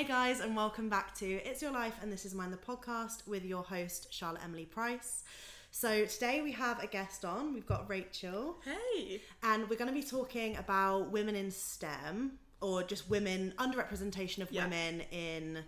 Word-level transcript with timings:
Hey 0.00 0.06
guys, 0.06 0.40
and 0.40 0.56
welcome 0.56 0.88
back 0.88 1.14
to 1.16 1.26
It's 1.26 1.60
Your 1.60 1.72
Life 1.72 1.92
and 2.00 2.10
This 2.10 2.24
Is 2.24 2.34
Mine, 2.34 2.50
the 2.50 2.56
podcast 2.56 3.28
with 3.28 3.44
your 3.44 3.62
host, 3.62 4.06
Charlotte 4.10 4.40
Emily 4.42 4.64
Price. 4.64 5.24
So 5.72 6.06
today 6.06 6.40
we 6.40 6.52
have 6.52 6.82
a 6.82 6.86
guest 6.86 7.22
on. 7.22 7.52
We've 7.52 7.66
got 7.66 7.86
Rachel, 7.86 8.56
Hey. 8.64 9.20
and 9.42 9.68
we're 9.68 9.76
going 9.76 9.94
to 9.94 9.94
be 9.94 10.02
talking 10.02 10.56
about 10.56 11.10
women 11.10 11.34
in 11.36 11.50
STEM 11.50 12.38
or 12.62 12.82
just 12.82 13.10
women, 13.10 13.52
underrepresentation 13.58 14.38
of 14.38 14.50
Yeah. 14.50 14.64
women 14.64 15.02
in 15.10 15.64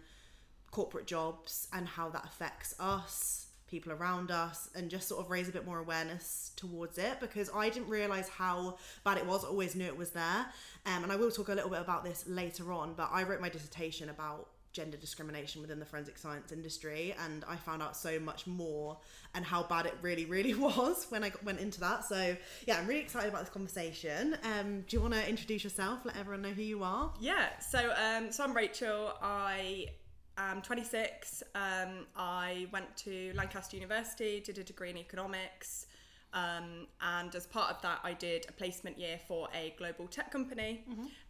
corporate 0.70 1.06
jobs 1.06 1.68
and 1.70 1.86
how 1.86 2.08
that 2.08 2.24
affects 2.24 2.74
us, 2.80 3.48
people 3.72 3.92
around 3.92 4.30
us, 4.30 4.70
and 4.76 4.88
just 4.88 5.08
sort 5.08 5.24
of 5.24 5.30
raise 5.30 5.48
a 5.48 5.52
bit 5.52 5.66
more 5.66 5.80
awareness 5.80 6.52
towards 6.54 6.98
it 6.98 7.18
because 7.18 7.50
I 7.52 7.70
didn't 7.70 7.88
realize 7.88 8.28
how 8.28 8.78
bad 9.02 9.18
it 9.18 9.26
was. 9.26 9.44
I 9.44 9.48
always 9.48 9.74
knew 9.74 9.86
it 9.86 9.96
was 9.98 10.10
there. 10.10 10.46
Um, 10.86 11.02
and 11.02 11.10
I 11.10 11.16
will 11.16 11.32
talk 11.32 11.48
a 11.48 11.54
little 11.54 11.70
bit 11.70 11.80
about 11.80 12.04
this 12.04 12.24
later 12.28 12.72
on, 12.72 12.94
but 12.94 13.08
I 13.10 13.24
wrote 13.24 13.40
my 13.40 13.48
dissertation 13.48 14.10
about 14.10 14.48
gender 14.72 14.96
discrimination 14.96 15.60
within 15.60 15.78
the 15.78 15.84
forensic 15.84 16.16
science 16.16 16.50
industry 16.50 17.14
and 17.26 17.44
I 17.46 17.56
found 17.56 17.82
out 17.82 17.94
so 17.94 18.18
much 18.18 18.46
more 18.46 18.96
and 19.34 19.44
how 19.44 19.64
bad 19.64 19.84
it 19.84 19.94
really 20.00 20.24
really 20.24 20.54
was 20.68 21.04
when 21.10 21.22
I 21.22 21.30
went 21.44 21.60
into 21.60 21.78
that 21.80 22.06
so 22.06 22.34
yeah 22.66 22.78
I'm 22.78 22.86
really 22.86 23.02
excited 23.02 23.28
about 23.28 23.42
this 23.42 23.50
conversation 23.50 24.34
um, 24.42 24.80
do 24.88 24.96
you 24.96 25.02
want 25.02 25.12
to 25.12 25.28
introduce 25.28 25.62
yourself 25.62 26.06
let 26.06 26.16
everyone 26.16 26.40
know 26.40 26.52
who 26.52 26.62
you 26.62 26.82
are 26.82 27.12
Yeah. 27.20 27.58
So, 27.60 27.92
um, 27.96 28.32
so 28.32 28.44
I'm 28.44 28.54
Rachel. 28.54 29.12
I 29.22 29.88
am 30.36 30.62
26. 30.62 31.42
Um, 31.54 32.06
I 32.16 32.66
went 32.72 32.96
to 32.98 33.32
Lancaster 33.34 33.76
University, 33.76 34.40
did 34.40 34.58
a 34.58 34.64
degree 34.64 34.90
in 34.90 34.96
economics, 34.96 35.86
um, 36.34 36.86
and 37.00 37.34
as 37.34 37.46
part 37.46 37.70
of 37.70 37.82
that, 37.82 38.00
I 38.02 38.14
did 38.14 38.46
a 38.48 38.52
placement 38.52 38.98
year 38.98 39.18
for 39.28 39.48
a 39.54 39.74
global 39.78 40.06
tech 40.06 40.30
company. 40.30 40.84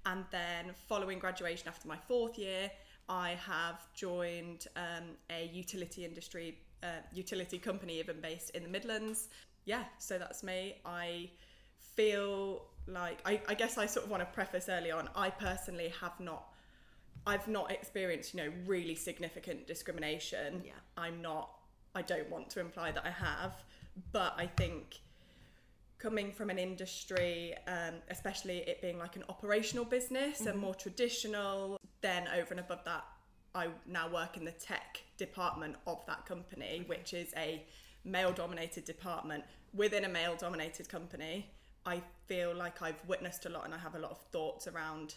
And 0.07 0.25
then, 0.31 0.75
following 0.89 1.19
graduation 1.19 1.69
after 1.69 1.89
my 1.89 1.97
fourth 1.97 2.39
year, 2.39 2.71
I 3.09 3.37
have 3.47 3.81
joined 3.95 4.67
um, 4.77 5.17
a 5.31 5.51
utility 5.53 6.05
industry, 6.05 6.59
uh, 6.83 6.87
utility 7.13 7.59
company, 7.59 7.99
even 7.99 8.21
based 8.21 8.51
in 8.51 8.63
the 8.63 8.69
Midlands. 8.69 9.29
Yeah. 9.65 9.85
So 9.99 10.19
that's 10.19 10.43
me. 10.43 10.77
I 10.85 11.31
feel 11.79 12.63
like 12.87 13.19
I, 13.25 13.41
I 13.49 13.55
guess 13.55 13.79
I 13.79 13.87
sort 13.87 14.07
of 14.07 14.11
want 14.11 14.23
to 14.23 14.27
preface 14.27 14.69
early 14.69 14.91
on. 14.91 15.09
I 15.17 15.31
personally 15.31 15.93
have 16.01 16.19
not. 16.21 16.52
I've 17.27 17.47
not 17.49 17.71
experienced, 17.71 18.35
you 18.35 18.43
know, 18.43 18.53
really 18.67 18.95
significant 18.95 19.67
discrimination. 19.67 20.63
Yeah. 20.65 20.73
I'm 20.97 21.23
not. 21.23 21.51
I 21.95 22.03
don't 22.03 22.29
want 22.31 22.51
to 22.51 22.61
imply 22.61 22.91
that 22.93 23.05
I 23.05 23.11
have, 23.11 23.53
but 24.13 24.35
I 24.39 24.47
think 24.47 25.01
coming 25.99 26.33
from 26.33 26.51
an 26.51 26.59
industry, 26.59 27.55
um, 27.69 27.95
especially 28.11 28.59
it 28.59 28.83
being 28.83 28.99
like 28.99 29.15
an 29.15 29.25
operational 29.29 29.85
business 29.85 30.41
and 30.47 30.59
more 30.59 30.75
traditional, 30.75 31.79
then 32.01 32.27
over 32.35 32.49
and 32.51 32.61
above 32.61 32.83
that, 32.85 33.05
I 33.55 33.69
now 33.87 34.11
work 34.11 34.37
in 34.37 34.45
the 34.45 34.53
tech 34.53 35.03
department 35.17 35.77
of 35.87 36.05
that 36.07 36.27
company, 36.27 36.83
which 36.87 37.13
is 37.15 37.33
a 37.37 37.65
male 38.05 38.33
dominated 38.33 38.85
department 38.85 39.45
within 39.75 40.05
a 40.05 40.09
male 40.09 40.35
dominated 40.37 40.89
company. 40.89 41.51
I 41.85 42.03
feel 42.27 42.55
like 42.55 42.83
I've 42.83 43.01
witnessed 43.07 43.47
a 43.47 43.49
lot 43.49 43.65
and 43.65 43.75
I 43.75 43.79
have 43.79 43.95
a 43.95 43.99
lot 43.99 44.11
of 44.11 44.19
thoughts 44.33 44.67
around, 44.67 45.15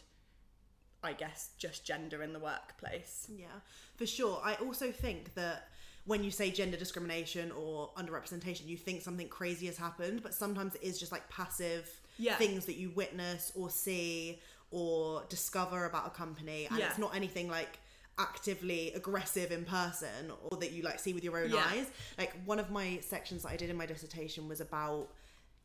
I 1.06 1.14
guess, 1.14 1.50
just 1.58 1.86
gender 1.86 2.22
in 2.24 2.34
the 2.34 2.40
workplace. 2.40 3.28
Yeah, 3.30 3.48
for 3.96 4.06
sure. 4.06 4.42
I 4.44 4.56
also 4.56 4.92
think 4.92 5.34
that 5.36 5.70
when 6.06 6.24
you 6.24 6.32
say 6.32 6.52
gender 6.52 6.78
discrimination 6.78 7.52
or 7.52 7.90
underrepresentation, 7.98 8.68
you 8.68 8.78
think 8.78 9.02
something 9.02 9.28
crazy 9.28 9.66
has 9.68 9.78
happened, 9.78 10.22
but 10.22 10.34
sometimes 10.34 10.76
it 10.76 10.84
is 10.84 11.00
just 11.00 11.12
like 11.12 11.28
passive 11.30 11.90
Yeah. 12.18 12.36
things 12.36 12.66
that 12.66 12.76
you 12.76 12.92
witness 12.92 13.52
or 13.56 13.70
see 13.70 14.40
or 14.72 15.24
discover 15.30 15.86
about 15.86 16.08
a 16.08 16.10
company, 16.12 16.66
and 16.68 16.78
Yeah. 16.78 16.90
it's 16.90 16.98
not 17.00 17.16
anything 17.16 17.50
like 17.50 17.80
actively 18.18 18.94
aggressive 18.94 19.52
in 19.52 19.66
person 19.66 20.32
or 20.44 20.58
that 20.58 20.72
you 20.72 20.82
like 20.84 21.00
see 21.00 21.14
with 21.14 21.24
your 21.24 21.38
own 21.38 21.50
Yeah. 21.52 21.66
eyes. 21.66 21.88
Like 22.18 22.34
one 22.46 22.60
of 22.60 22.72
my 22.72 23.00
sections 23.02 23.44
that 23.44 23.50
I 23.50 23.58
did 23.58 23.70
in 23.70 23.76
my 23.76 23.86
dissertation 23.86 24.48
was 24.48 24.62
about 24.62 25.10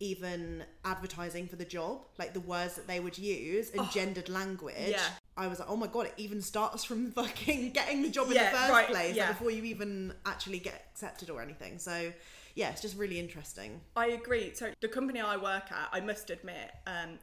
even 0.02 0.64
advertising 0.84 1.46
for 1.46 1.56
the 1.56 1.64
job, 1.64 2.06
like 2.18 2.32
the 2.32 2.40
words 2.40 2.74
that 2.76 2.86
they 2.86 2.98
would 3.00 3.18
use 3.18 3.70
and 3.70 3.80
oh, 3.82 3.90
gendered 3.92 4.28
language. 4.30 4.74
Oh. 4.78 4.90
Yeah. 4.90 5.10
I 5.36 5.46
was 5.46 5.58
like, 5.58 5.70
oh 5.70 5.76
my 5.76 5.86
god, 5.86 6.06
it 6.06 6.14
even 6.16 6.42
starts 6.42 6.84
from 6.84 7.10
fucking 7.12 7.70
getting 7.70 8.02
the 8.02 8.10
job 8.10 8.28
in 8.28 8.34
Yeah, 8.34 8.50
the 8.50 8.56
first 8.58 8.70
right, 8.70 8.86
place 8.88 9.16
like, 9.16 9.28
before 9.28 9.50
you 9.50 9.64
even 9.64 10.12
actually 10.26 10.58
get 10.58 10.86
accepted 10.92 11.30
or 11.30 11.40
anything. 11.40 11.78
So, 11.78 12.12
yeah, 12.54 12.70
it's 12.70 12.82
just 12.82 12.96
really 12.96 13.18
interesting. 13.18 13.80
I 13.96 14.08
agree. 14.08 14.52
So 14.54 14.72
the 14.80 14.88
company 14.88 15.20
I 15.20 15.36
work 15.36 15.70
at, 15.70 15.88
I 15.92 16.00
must 16.00 16.30
admit, 16.30 16.72
um, 16.86 17.18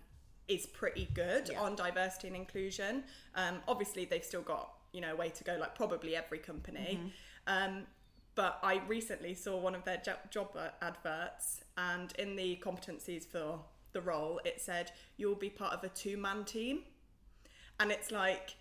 is 0.47 0.65
pretty 0.65 1.09
good 1.13 1.49
Yeah. 1.51 1.61
on 1.61 1.75
diversity 1.75 2.27
and 2.27 2.35
inclusion. 2.37 3.03
Um, 3.35 3.61
obviously, 3.67 4.05
they've 4.05 4.23
still 4.23 4.41
got 4.41 4.73
you 4.93 5.01
know 5.01 5.13
a 5.13 5.15
way 5.15 5.29
to 5.29 5.43
go, 5.43 5.57
like 5.59 5.75
probably 5.75 6.15
every 6.15 6.39
company. 6.39 6.99
Um, 7.45 7.85
but 8.35 8.59
I 8.63 8.81
recently 8.87 9.33
saw 9.33 9.57
one 9.57 9.75
of 9.75 9.83
their 9.83 10.01
job 10.31 10.57
adverts, 10.81 11.61
and 11.77 12.13
in 12.17 12.35
the 12.35 12.55
competencies 12.63 13.25
for 13.27 13.59
the 13.93 14.01
role, 14.01 14.39
it 14.45 14.61
said 14.61 14.91
you'll 15.17 15.35
be 15.35 15.49
part 15.49 15.73
of 15.73 15.83
a 15.83 15.89
two-man 15.89 16.45
team, 16.45 16.83
and 17.79 17.91
it's 17.91 18.11
like 18.11 18.55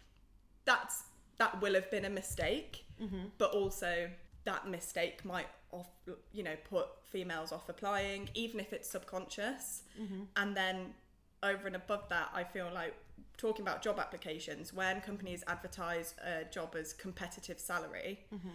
that's 0.64 1.04
that 1.38 1.60
will 1.60 1.74
have 1.74 1.90
been 1.90 2.04
a 2.04 2.10
mistake, 2.10 2.84
mm-hmm. 3.00 3.26
but 3.38 3.52
also 3.52 4.08
that 4.44 4.68
mistake 4.68 5.24
might 5.24 5.48
off 5.72 5.88
you 6.32 6.42
know 6.42 6.56
put 6.68 6.86
females 7.04 7.52
off 7.52 7.68
applying, 7.68 8.28
even 8.34 8.60
if 8.60 8.72
it's 8.72 8.88
subconscious. 8.88 9.82
Mm-hmm. 10.00 10.22
And 10.36 10.56
then 10.56 10.94
over 11.42 11.66
and 11.66 11.76
above 11.76 12.08
that, 12.08 12.30
I 12.34 12.44
feel 12.44 12.70
like 12.72 12.94
talking 13.36 13.62
about 13.62 13.82
job 13.82 13.98
applications 13.98 14.72
when 14.72 15.00
companies 15.00 15.44
advertise 15.46 16.14
a 16.24 16.44
job 16.44 16.74
as 16.78 16.92
competitive 16.92 17.58
salary. 17.58 18.20
Mm-hmm. 18.34 18.48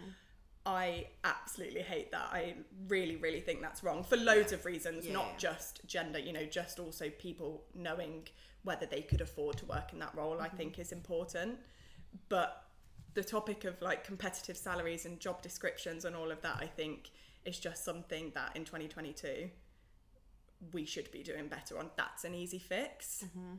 I 0.64 1.06
absolutely 1.24 1.82
hate 1.82 2.12
that. 2.12 2.28
I 2.32 2.54
really, 2.88 3.16
really 3.16 3.40
think 3.40 3.62
that's 3.62 3.82
wrong 3.82 4.04
for 4.04 4.16
loads 4.16 4.52
of 4.52 4.64
reasons, 4.64 5.06
Yeah, 5.06 5.14
not 5.14 5.26
yeah. 5.32 5.38
just 5.38 5.86
gender, 5.86 6.18
you 6.18 6.32
know, 6.32 6.44
just 6.44 6.78
also 6.78 7.10
people 7.10 7.64
knowing 7.74 8.28
whether 8.62 8.86
they 8.86 9.02
could 9.02 9.20
afford 9.20 9.56
to 9.58 9.66
work 9.66 9.92
in 9.92 9.98
that 9.98 10.14
role, 10.14 10.40
I 10.40 10.46
mm-hmm. 10.46 10.56
think 10.56 10.78
is 10.78 10.92
important. 10.92 11.58
But 12.28 12.64
the 13.14 13.24
topic 13.24 13.64
of 13.64 13.80
like 13.82 14.04
competitive 14.04 14.56
salaries 14.56 15.04
and 15.04 15.18
job 15.18 15.42
descriptions 15.42 16.04
and 16.04 16.14
all 16.14 16.30
of 16.30 16.40
that, 16.42 16.58
I 16.60 16.66
think 16.66 17.10
is 17.44 17.58
just 17.58 17.84
something 17.84 18.30
that 18.34 18.56
in 18.56 18.64
2022 18.64 19.50
we 20.72 20.84
should 20.84 21.10
be 21.10 21.24
doing 21.24 21.48
better 21.48 21.78
on. 21.78 21.90
That's 21.96 22.24
an 22.24 22.34
easy 22.34 22.60
fix. 22.60 23.24
Mm-hmm. 23.26 23.54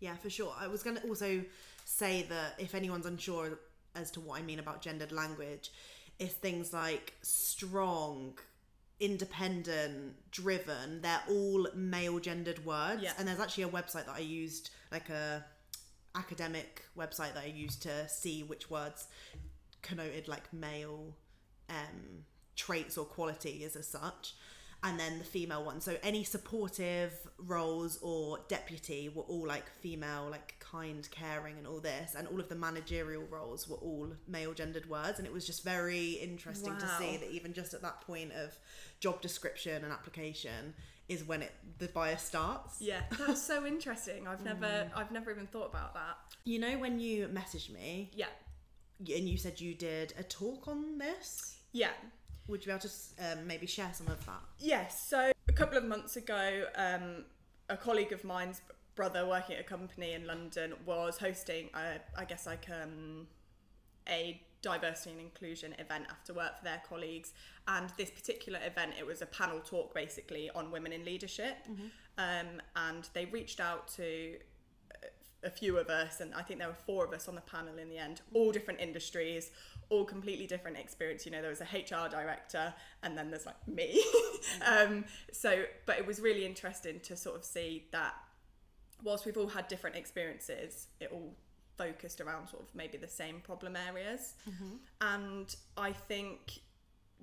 Yeah, 0.00 0.16
for 0.16 0.28
sure. 0.28 0.52
I 0.58 0.66
was 0.66 0.82
going 0.82 0.96
to 0.96 1.02
also 1.06 1.44
say 1.84 2.26
that 2.28 2.54
if 2.58 2.74
anyone's 2.74 3.06
unsure 3.06 3.60
as 3.94 4.10
to 4.12 4.20
what 4.20 4.40
I 4.40 4.42
mean 4.42 4.58
about 4.58 4.82
gendered 4.82 5.12
language, 5.12 5.70
it's 6.18 6.34
things 6.34 6.72
like 6.72 7.14
strong, 7.22 8.38
independent, 9.00 10.14
driven. 10.30 11.00
They're 11.00 11.22
all 11.28 11.68
male 11.74 12.18
gendered 12.18 12.64
words. 12.64 13.02
Yeah. 13.02 13.12
And 13.18 13.28
there's 13.28 13.40
actually 13.40 13.64
a 13.64 13.68
website 13.68 14.06
that 14.06 14.16
I 14.16 14.20
used, 14.20 14.70
like 14.90 15.08
a 15.10 15.44
academic 16.14 16.82
website 16.96 17.34
that 17.34 17.44
I 17.44 17.52
used 17.54 17.82
to 17.82 18.08
see 18.08 18.42
which 18.42 18.70
words 18.70 19.06
connoted 19.82 20.26
like 20.26 20.52
male 20.52 21.14
um, 21.68 22.24
traits 22.56 22.98
or 22.98 23.04
qualities 23.04 23.76
as 23.76 23.86
such. 23.86 24.34
And 24.82 24.98
then 24.98 25.18
the 25.18 25.24
female 25.24 25.64
one. 25.64 25.80
So 25.80 25.96
any 26.04 26.22
supportive 26.22 27.12
roles 27.38 27.98
or 28.00 28.38
deputy 28.48 29.08
were 29.08 29.24
all 29.24 29.46
like 29.46 29.68
female, 29.80 30.28
like 30.30 30.57
kind, 30.70 31.08
caring, 31.10 31.56
and 31.58 31.66
all 31.66 31.80
this. 31.80 32.14
And 32.16 32.26
all 32.28 32.40
of 32.40 32.48
the 32.48 32.54
managerial 32.54 33.24
roles 33.30 33.68
were 33.68 33.76
all 33.76 34.08
male 34.26 34.52
gendered 34.54 34.88
words. 34.88 35.18
And 35.18 35.26
it 35.26 35.32
was 35.32 35.46
just 35.46 35.64
very 35.64 36.12
interesting 36.12 36.76
to 36.76 36.88
see 36.98 37.16
that 37.16 37.30
even 37.30 37.52
just 37.52 37.74
at 37.74 37.82
that 37.82 38.00
point 38.02 38.32
of 38.32 38.56
job 39.00 39.20
description 39.20 39.84
and 39.84 39.92
application 39.92 40.74
is 41.08 41.24
when 41.24 41.40
it 41.42 41.52
the 41.78 41.88
bias 41.88 42.22
starts. 42.22 42.80
Yeah, 42.80 43.00
that's 43.18 43.42
so 43.42 43.64
interesting. 43.66 44.26
I've 44.28 44.44
never 44.44 44.90
I've 44.94 45.10
never 45.10 45.30
even 45.30 45.46
thought 45.46 45.70
about 45.70 45.94
that. 45.94 46.16
You 46.44 46.58
know 46.58 46.76
when 46.78 46.98
you 47.00 47.28
messaged 47.28 47.70
me 47.70 48.10
Yeah. 48.14 48.26
and 49.00 49.28
you 49.28 49.38
said 49.38 49.60
you 49.60 49.74
did 49.74 50.12
a 50.18 50.22
talk 50.22 50.68
on 50.68 50.98
this? 50.98 51.56
Yeah. 51.72 51.90
Would 52.46 52.60
you 52.62 52.66
be 52.66 52.72
able 52.72 52.88
to 52.88 53.32
um, 53.32 53.46
maybe 53.46 53.66
share 53.66 53.90
some 53.94 54.08
of 54.08 54.24
that? 54.26 54.40
Yes. 54.58 55.06
So 55.08 55.32
a 55.48 55.52
couple 55.52 55.76
of 55.78 55.84
months 55.84 56.16
ago, 56.16 56.64
um, 56.76 57.24
a 57.68 57.76
colleague 57.76 58.12
of 58.12 58.24
mine's 58.24 58.60
brother 58.98 59.24
working 59.24 59.54
at 59.54 59.60
a 59.60 59.64
company 59.64 60.12
in 60.12 60.26
London 60.26 60.74
was 60.84 61.18
hosting, 61.18 61.70
a, 61.72 62.00
I 62.20 62.24
guess, 62.24 62.46
like 62.46 62.66
um, 62.68 63.28
a 64.08 64.42
diversity 64.60 65.12
and 65.12 65.20
inclusion 65.20 65.72
event 65.78 66.06
after 66.10 66.34
work 66.34 66.58
for 66.58 66.64
their 66.64 66.82
colleagues. 66.88 67.32
And 67.68 67.90
this 67.96 68.10
particular 68.10 68.58
event, 68.66 68.94
it 68.98 69.06
was 69.06 69.22
a 69.22 69.26
panel 69.26 69.60
talk 69.60 69.94
basically 69.94 70.50
on 70.52 70.72
women 70.72 70.92
in 70.92 71.04
leadership. 71.04 71.58
Um, 72.18 72.60
and 72.74 73.08
they 73.14 73.26
reached 73.26 73.60
out 73.60 73.86
to 73.94 74.34
a 75.44 75.50
few 75.50 75.78
of 75.78 75.88
us, 75.88 76.20
and 76.20 76.34
I 76.34 76.42
think 76.42 76.58
there 76.58 76.68
were 76.68 76.82
four 76.84 77.04
of 77.04 77.12
us 77.12 77.28
on 77.28 77.36
the 77.36 77.40
panel 77.42 77.78
in 77.78 77.88
the 77.88 77.98
end, 77.98 78.20
all 78.34 78.50
different 78.50 78.80
industries, 78.80 79.52
all 79.90 80.04
completely 80.04 80.48
different 80.48 80.76
experience. 80.76 81.24
You 81.24 81.30
know, 81.30 81.40
there 81.40 81.50
was 81.50 81.60
a 81.60 81.64
HR 81.64 82.08
director, 82.08 82.74
and 83.04 83.16
then 83.16 83.30
there's 83.30 83.46
like 83.46 83.68
me. 83.68 84.02
um, 84.66 85.04
so, 85.30 85.62
but 85.86 85.98
it 85.98 86.04
was 86.04 86.18
really 86.18 86.44
interesting 86.44 86.98
to 87.04 87.16
sort 87.16 87.36
of 87.36 87.44
see 87.44 87.86
that 87.92 88.14
whilst 89.02 89.24
we've 89.26 89.36
all 89.36 89.48
had 89.48 89.68
different 89.68 89.96
experiences, 89.96 90.88
it 91.00 91.10
all 91.12 91.34
focused 91.76 92.20
around 92.20 92.48
sort 92.48 92.62
of 92.62 92.74
maybe 92.74 92.98
the 92.98 93.08
same 93.08 93.40
problem 93.40 93.76
areas. 93.76 94.34
And 95.00 95.54
I 95.76 95.92
think 95.92 96.60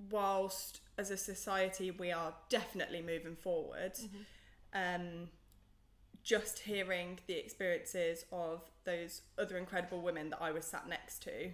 whilst 0.10 0.82
as 0.98 1.12
a 1.12 1.18
society 1.18 1.92
we 1.92 2.12
are 2.12 2.34
definitely 2.50 3.02
moving 3.02 3.36
forward, 3.36 3.94
um, 4.74 5.30
just 6.24 6.60
hearing 6.60 7.20
the 7.28 7.34
experiences 7.38 8.26
of 8.32 8.62
those 8.84 9.22
other 9.38 9.58
incredible 9.58 10.02
women 10.02 10.30
that 10.32 10.42
I 10.42 10.52
was 10.52 10.66
sat 10.66 10.88
next 10.88 11.22
to 11.24 11.52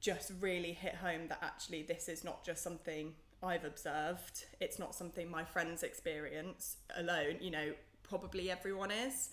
just 0.00 0.32
really 0.40 0.72
hit 0.72 0.94
home 0.94 1.28
that 1.28 1.38
actually 1.42 1.82
this 1.82 2.08
is 2.08 2.24
not 2.24 2.42
just 2.44 2.62
something 2.62 3.12
I've 3.42 3.64
observed, 3.64 4.46
it's 4.60 4.78
not 4.78 4.94
something 4.94 5.30
my 5.30 5.44
friends 5.44 5.82
experience 5.82 6.76
alone, 6.96 7.36
you 7.40 7.50
know, 7.50 7.72
probably 8.10 8.50
everyone 8.50 8.90
is. 8.90 9.30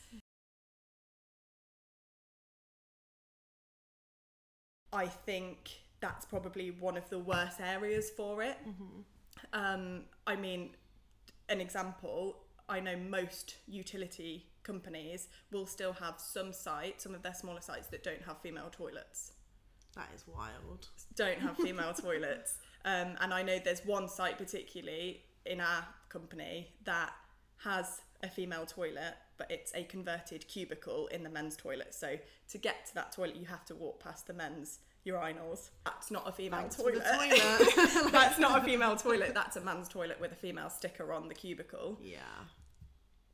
I 4.93 5.07
think 5.07 5.71
that's 5.99 6.25
probably 6.25 6.71
one 6.71 6.95
of 6.95 7.09
the 7.09 7.19
worst 7.19 7.59
areas 7.59 8.11
for 8.15 8.43
it. 8.43 8.57
Um, 9.51 10.03
I 10.25 10.35
mean, 10.35 10.69
an 11.49 11.59
example, 11.59 12.37
I 12.69 12.79
know 12.79 12.95
most 12.95 13.55
utility 13.67 14.45
companies 14.63 15.27
will 15.51 15.65
still 15.65 15.93
have 15.93 16.15
some 16.19 16.53
sites, 16.53 17.03
some 17.03 17.15
of 17.15 17.23
their 17.23 17.33
smaller 17.33 17.61
sites 17.61 17.87
that 17.87 18.03
don't 18.03 18.21
have 18.23 18.39
female 18.41 18.69
toilets. 18.71 19.31
That 19.95 20.09
is 20.15 20.23
wild. 20.27 20.87
Don't 21.15 21.39
have 21.39 21.57
female 21.57 21.93
toilets. 22.05 22.59
Um, 22.85 23.15
and 23.21 23.33
I 23.33 23.41
know 23.41 23.57
there's 23.63 23.85
one 23.85 24.07
site 24.07 24.37
particularly 24.37 25.23
in 25.45 25.59
our 25.59 25.87
company 26.09 26.69
that 26.85 27.11
has 27.63 28.01
a 28.23 28.29
female 28.29 28.65
toilet, 28.65 29.15
but 29.37 29.49
it's 29.51 29.71
a 29.75 29.83
converted 29.83 30.47
cubicle 30.47 31.07
in 31.07 31.23
the 31.23 31.29
men's 31.29 31.55
toilet. 31.55 31.93
So 31.93 32.17
to 32.49 32.57
get 32.57 32.85
to 32.87 32.95
that 32.95 33.11
toilet, 33.11 33.35
you 33.35 33.45
have 33.45 33.65
to 33.65 33.75
walk 33.75 34.03
past 34.03 34.27
the 34.27 34.33
men's 34.33 34.79
urinals. 35.05 35.69
That's 35.85 36.11
not 36.11 36.27
a 36.27 36.31
female 36.31 36.69
for 36.69 36.91
toilet. 36.91 37.03
the 37.03 37.71
toilet. 37.75 38.11
That's 38.11 38.39
not 38.39 38.61
a 38.61 38.65
female 38.65 38.95
toilet. 38.95 39.33
That's 39.33 39.55
a 39.55 39.61
man's 39.61 39.87
toilet 39.87 40.19
with 40.19 40.31
a 40.31 40.35
female 40.35 40.69
sticker 40.69 41.13
on 41.13 41.27
the 41.27 41.35
cubicle. 41.35 41.97
yeah. 42.01 42.19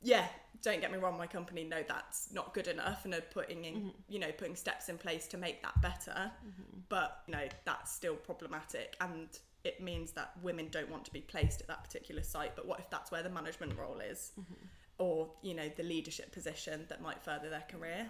Yeah, 0.04 0.26
don't 0.60 0.82
get 0.82 0.92
me 0.92 0.98
wrong. 0.98 1.16
My 1.16 1.26
company 1.26 1.64
know 1.64 1.82
that's 1.88 2.30
not 2.30 2.52
good 2.52 2.68
enough 2.68 3.06
and 3.06 3.14
are 3.14 3.22
putting 3.22 3.64
in, 3.64 3.74
mm-hmm. 3.74 3.88
you 4.06 4.18
know, 4.18 4.30
putting 4.36 4.54
steps 4.54 4.90
in 4.90 4.98
place 4.98 5.26
to 5.28 5.38
make 5.38 5.62
that 5.62 5.80
better. 5.80 6.30
Mm-hmm. 6.46 6.80
But 6.90 7.22
you 7.26 7.32
know, 7.32 7.48
that's 7.64 7.90
still 7.90 8.14
problematic, 8.14 8.96
and 9.00 9.28
it 9.64 9.80
means 9.80 10.12
that 10.12 10.32
women 10.42 10.68
don't 10.70 10.90
want 10.90 11.04
to 11.06 11.12
be 11.12 11.20
placed 11.20 11.60
at 11.62 11.66
that 11.68 11.82
particular 11.82 12.22
site. 12.22 12.54
But 12.54 12.66
what 12.66 12.78
if 12.78 12.90
that's 12.90 13.10
where 13.10 13.22
the 13.22 13.30
management 13.30 13.78
role 13.78 13.98
is, 14.00 14.32
mm-hmm. 14.38 14.54
or 14.98 15.30
you 15.42 15.54
know, 15.54 15.70
the 15.76 15.82
leadership 15.82 16.32
position 16.32 16.84
that 16.88 17.02
might 17.02 17.22
further 17.22 17.48
their 17.48 17.64
career? 17.68 18.06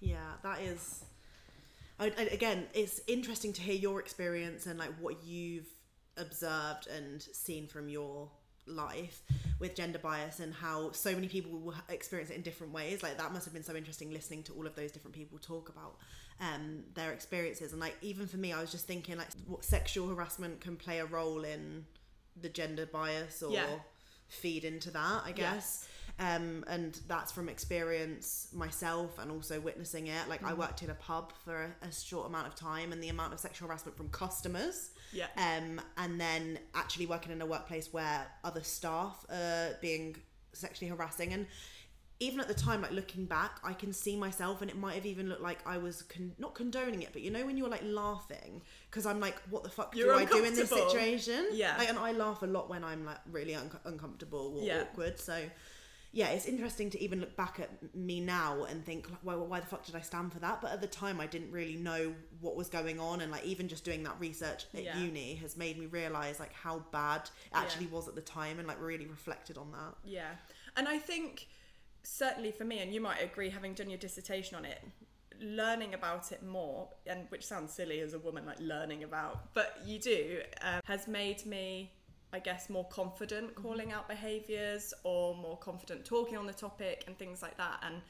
Yeah, 0.00 0.32
that 0.42 0.60
is. 0.60 1.04
I, 1.98 2.12
I, 2.18 2.22
again, 2.32 2.66
it's 2.74 3.00
interesting 3.06 3.52
to 3.54 3.62
hear 3.62 3.74
your 3.74 4.00
experience 4.00 4.66
and 4.66 4.78
like 4.78 4.90
what 5.00 5.22
you've 5.24 5.68
observed 6.16 6.86
and 6.86 7.22
seen 7.22 7.66
from 7.66 7.88
your 7.88 8.30
life 8.66 9.22
with 9.58 9.74
gender 9.74 9.98
bias 9.98 10.40
and 10.40 10.54
how 10.54 10.90
so 10.92 11.12
many 11.12 11.28
people 11.28 11.58
will 11.58 11.74
experience 11.88 12.30
it 12.30 12.34
in 12.34 12.42
different 12.42 12.72
ways. 12.72 13.02
Like 13.02 13.18
that 13.18 13.32
must 13.32 13.44
have 13.44 13.54
been 13.54 13.62
so 13.62 13.74
interesting 13.74 14.12
listening 14.12 14.42
to 14.44 14.52
all 14.52 14.66
of 14.66 14.74
those 14.74 14.92
different 14.92 15.14
people 15.14 15.38
talk 15.38 15.68
about 15.68 15.96
um, 16.40 16.84
their 16.94 17.12
experiences. 17.12 17.72
And 17.72 17.80
like 17.80 17.96
even 18.02 18.26
for 18.26 18.36
me, 18.36 18.52
I 18.52 18.60
was 18.60 18.70
just 18.70 18.86
thinking 18.86 19.16
like 19.16 19.28
what 19.46 19.64
sexual 19.64 20.08
harassment 20.08 20.60
can 20.60 20.76
play 20.76 20.98
a 21.00 21.04
role 21.06 21.44
in 21.44 21.84
the 22.40 22.48
gender 22.48 22.86
bias 22.86 23.42
or 23.42 23.52
Yeah. 23.52 23.66
feed 24.28 24.64
into 24.64 24.90
that. 24.90 25.22
I 25.24 25.32
guess 25.32 25.88
um, 26.18 26.64
and 26.68 26.98
that's 27.08 27.32
from 27.32 27.48
experience 27.48 28.48
myself 28.52 29.18
and 29.18 29.32
also 29.32 29.58
witnessing 29.60 30.06
it. 30.06 30.28
Like 30.28 30.44
I 30.44 30.54
worked 30.54 30.82
in 30.82 30.90
a 30.90 30.94
pub 30.94 31.32
for 31.44 31.74
a, 31.82 31.86
a 31.88 31.92
short 31.92 32.28
amount 32.28 32.46
of 32.46 32.54
time, 32.54 32.92
and 32.92 33.02
the 33.02 33.08
amount 33.08 33.32
of 33.32 33.40
sexual 33.40 33.66
harassment 33.68 33.96
from 33.96 34.10
customers, 34.10 34.90
Yeah. 35.12 35.26
um, 35.36 35.80
and 35.96 36.20
then 36.20 36.58
actually 36.74 37.06
working 37.06 37.32
in 37.32 37.42
a 37.42 37.46
workplace 37.46 37.92
where 37.92 38.26
other 38.44 38.62
staff 38.62 39.24
are 39.28 39.76
being 39.80 40.16
sexually 40.52 40.88
harassing, 40.88 41.32
and 41.32 41.46
even 42.24 42.40
at 42.40 42.48
the 42.48 42.54
time, 42.54 42.82
like 42.82 42.90
looking 42.92 43.24
back, 43.26 43.58
I 43.62 43.72
can 43.72 43.92
see 43.92 44.16
myself, 44.16 44.60
and 44.62 44.70
it 44.70 44.76
might 44.76 44.94
have 44.94 45.06
even 45.06 45.28
looked 45.28 45.42
like 45.42 45.58
I 45.66 45.78
was 45.78 46.02
con- 46.02 46.32
not 46.38 46.54
condoning 46.54 47.02
it, 47.02 47.10
but 47.12 47.22
you 47.22 47.30
know 47.30 47.44
when 47.46 47.56
you're 47.56 47.68
like 47.68 47.84
laughing 47.84 48.62
because 48.90 49.06
I'm 49.06 49.20
like, 49.20 49.36
what 49.50 49.62
the 49.62 49.70
fuck 49.70 49.94
You're 49.96 50.12
do 50.14 50.18
I 50.20 50.24
do 50.24 50.36
in 50.44 50.54
this 50.54 50.70
uncomfortable. 50.70 50.90
situation? 50.90 51.46
Yeah. 51.52 51.76
like, 51.78 51.88
and 51.88 51.98
I 51.98 52.12
laugh 52.12 52.42
a 52.42 52.46
lot 52.46 52.68
when 52.70 52.82
I'm 52.84 53.04
like 53.04 53.18
really 53.30 53.54
un- 53.54 53.70
uncomfortable 53.84 54.58
or 54.58 54.64
Yeah. 54.64 54.82
awkward. 54.82 55.18
So 55.20 55.38
yeah, 56.12 56.28
it's 56.28 56.46
interesting 56.46 56.90
to 56.90 57.02
even 57.02 57.18
look 57.18 57.36
back 57.36 57.58
at 57.58 57.70
me 57.92 58.20
now 58.20 58.62
and 58.70 58.86
think, 58.86 59.10
like, 59.10 59.18
well, 59.24 59.44
why 59.46 59.58
the 59.58 59.66
fuck 59.66 59.84
did 59.84 59.96
I 59.96 60.00
stand 60.00 60.32
for 60.32 60.38
that? 60.38 60.60
But 60.62 60.70
at 60.70 60.80
the 60.80 60.86
time, 60.86 61.20
I 61.20 61.26
didn't 61.26 61.50
really 61.50 61.74
know 61.74 62.14
what 62.40 62.54
was 62.54 62.68
going 62.68 63.00
on, 63.00 63.20
and 63.20 63.32
like 63.32 63.44
even 63.44 63.66
just 63.66 63.84
doing 63.84 64.04
that 64.04 64.14
research 64.20 64.66
at 64.74 64.84
Yeah. 64.84 64.96
uni 64.96 65.34
has 65.42 65.56
made 65.56 65.76
me 65.76 65.86
realize 65.86 66.38
like 66.38 66.52
how 66.52 66.84
bad 66.92 67.22
it 67.24 67.30
actually 67.56 67.86
was 67.86 68.06
at 68.06 68.14
the 68.14 68.20
time, 68.22 68.60
and 68.60 68.68
like 68.68 68.80
really 68.80 69.06
reflected 69.06 69.58
on 69.58 69.72
that. 69.72 69.94
Yeah. 70.04 70.30
And 70.76 70.86
I 70.88 70.98
think 70.98 71.48
certainly 72.04 72.52
for 72.52 72.64
me, 72.64 72.80
and 72.80 72.92
you 72.92 73.00
might 73.00 73.22
agree, 73.22 73.50
having 73.50 73.74
done 73.74 73.90
your 73.90 73.98
dissertation 73.98 74.56
on 74.56 74.64
it, 74.64 74.80
learning 75.40 75.94
about 75.94 76.32
it 76.32 76.42
more, 76.42 76.88
and 77.06 77.26
which 77.30 77.44
sounds 77.44 77.72
silly 77.72 78.00
as 78.00 78.14
a 78.14 78.18
woman, 78.18 78.46
like 78.46 78.60
learning 78.60 79.02
about, 79.04 79.52
but 79.54 79.78
you 79.84 79.98
do, 79.98 80.40
um, 80.62 80.80
has 80.84 81.08
made 81.08 81.44
me, 81.44 81.92
I 82.32 82.38
guess, 82.38 82.70
more 82.70 82.86
confident 82.88 83.54
calling 83.54 83.92
out 83.92 84.08
behaviours 84.08 84.94
or 85.02 85.34
more 85.34 85.58
confident 85.58 86.04
talking 86.04 86.36
on 86.36 86.46
the 86.46 86.52
topic 86.52 87.04
and 87.06 87.18
things 87.18 87.42
like 87.42 87.56
that. 87.58 87.82
And 87.84 88.00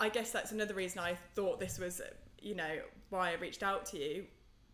I 0.00 0.08
guess 0.08 0.32
that's 0.32 0.52
another 0.52 0.74
reason 0.74 0.98
I 0.98 1.16
thought 1.34 1.60
this 1.60 1.78
was, 1.78 2.02
you 2.40 2.54
know, 2.54 2.78
why 3.10 3.30
I 3.30 3.34
reached 3.34 3.62
out 3.62 3.86
to 3.86 3.98
you 3.98 4.24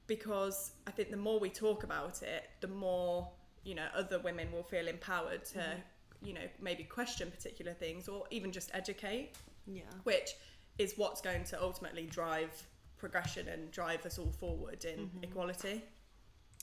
because 0.08 0.72
I 0.87 0.90
think 0.90 1.11
the 1.11 1.16
more 1.16 1.38
we 1.38 1.50
talk 1.50 1.84
about 1.84 2.22
it, 2.22 2.50
the 2.61 2.66
more 2.66 3.31
you 3.62 3.75
know 3.76 3.87
other 3.94 4.19
women 4.19 4.50
will 4.50 4.64
feel 4.64 4.88
empowered 4.88 5.44
to 5.44 5.76
you 6.23 6.32
know 6.35 6.47
maybe 6.61 6.85
question 6.85 7.31
particular 7.31 7.73
things 7.75 8.09
or 8.09 8.25
even 8.31 8.53
just 8.53 8.70
educate, 8.75 9.32
Yeah, 9.67 9.82
which 10.05 10.31
is 10.79 10.94
what's 10.97 11.20
going 11.20 11.44
to 11.44 11.62
ultimately 11.62 12.06
drive 12.06 12.50
progression 12.97 13.49
and 13.49 13.70
drive 13.70 14.05
us 14.06 14.19
all 14.19 14.32
forward 14.41 14.85
in 14.85 15.11
equality. 15.23 15.82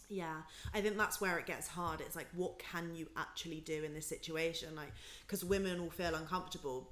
yeah. 0.09 0.41
I 0.73 0.81
think 0.81 0.97
that's 0.97 1.19
where 1.21 1.37
it 1.37 1.45
gets 1.45 1.67
hard. 1.67 2.01
It's 2.01 2.15
like, 2.15 2.27
what 2.33 2.59
can 2.59 2.93
you 2.93 3.07
actually 3.17 3.61
do 3.61 3.83
in 3.83 3.93
this 3.93 4.05
situation? 4.05 4.75
Like, 4.75 4.91
because 5.25 5.43
women 5.45 5.81
will 5.81 5.89
feel 5.91 6.13
uncomfortable 6.15 6.91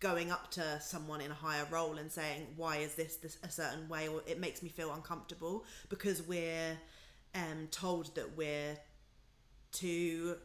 going 0.00 0.30
up 0.30 0.50
to 0.52 0.80
someone 0.80 1.20
in 1.20 1.30
a 1.30 1.34
higher 1.34 1.66
role 1.70 1.98
and 1.98 2.10
saying 2.10 2.46
why 2.56 2.76
is 2.76 2.94
this 2.94 3.16
this 3.16 3.36
a 3.42 3.50
certain 3.50 3.88
way 3.88 4.06
or 4.06 4.22
it 4.28 4.38
makes 4.38 4.62
me 4.62 4.68
feel 4.68 4.92
uncomfortable 4.92 5.64
because 5.88 6.22
we're 6.22 6.78
um 7.34 7.66
told 7.72 8.14
that 8.14 8.36
we're 8.36 8.76
too 9.72 10.36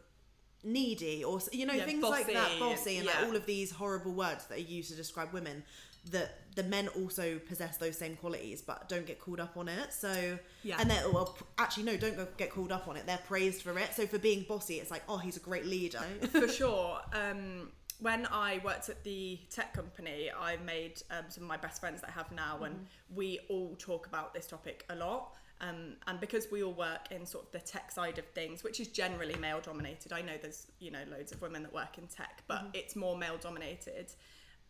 needy 0.63 1.24
or 1.24 1.39
you 1.51 1.65
know 1.65 1.74
Yeah, 1.74 1.86
things 1.86 2.03
like 2.03 2.27
that 2.27 2.60
bossy, 2.60 2.60
bossy 2.60 2.98
and 2.98 3.05
yeah. 3.05 3.12
like 3.20 3.27
all 3.27 3.36
of 3.36 3.46
these 3.46 3.72
horrible 3.72 4.12
words 4.13 4.46
that 4.48 4.58
are 4.58 4.62
used 4.62 4.89
to 4.91 4.96
describe 4.96 5.34
women 5.34 5.63
that 6.12 6.39
the 6.55 6.63
men 6.63 6.89
also 6.89 7.39
possess 7.48 7.77
those 7.77 7.98
same 7.98 8.15
qualities 8.17 8.62
but 8.62 8.89
don't 8.89 9.05
get 9.05 9.20
called 9.20 9.39
up 9.39 9.55
on 9.58 9.67
it 9.70 9.93
so 9.93 10.38
Yeah. 10.63 10.77
and 10.79 10.89
they're 10.89 11.10
well 11.10 11.38
actually 11.58 11.84
no 11.84 11.96
don't 11.98 12.38
get 12.38 12.50
called 12.51 12.72
up 12.72 12.88
on 12.88 12.98
it 12.98 13.05
they're 13.05 13.20
praised 13.25 13.62
for 13.62 13.77
it 13.79 13.93
so 13.93 14.05
for 14.05 14.20
being 14.20 14.46
bossy 14.48 14.75
it's 14.75 14.91
like 14.91 15.03
oh 15.08 15.17
he's 15.17 15.38
a 15.38 15.41
great 15.41 15.65
leader 15.65 16.00
for 16.32 16.48
sure. 16.48 17.00
Um, 17.13 17.72
when 18.00 18.25
I 18.25 18.60
worked 18.65 18.89
at 18.89 19.01
the 19.05 19.39
tech 19.50 19.74
company, 19.74 20.29
I 20.38 20.58
made 20.58 21.01
um, 21.10 21.25
some 21.29 21.43
of 21.43 21.48
my 21.48 21.55
best 21.55 21.79
friends 21.79 22.01
that 22.01 22.10
I 22.10 22.12
have 22.13 22.32
now, 22.34 22.63
and 22.63 22.86
we 23.15 23.39
all 23.50 23.75
talk 23.77 24.08
about 24.08 24.34
this 24.34 24.46
topic 24.46 24.84
a 24.89 24.96
lot. 24.96 25.32
Um, 25.63 25.96
and 26.08 26.20
because 26.20 26.51
we 26.51 26.62
all 26.62 26.74
work 26.74 27.12
in 27.12 27.25
sort 27.25 27.46
of 27.46 27.51
the 27.51 27.60
tech 27.60 27.89
side 27.89 28.17
of 28.17 28.25
things, 28.27 28.63
which 28.63 28.79
is 28.82 28.89
generally 28.89 29.36
male 29.36 29.62
dominated, 29.62 30.12
I 30.12 30.22
know 30.22 30.34
there's 30.41 30.67
you 30.79 30.91
know 30.91 31.03
loads 31.10 31.32
of 31.32 31.41
women 31.41 31.63
that 31.63 31.74
work 31.74 31.98
in 31.98 32.08
tech, 32.08 32.43
but 32.48 32.65
it's 32.74 32.96
more 32.96 33.17
male 33.17 33.38
dominated. 33.39 34.12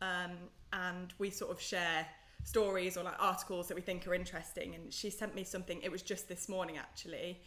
Um, 0.02 0.32
and 0.72 1.14
we 1.18 1.30
sort 1.30 1.52
of 1.52 1.60
share 1.60 2.06
stories 2.44 2.98
or 2.98 3.04
like 3.04 3.16
articles 3.20 3.68
that 3.70 3.76
we 3.76 3.82
think 3.82 4.06
are 4.06 4.14
interesting. 4.14 4.76
And 4.76 4.94
she 4.94 5.10
sent 5.10 5.34
me 5.34 5.44
something. 5.44 5.82
It 5.82 5.92
was 5.92 6.02
just 6.02 6.28
this 6.28 6.48
morning 6.48 6.78
actually, 6.78 7.42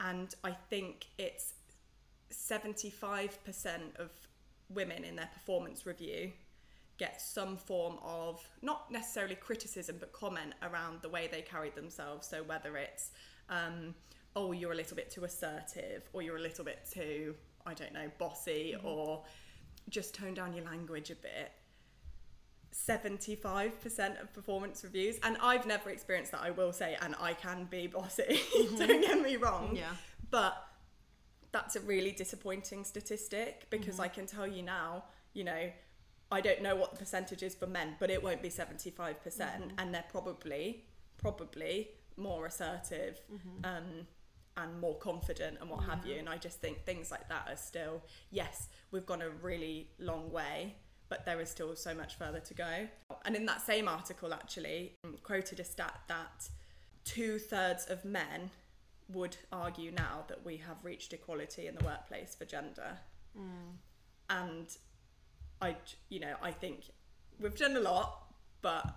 and 0.00 0.34
I 0.42 0.52
think 0.52 1.06
it's 1.18 1.54
75% 2.32 3.30
of 3.98 4.10
women 4.68 5.04
in 5.04 5.16
their 5.16 5.28
performance 5.32 5.86
review 5.86 6.32
get 7.00 7.20
some 7.20 7.56
form 7.56 7.96
of 8.04 8.46
not 8.60 8.90
necessarily 8.92 9.34
criticism 9.34 9.96
but 9.98 10.12
comment 10.12 10.52
around 10.62 11.00
the 11.00 11.08
way 11.08 11.28
they 11.32 11.40
carried 11.40 11.74
themselves. 11.74 12.28
So 12.28 12.42
whether 12.42 12.76
it's 12.76 13.10
um, 13.48 13.94
oh 14.36 14.52
you're 14.52 14.72
a 14.72 14.76
little 14.76 14.96
bit 14.96 15.10
too 15.10 15.24
assertive 15.24 16.08
or 16.12 16.20
you're 16.20 16.36
a 16.36 16.40
little 16.40 16.64
bit 16.64 16.86
too 16.92 17.34
i 17.66 17.74
don't 17.74 17.92
know 17.92 18.08
bossy 18.18 18.74
mm-hmm. 18.76 18.86
or 18.86 19.24
just 19.88 20.14
tone 20.14 20.34
down 20.34 20.52
your 20.52 20.64
language 20.64 21.10
a 21.10 21.16
bit. 21.16 21.50
75% 22.72 24.22
of 24.22 24.32
performance 24.32 24.84
reviews 24.84 25.18
and 25.24 25.36
i've 25.42 25.66
never 25.66 25.90
experienced 25.90 26.30
that 26.30 26.42
i 26.42 26.52
will 26.52 26.72
say 26.72 26.96
and 27.02 27.16
i 27.18 27.32
can 27.32 27.66
be 27.70 27.86
bossy. 27.86 28.40
Mm-hmm. 28.56 28.76
Don't 28.76 29.00
get 29.00 29.20
me 29.22 29.36
wrong. 29.36 29.74
Yeah. 29.74 29.96
but 30.30 30.66
that's 31.50 31.74
a 31.74 31.80
really 31.80 32.12
disappointing 32.12 32.84
statistic 32.84 33.66
because 33.70 33.94
mm-hmm. 33.94 34.02
I 34.02 34.08
can 34.08 34.26
tell 34.26 34.46
you 34.46 34.62
now, 34.62 35.04
you 35.32 35.42
know, 35.42 35.70
I 36.32 36.40
don't 36.40 36.62
know 36.62 36.76
what 36.76 36.92
the 36.92 36.98
percentage 36.98 37.42
is 37.42 37.54
for 37.54 37.66
men, 37.66 37.96
but 37.98 38.10
it 38.10 38.22
won't 38.22 38.42
be 38.42 38.48
75%. 38.50 39.20
percent 39.22 39.72
And 39.78 39.94
they're 39.94 40.04
probably, 40.10 40.84
probably 41.18 41.88
more 42.16 42.46
assertive 42.46 43.20
um, 43.64 44.06
and 44.56 44.80
more 44.80 44.96
confident 44.98 45.58
and 45.60 45.68
what 45.68 45.84
have 45.84 46.06
you. 46.06 46.16
And 46.16 46.28
I 46.28 46.36
just 46.36 46.60
think 46.60 46.84
things 46.84 47.10
like 47.10 47.28
that 47.28 47.48
are 47.48 47.56
still, 47.56 48.02
yes, 48.30 48.68
we've 48.90 49.06
gone 49.06 49.22
a 49.22 49.30
really 49.30 49.88
long 49.98 50.30
way, 50.30 50.76
but 51.08 51.24
there 51.24 51.40
is 51.40 51.50
still 51.50 51.74
so 51.74 51.94
much 51.94 52.16
further 52.16 52.40
to 52.40 52.54
go. 52.54 52.88
And 53.24 53.34
in 53.34 53.46
that 53.46 53.60
same 53.60 53.88
article, 53.88 54.32
actually, 54.32 54.92
um, 55.04 55.16
quoted 55.22 55.58
a 55.60 55.64
stat 55.64 56.00
that 56.08 56.48
two 57.04 57.38
thirds 57.38 57.86
of 57.86 58.04
men 58.04 58.50
would 59.12 59.36
argue 59.50 59.90
now 59.90 60.24
that 60.28 60.44
we 60.44 60.58
have 60.58 60.76
reached 60.84 61.12
equality 61.12 61.66
in 61.66 61.74
the 61.74 61.84
workplace 61.84 62.36
for 62.36 62.44
gender. 62.44 62.98
And 64.28 64.68
I, 65.60 65.76
you 66.08 66.20
know, 66.20 66.34
I 66.42 66.50
think 66.52 66.84
we've 67.38 67.56
done 67.56 67.76
a 67.76 67.80
lot, 67.80 68.32
but 68.62 68.94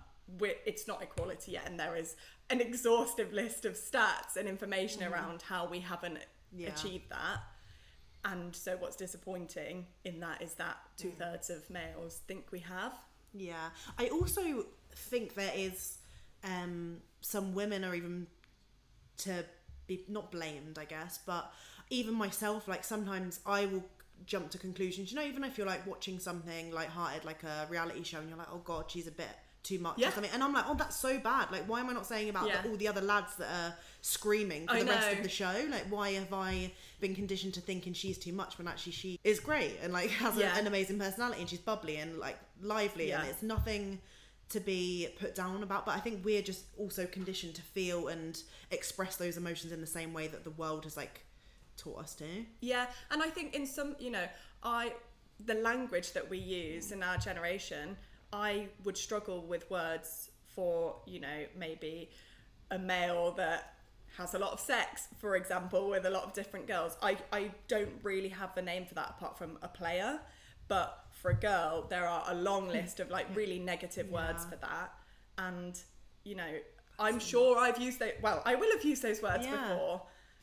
it's 0.64 0.86
not 0.88 1.02
equality 1.02 1.52
yet, 1.52 1.68
and 1.68 1.78
there 1.78 1.96
is 1.96 2.16
an 2.50 2.60
exhaustive 2.60 3.32
list 3.32 3.64
of 3.64 3.74
stats 3.74 4.36
and 4.38 4.48
information 4.48 5.02
around 5.02 5.42
how 5.42 5.66
we 5.66 5.80
haven't 5.80 6.18
Yeah. 6.52 6.68
achieved 6.68 7.10
that. 7.10 7.38
And 8.24 8.54
so, 8.56 8.76
what's 8.78 8.96
disappointing 8.96 9.86
in 10.04 10.20
that 10.20 10.40
is 10.40 10.54
that 10.54 10.78
two 10.96 11.10
thirds 11.10 11.50
of 11.50 11.68
males 11.68 12.20
think 12.26 12.50
we 12.52 12.60
have. 12.60 12.94
Yeah, 13.34 13.68
I 13.98 14.08
also 14.08 14.64
think 14.94 15.34
there 15.34 15.52
is 15.54 15.98
um, 16.42 17.02
some 17.20 17.54
women 17.54 17.84
are 17.84 17.94
even 17.94 18.26
to 19.18 19.44
be 19.86 20.04
not 20.08 20.30
blamed, 20.32 20.78
I 20.78 20.86
guess, 20.86 21.18
but 21.26 21.52
even 21.90 22.14
myself, 22.14 22.66
like 22.66 22.82
sometimes 22.84 23.40
I 23.44 23.66
will 23.66 23.84
jump 24.26 24.50
to 24.50 24.58
conclusions. 24.58 25.10
You 25.12 25.18
know, 25.18 25.24
even 25.24 25.44
if 25.44 25.58
you're 25.58 25.66
like 25.66 25.86
watching 25.86 26.18
something 26.18 26.70
light-hearted, 26.72 27.24
like 27.24 27.42
a 27.42 27.66
reality 27.70 28.02
show, 28.02 28.18
and 28.18 28.28
you're 28.28 28.38
like, 28.38 28.48
oh 28.52 28.62
god, 28.64 28.90
she's 28.90 29.06
a 29.06 29.12
bit 29.12 29.28
too 29.62 29.78
much 29.78 29.96
Yeah. 29.98 30.08
or 30.08 30.12
something, 30.12 30.30
and 30.34 30.42
I'm 30.42 30.52
like, 30.52 30.64
oh, 30.68 30.74
that's 30.74 30.96
so 30.96 31.18
bad. 31.18 31.50
Like, 31.50 31.64
why 31.66 31.80
am 31.80 31.88
I 31.88 31.94
not 31.94 32.06
saying 32.06 32.28
about 32.28 32.46
Yeah. 32.46 32.60
the, 32.62 32.68
all 32.68 32.76
the 32.76 32.86
other 32.88 33.00
lads 33.00 33.36
that 33.36 33.48
are 33.48 33.74
screaming 34.02 34.66
for 34.66 34.74
I 34.74 34.80
the 34.80 34.86
rest 34.90 35.12
of 35.16 35.22
the 35.22 35.28
show? 35.28 35.66
Like, 35.70 35.86
why 35.90 36.12
have 36.12 36.32
I 36.34 36.70
been 37.00 37.14
conditioned 37.14 37.54
to 37.54 37.60
thinking 37.62 37.94
she's 37.94 38.18
too 38.18 38.32
much 38.32 38.58
when 38.58 38.68
actually 38.68 38.92
she 38.92 39.18
is 39.24 39.40
great 39.40 39.78
and 39.82 39.92
like 39.92 40.10
has 40.24 40.36
a, 40.38 40.46
an 40.48 40.66
amazing 40.66 40.98
personality 40.98 41.40
and 41.40 41.48
she's 41.48 41.58
bubbly 41.60 41.96
and 41.96 42.18
like 42.18 42.38
lively 42.60 43.12
and 43.12 43.26
it's 43.26 43.42
nothing 43.42 44.00
to 44.50 44.60
be 44.60 45.08
put 45.18 45.34
down 45.34 45.62
about 45.62 45.84
but 45.86 45.96
i 45.96 46.00
think 46.00 46.22
we're 46.24 46.42
just 46.42 46.64
also 46.78 47.06
conditioned 47.06 47.54
to 47.54 47.62
feel 47.62 48.08
and 48.08 48.42
express 48.70 49.16
those 49.16 49.36
emotions 49.38 49.72
in 49.72 49.80
the 49.80 49.86
same 49.86 50.12
way 50.12 50.26
that 50.26 50.44
the 50.44 50.50
world 50.50 50.84
has 50.84 50.96
like 50.96 51.24
taught 51.76 51.98
us 52.00 52.14
to 52.16 52.24
Yeah, 52.60 52.86
and 53.10 53.22
I 53.22 53.28
think 53.28 53.54
in 53.54 53.66
some, 53.66 53.96
you 53.98 54.10
know, 54.10 54.26
I 54.62 54.92
the 55.44 55.54
language 55.54 56.12
that 56.12 56.30
we 56.30 56.38
use 56.38 56.92
in 56.92 57.02
our 57.02 57.16
generation, 57.18 57.96
I 58.32 58.68
would 58.84 58.96
struggle 58.96 59.42
with 59.42 59.68
words 59.70 60.30
for, 60.54 60.96
you 61.06 61.20
know, 61.20 61.44
maybe 61.58 62.10
a 62.70 62.78
male 62.78 63.32
that 63.32 63.74
has 64.16 64.34
a 64.34 64.38
lot 64.38 64.52
of 64.52 64.60
sex, 64.60 65.08
for 65.18 65.34
example, 65.34 65.90
with 65.90 66.06
a 66.06 66.10
lot 66.10 66.22
of 66.22 66.32
different 66.32 66.66
girls. 66.66 66.96
I 67.02 67.16
I 67.32 67.50
don't 67.68 67.92
really 68.02 68.28
have 68.28 68.54
the 68.54 68.62
name 68.62 68.86
for 68.86 68.94
that 68.94 69.10
apart 69.18 69.36
from 69.36 69.58
a 69.62 69.68
player, 69.68 70.20
but 70.68 71.04
for 71.10 71.30
a 71.32 71.34
girl, 71.34 71.86
there 71.88 72.06
are 72.06 72.24
a 72.28 72.34
long 72.34 72.68
list 72.78 73.00
of 73.00 73.10
like 73.10 73.26
really 73.34 73.58
negative 73.58 74.08
words 74.10 74.44
for 74.44 74.56
that, 74.56 74.92
and 75.38 75.78
you 76.22 76.36
know, 76.36 76.52
I'm 76.98 77.18
sure 77.18 77.58
I've 77.58 77.78
used 77.78 77.98
those. 77.98 78.12
Well, 78.22 78.40
I 78.44 78.54
will 78.54 78.70
have 78.72 78.84
used 78.84 79.02
those 79.02 79.20
words 79.20 79.44
Yeah. 79.44 79.68
before. 79.68 80.02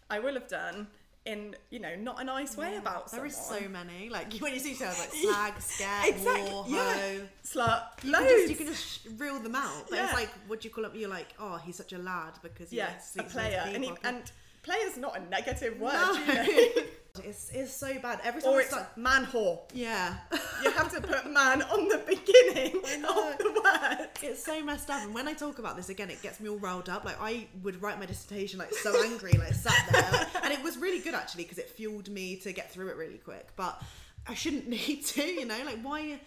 I 0.10 0.20
will 0.20 0.34
have 0.34 0.50
done 0.50 0.88
in 1.26 1.56
you 1.70 1.80
know 1.80 1.96
not 1.96 2.20
a 2.20 2.24
nice 2.24 2.58
way 2.58 2.78
about 2.78 3.12
there 3.12 3.20
someone. 3.20 3.28
is 3.28 3.38
so 3.38 3.70
many 3.70 4.10
like 4.10 4.34
when 4.40 4.54
you 4.54 4.60
see 4.60 4.74
shows 4.74 4.98
like 4.98 5.12
slag 5.22 5.54
scat 5.62 6.08
Exactly, 6.08 6.52
war 6.52 6.66
yeah. 6.68 7.12
slut. 7.46 7.84
you 8.04 8.12
Loads. 8.12 8.26
can, 8.28 8.38
just, 8.38 8.50
you 8.50 8.56
can 8.56 8.68
just 8.68 9.08
reel 9.20 9.38
them 9.40 9.54
out 9.56 9.86
but 9.90 10.00
it's 10.00 10.14
like 10.14 10.30
what 10.48 10.62
do 10.62 10.68
you 10.68 10.74
call 10.74 10.86
it 10.86 10.96
you're 10.96 11.08
like 11.10 11.28
oh 11.40 11.58
he's 11.58 11.76
such 11.76 11.94
a 11.94 12.00
lad 12.00 12.34
because 12.42 12.72
he 12.72 12.78
yeah, 12.78 12.88
a 12.98 13.02
sleeps 13.02 13.36
with 13.36 13.44
his 13.44 13.54
player, 13.54 13.64
and, 13.76 13.84
he, 13.84 13.92
and 14.04 14.32
player's 14.64 14.98
not 14.98 15.16
a 15.18 15.22
negative 15.30 15.80
word. 15.80 15.94
No. 15.94 16.14
You 16.14 16.76
know? 16.76 16.82
it's, 17.24 17.50
it's 17.54 17.74
so 17.74 17.98
bad 18.00 18.20
every 18.24 18.42
time 18.42 18.52
or 18.54 18.62
it's 18.62 18.70
start 18.72 18.98
man 18.98 19.26
whore. 19.26 19.60
yeah 19.74 20.18
You 20.64 20.72
have 20.72 20.92
to 20.94 21.02
put 21.02 21.30
man 21.32 21.62
on 21.64 21.88
the 21.88 21.98
beginning 22.08 22.76
of 22.78 23.38
the 23.38 23.62
word. 23.64 24.10
It's 24.22 24.44
so 24.44 24.64
messed 24.64 24.90
up, 24.90 25.02
and 25.04 25.14
when 25.14 25.28
I 25.28 25.34
talk 25.34 25.60
about 25.60 25.76
this 25.76 25.90
again, 25.90 26.10
it 26.10 26.22
gets 26.22 26.40
me 26.40 26.50
all 26.50 26.58
riled 26.60 26.88
up. 26.90 27.04
Like 27.04 27.18
I 27.20 27.48
would 27.64 27.82
write 27.82 28.00
my 28.00 28.06
dissertation 28.06 28.60
like 28.60 28.74
so 28.74 29.04
angry, 29.04 29.34
like 29.34 29.54
sat 29.54 29.88
there, 29.92 30.12
like- 30.12 30.44
and 30.46 30.54
it 30.54 30.64
was 30.64 30.78
really 30.78 31.00
good 31.00 31.14
actually 31.16 31.44
because 31.44 31.58
it 31.58 31.70
fueled 31.70 32.10
me 32.10 32.36
to 32.38 32.54
get 32.54 32.72
through 32.72 32.90
it 32.90 32.96
really 32.96 33.18
quick. 33.18 33.50
But 33.56 33.82
I 34.28 34.34
shouldn't 34.36 34.68
need 34.78 35.06
to, 35.08 35.24
you 35.24 35.46
know. 35.46 35.58
Like 35.66 35.80
why, 35.82 36.20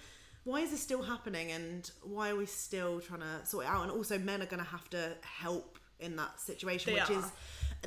why 0.45 0.61
is 0.61 0.71
this 0.73 0.81
still 0.81 1.03
happening, 1.03 1.53
and 1.53 1.89
why 2.03 2.31
are 2.31 2.37
we 2.37 2.47
still 2.47 3.01
trying 3.01 3.21
to 3.21 3.47
sort 3.47 3.65
it 3.65 3.69
out? 3.69 3.83
And 3.85 3.93
also, 3.93 4.19
men 4.19 4.43
are 4.43 4.47
going 4.47 4.63
to 4.63 4.69
have 4.69 4.89
to 4.91 5.13
help 5.23 5.79
in 6.01 6.17
that 6.17 6.41
situation, 6.41 6.93
They 6.93 7.01
which 7.01 7.11
are. 7.11 7.19
is 7.21 7.25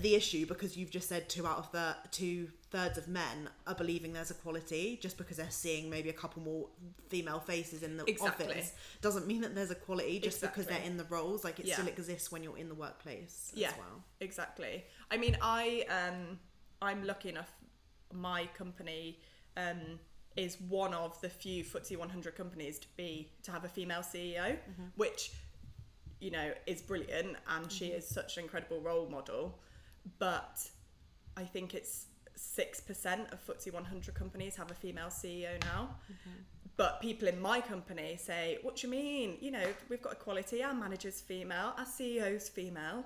the 0.02 0.16
issue 0.16 0.46
because 0.46 0.78
you've 0.78 0.90
just 0.92 1.10
said 1.10 1.28
two 1.28 1.46
out 1.46 1.58
of 1.58 1.72
the 1.74 1.96
two 2.12 2.48
thirds 2.70 2.98
of 2.98 3.08
men 3.08 3.50
are 3.66 3.76
believing 3.76 4.12
there's 4.14 4.30
equality 4.32 5.00
just 5.02 5.18
because 5.18 5.38
they're 5.38 5.50
seeing 5.50 5.90
maybe 5.90 6.10
a 6.10 6.14
couple 6.14 6.42
more 6.44 6.68
female 7.08 7.40
faces 7.40 7.82
in 7.82 7.96
the 7.96 8.04
Exactly. 8.10 8.46
office 8.48 8.74
doesn't 9.02 9.26
mean 9.26 9.40
that 9.42 9.56
there's 9.56 9.72
equality 9.72 10.20
just 10.20 10.42
because 10.42 10.66
they're 10.66 10.82
in 10.82 10.98
the 10.98 11.06
roles 11.06 11.44
like 11.46 11.60
it 11.60 11.66
Yeah. 11.66 11.76
still 11.76 11.88
exists 11.88 12.30
when 12.32 12.44
you're 12.44 12.58
in 12.58 12.68
the 12.68 12.76
workplace 12.76 13.52
Yeah. 13.56 13.70
as 13.70 13.78
well 13.78 14.04
Exactly. 14.20 14.84
I 15.10 15.18
mean, 15.18 15.38
I 15.42 15.86
um, 15.90 16.40
I'm 16.82 17.04
lucky 17.06 17.30
enough. 17.30 17.52
My 18.14 18.48
company 18.48 19.20
um, 19.56 20.00
is 20.36 20.60
one 20.62 20.94
of 20.94 21.20
the 21.22 21.30
few 21.30 21.64
FTSE 21.64 21.98
100 21.98 22.36
companies 22.36 22.80
to 22.80 22.88
be 22.98 23.32
to 23.44 23.52
have 23.52 23.64
a 23.64 23.70
female 23.70 24.02
CEO, 24.02 24.58
which 24.96 25.32
you 26.20 26.32
know 26.32 26.52
is 26.66 26.82
brilliant, 26.82 27.38
and 27.48 27.72
she 27.72 27.88
is 27.88 28.08
such 28.08 28.38
an 28.38 28.44
incredible 28.44 28.82
role 28.82 29.08
model. 29.10 29.60
But 30.20 30.68
I 31.36 31.44
think 31.44 31.74
it's 31.74 32.06
six 32.38 32.80
percent 32.80 33.28
of 33.32 33.46
FTSE 33.46 33.74
100 33.74 34.14
companies 34.14 34.56
have 34.56 34.72
a 34.72 34.76
female 34.76 35.08
CEO 35.08 35.60
now. 35.66 35.96
Mm-hmm. 36.12 36.38
But 36.78 37.02
people 37.02 37.28
in 37.28 37.42
my 37.42 37.60
company 37.60 38.18
say, 38.18 38.60
"What 38.62 38.78
do 38.78 38.88
you 38.88 38.92
mean? 38.92 39.38
You 39.42 39.52
know, 39.52 39.68
we've 39.90 40.02
got 40.02 40.14
equality. 40.14 40.64
Our 40.64 40.74
manager's 40.74 41.22
female, 41.22 41.74
our 41.78 41.86
CEO's 41.86 42.50
female." 42.50 43.04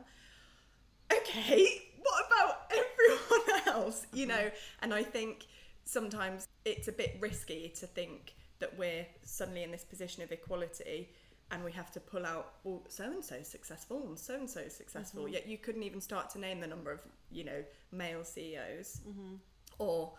okay, 1.14 1.82
what 2.02 2.26
about 2.28 2.72
everyone 2.72 3.68
else? 3.76 4.06
You 4.14 4.28
know, 4.28 4.36
mm-hmm. 4.36 4.84
and 4.84 4.94
I 4.94 5.04
think 5.04 5.48
sometimes 5.86 6.48
it's 6.66 6.88
a 6.88 6.92
bit 6.92 7.18
risky 7.20 7.74
to 7.80 7.88
think 7.88 8.36
that 8.60 8.78
we're 8.78 9.06
suddenly 9.24 9.64
in 9.64 9.72
this 9.72 9.84
position 9.84 10.24
of 10.24 10.32
equality 10.32 11.10
and 11.52 11.64
we 11.64 11.72
have 11.74 11.92
to 11.92 12.00
pull 12.00 12.26
out, 12.26 12.54
well, 12.64 12.84
so 12.88 13.04
and 13.04 13.24
so 13.24 13.44
successful 13.44 14.04
and 14.08 14.18
so 14.18 14.36
and 14.36 14.50
so 14.50 14.68
successful. 14.68 15.24
Mm-hmm. 15.24 15.34
Yet 15.34 15.48
you 15.48 15.58
couldn't 15.58 15.84
even 15.84 16.02
start 16.02 16.30
to 16.32 16.40
name 16.40 16.60
the 16.60 16.68
number 16.68 16.92
of, 16.92 17.02
you 17.30 17.44
know, 17.44 17.64
male 17.92 18.24
CEOs. 18.24 19.02
Mm-hmm. 19.08 19.36
Or, 19.80 20.14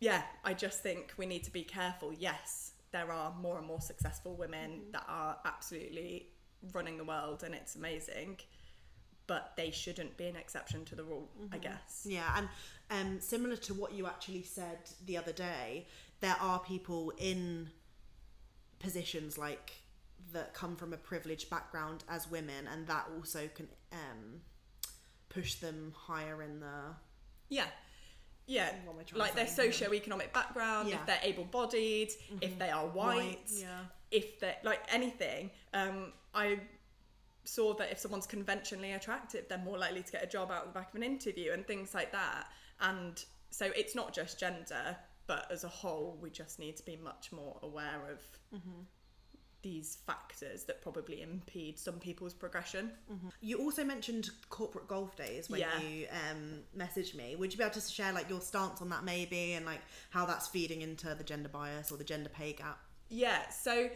yeah, 0.00 0.22
I 0.44 0.54
just 0.54 0.82
think 0.82 1.14
we 1.16 1.26
need 1.26 1.44
to 1.44 1.52
be 1.52 1.62
careful. 1.62 2.12
Yes, 2.12 2.72
there 2.94 3.10
are 3.10 3.34
more 3.40 3.58
and 3.58 3.66
more 3.66 3.80
successful 3.80 4.34
women 4.36 4.70
mm-hmm. 4.70 4.90
that 4.92 5.04
are 5.08 5.36
absolutely 5.44 6.28
running 6.72 6.96
the 6.96 7.04
world 7.04 7.42
and 7.42 7.54
it's 7.54 7.74
amazing 7.74 8.38
but 9.26 9.52
they 9.56 9.70
shouldn't 9.70 10.16
be 10.16 10.26
an 10.26 10.36
exception 10.36 10.84
to 10.84 10.94
the 10.94 11.02
rule, 11.02 11.28
I 11.52 11.58
guess. 11.58 12.06
yeah 12.08 12.38
and 12.38 12.48
um 12.90 13.20
similar 13.20 13.56
to 13.56 13.74
what 13.74 13.92
you 13.92 14.06
actually 14.06 14.42
said 14.42 14.78
the 15.06 15.16
other 15.16 15.32
day 15.32 15.86
there 16.20 16.36
are 16.40 16.58
people 16.60 17.12
in 17.18 17.68
positions 18.78 19.36
like 19.36 19.72
that 20.32 20.54
come 20.54 20.76
from 20.76 20.92
a 20.92 20.96
privileged 20.96 21.50
background 21.50 22.04
as 22.08 22.30
women 22.30 22.66
and 22.72 22.86
that 22.86 23.06
also 23.16 23.48
can 23.54 23.68
um 23.92 24.40
push 25.28 25.54
them 25.56 25.92
higher 25.96 26.42
in 26.42 26.60
the 26.60 26.94
Yeah. 27.48 27.66
Yeah, 28.46 28.70
What 28.84 28.94
am 28.94 29.00
I 29.00 29.02
trying 29.04 29.20
like 29.20 29.34
their 29.34 29.46
socio-economic 29.46 30.32
background, 30.34 30.88
Yeah. 30.90 30.96
if 31.00 31.06
they're 31.06 31.20
able-bodied, 31.22 32.10
if 32.42 32.58
they 32.58 32.70
are 32.70 32.86
white, 32.86 33.48
yeah 33.50 33.84
if 34.10 34.38
they're 34.38 34.56
like 34.62 34.80
anything. 34.92 35.50
Um, 35.72 36.12
I 36.34 36.60
saw 37.44 37.74
that 37.74 37.90
if 37.90 37.98
someone's 37.98 38.26
conventionally 38.28 38.92
attractive, 38.92 39.46
they're 39.48 39.58
more 39.58 39.76
likely 39.76 40.02
to 40.04 40.12
get 40.12 40.22
a 40.22 40.26
job 40.26 40.52
out 40.52 40.66
of 40.66 40.72
the 40.72 40.78
back 40.78 40.90
of 40.90 40.94
an 40.94 41.02
interview 41.02 41.52
and 41.52 41.66
things 41.66 41.94
like 41.94 42.12
that. 42.12 42.46
And 42.80 43.22
so 43.50 43.66
it's 43.74 43.94
not 43.96 44.14
just 44.14 44.38
gender, 44.38 44.96
but 45.26 45.50
as 45.50 45.64
a 45.64 45.68
whole, 45.68 46.16
we 46.22 46.30
just 46.30 46.58
need 46.60 46.76
to 46.76 46.84
be 46.84 46.96
much 46.96 47.32
more 47.32 47.58
aware 47.62 48.02
of 48.12 48.60
these 49.64 49.98
factors 50.06 50.62
that 50.64 50.80
probably 50.80 51.22
impede 51.22 51.78
some 51.78 51.94
people's 51.94 52.32
progression. 52.34 52.92
You 53.40 53.58
also 53.58 53.82
mentioned 53.82 54.30
corporate 54.50 54.86
golf 54.86 55.16
days 55.16 55.50
when 55.50 55.60
Yeah. 55.60 55.80
you 55.80 56.06
um, 56.30 56.60
messaged 56.78 57.16
me. 57.16 57.34
Would 57.34 57.52
you 57.52 57.58
be 57.58 57.64
able 57.64 57.74
to 57.74 57.80
share 57.80 58.12
like 58.12 58.28
your 58.30 58.40
stance 58.40 58.80
on 58.80 58.90
that 58.90 59.02
maybe 59.04 59.54
and 59.54 59.66
like 59.66 59.80
how 60.10 60.26
that's 60.26 60.46
feeding 60.46 60.82
into 60.82 61.12
the 61.16 61.24
gender 61.24 61.48
bias 61.48 61.90
or 61.90 61.96
the 61.98 62.04
gender 62.04 62.28
pay 62.28 62.52
gap? 62.52 62.78
Yeah, 63.08 63.48
so 63.48 63.88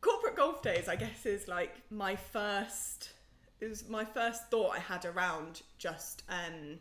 corporate 0.00 0.36
golf 0.36 0.62
days, 0.62 0.88
I 0.88 0.96
guess, 0.96 1.26
is 1.26 1.46
like 1.48 1.74
my 1.90 2.16
first. 2.16 3.10
It 3.60 3.68
was 3.68 3.88
my 3.88 4.04
first 4.04 4.50
thought 4.50 4.74
I 4.74 4.80
had 4.80 5.04
around 5.04 5.62
just 5.78 6.24
um, 6.28 6.78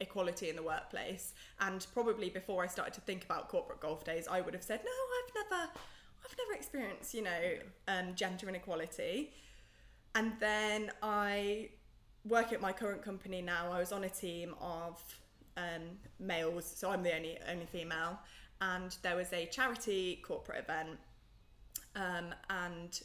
equality 0.00 0.48
in 0.50 0.56
the 0.56 0.62
workplace, 0.62 1.32
and 1.60 1.86
probably 1.94 2.28
before 2.30 2.62
I 2.64 2.66
started 2.66 2.94
to 2.94 3.00
think 3.02 3.24
about 3.24 3.48
corporate 3.48 3.80
golf 3.80 4.04
days, 4.04 4.26
I 4.28 4.40
would 4.40 4.54
have 4.54 4.62
said, 4.64 4.80
"No, 4.84 4.90
I've 4.90 5.50
never, 5.50 5.70
never 6.38 6.56
experienced, 6.56 7.14
you 7.14 7.22
know, 7.22 7.54
um, 7.88 8.14
gender 8.14 8.48
inequality. 8.48 9.32
And 10.14 10.32
then 10.40 10.90
I 11.02 11.70
work 12.24 12.52
at 12.52 12.60
my 12.60 12.72
current 12.72 13.02
company 13.02 13.42
now. 13.42 13.72
I 13.72 13.78
was 13.78 13.92
on 13.92 14.04
a 14.04 14.08
team 14.08 14.54
of 14.60 15.02
um, 15.56 15.82
males, 16.18 16.64
so 16.64 16.90
I'm 16.90 17.02
the 17.02 17.14
only 17.14 17.38
only 17.50 17.66
female. 17.66 18.18
And 18.60 18.96
there 19.02 19.16
was 19.16 19.32
a 19.32 19.46
charity 19.46 20.20
corporate 20.24 20.64
event, 20.64 20.98
um, 21.94 22.34
and 22.50 23.00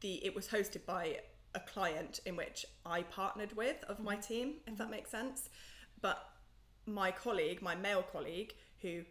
the 0.00 0.24
it 0.24 0.34
was 0.34 0.48
hosted 0.48 0.84
by 0.84 1.20
a 1.54 1.60
client 1.60 2.20
in 2.26 2.36
which 2.36 2.64
I 2.86 3.02
partnered 3.02 3.56
with 3.56 3.82
of 3.84 4.00
my 4.00 4.16
team, 4.16 4.54
if 4.66 4.76
that 4.78 4.90
makes 4.90 5.10
sense. 5.10 5.48
But 6.00 6.22
my 6.86 7.10
colleague, 7.10 7.62
my 7.62 7.74
male 7.74 8.02
colleague, 8.02 8.54
who 8.82 9.02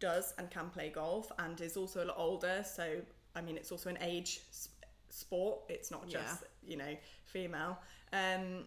does 0.00 0.34
and 0.38 0.50
can 0.50 0.70
play 0.70 0.90
golf 0.90 1.30
and 1.38 1.60
is 1.60 1.76
also 1.76 2.04
a 2.04 2.06
lot 2.06 2.16
older, 2.18 2.64
so 2.64 3.00
I 3.34 3.40
mean, 3.40 3.56
it's 3.56 3.70
also 3.72 3.90
an 3.90 3.98
age 4.00 4.40
s- 4.50 4.68
sport. 5.10 5.60
It's 5.68 5.90
not 5.90 6.08
just 6.08 6.44
you 6.62 6.76
know 6.76 6.96
female. 7.24 7.78
Um, 8.12 8.64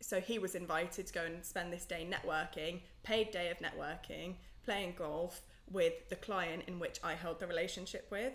so 0.00 0.20
he 0.20 0.38
was 0.38 0.54
invited 0.54 1.06
to 1.06 1.12
go 1.12 1.22
and 1.24 1.44
spend 1.44 1.72
this 1.72 1.84
day 1.86 2.06
networking, 2.08 2.80
paid 3.02 3.30
day 3.30 3.50
of 3.50 3.58
networking, 3.58 4.34
playing 4.64 4.94
golf 4.98 5.40
with 5.70 6.08
the 6.10 6.16
client 6.16 6.64
in 6.66 6.78
which 6.78 6.98
I 7.02 7.14
held 7.14 7.40
the 7.40 7.46
relationship 7.46 8.06
with. 8.10 8.34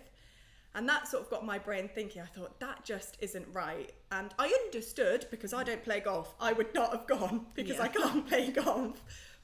And 0.74 0.88
that 0.88 1.08
sort 1.08 1.24
of 1.24 1.30
got 1.30 1.44
my 1.44 1.58
brain 1.58 1.88
thinking. 1.92 2.22
I 2.22 2.26
thought 2.26 2.58
that 2.60 2.84
just 2.84 3.16
isn't 3.20 3.46
right. 3.52 3.92
And 4.12 4.32
I 4.38 4.46
understood 4.66 5.26
because 5.30 5.52
I 5.52 5.64
don't 5.64 5.82
play 5.82 6.00
golf. 6.00 6.34
I 6.40 6.52
would 6.52 6.72
not 6.74 6.92
have 6.92 7.06
gone 7.06 7.46
because 7.54 7.80
I 7.80 7.88
can't 7.88 8.26
play 8.26 8.50
golf. 8.50 9.02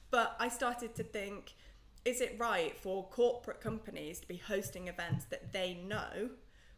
But 0.09 0.35
I 0.39 0.47
started 0.47 0.95
to 0.95 1.03
think 1.03 1.53
is 2.07 2.21
it 2.21 2.37
right 2.37 2.73
for 2.79 3.03
corporate 3.09 3.59
companies 3.59 4.21
to 4.21 4.27
be 4.29 4.37
hosting 4.37 4.87
events 4.87 5.25
that 5.25 5.51
they 5.51 5.73
know 5.85 6.29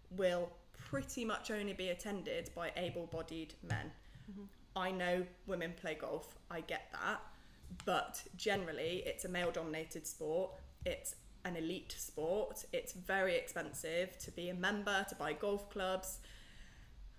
will 0.10 0.50
pretty 0.90 1.24
much 1.24 1.52
only 1.52 1.74
be 1.74 1.90
attended 1.90 2.50
by 2.56 2.72
able 2.76 3.06
bodied 3.06 3.54
men? 3.62 3.92
Mm-hmm. 4.32 4.46
I 4.76 4.90
know 4.90 5.24
women 5.46 5.76
play 5.80 5.96
golf, 6.02 6.36
I 6.50 6.62
get 6.62 6.90
that. 6.94 7.22
But 7.86 8.24
generally, 8.36 9.04
it's 9.06 9.24
a 9.26 9.30
male 9.30 9.52
dominated 9.52 10.08
sport. 10.08 10.50
It's 10.84 11.16
an 11.46 11.56
elite 11.56 11.94
sport. 11.96 12.66
It's 12.74 12.94
very 12.94 13.36
expensive 13.36 14.18
to 14.18 14.32
be 14.32 14.50
a 14.50 14.56
member, 14.56 15.06
to 15.10 15.16
buy 15.16 15.34
golf 15.34 15.70
clubs. 15.70 16.18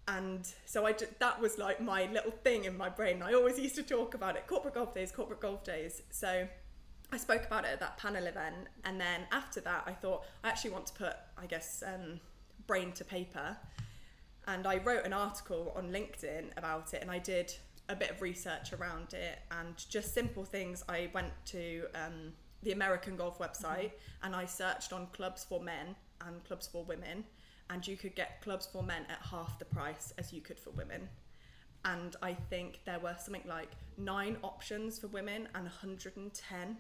And 0.09 0.53
so 0.67 0.85
I 0.85 0.95
ju- 0.95 1.07
that 1.21 1.41
was 1.41 1.59
like 1.59 1.81
my 1.81 2.07
little 2.07 2.33
thing 2.43 2.65
in 2.65 2.77
my 2.77 2.89
brain. 2.89 3.23
I 3.23 3.35
always 3.35 3.57
used 3.61 3.77
to 3.77 3.85
talk 3.85 4.15
about 4.15 4.35
it 4.35 4.49
corporate 4.49 4.75
golf 4.75 4.93
days, 4.93 5.13
corporate 5.13 5.41
golf 5.41 5.63
days. 5.63 6.03
So 6.11 6.49
I 7.13 7.17
spoke 7.17 7.45
about 7.45 7.65
it 7.65 7.71
at 7.73 7.81
that 7.81 7.97
panel 7.99 8.27
event. 8.27 8.69
And 8.85 9.01
then 9.01 9.23
after 9.33 9.61
that, 9.63 9.85
I 9.87 9.93
thought 9.93 10.25
I 10.45 10.49
actually 10.49 10.71
want 10.71 10.87
to 10.87 10.93
put, 10.95 11.15
I 11.37 11.47
guess, 11.47 11.83
um, 11.87 12.21
brain 12.67 12.93
to 12.93 13.05
paper. 13.05 13.57
And 14.47 14.67
I 14.67 14.79
wrote 14.79 15.05
an 15.05 15.13
article 15.13 15.73
on 15.77 15.91
LinkedIn 15.91 16.57
about 16.57 16.95
it 16.95 17.03
and 17.03 17.11
I 17.11 17.19
did 17.19 17.53
a 17.89 17.97
bit 17.97 18.11
of 18.11 18.23
research 18.23 18.73
around 18.73 19.13
it 19.15 19.41
and 19.51 19.75
just 19.89 20.15
simple 20.15 20.45
things. 20.45 20.85
I 20.89 21.11
went 21.13 21.33
to 21.47 21.87
um, 21.95 22.33
the 22.63 22.73
American 22.73 23.17
Golf 23.17 23.39
website 23.39 23.93
and 24.23 24.35
I 24.35 24.47
searched 24.47 24.93
on 24.93 25.09
clubs 25.13 25.45
for 25.45 25.61
men 25.61 25.97
and 26.27 26.43
clubs 26.45 26.69
for 26.69 26.85
women. 26.85 27.25
And 27.69 27.87
you 27.87 27.97
could 27.97 28.15
get 28.15 28.41
clubs 28.41 28.67
for 28.67 28.83
men 28.83 29.03
at 29.09 29.19
half 29.31 29.59
the 29.59 29.65
price 29.65 30.13
as 30.19 30.33
you 30.33 30.41
could 30.41 30.59
for 30.59 30.71
women. 30.71 31.09
And 31.85 32.17
I 32.23 32.35
think 32.35 32.81
there 32.85 32.99
were 32.99 33.17
something 33.19 33.45
like 33.47 33.71
nine 33.97 34.37
options 34.43 34.99
for 34.99 35.07
women 35.09 35.49
and 35.55 35.65
110 35.65 36.77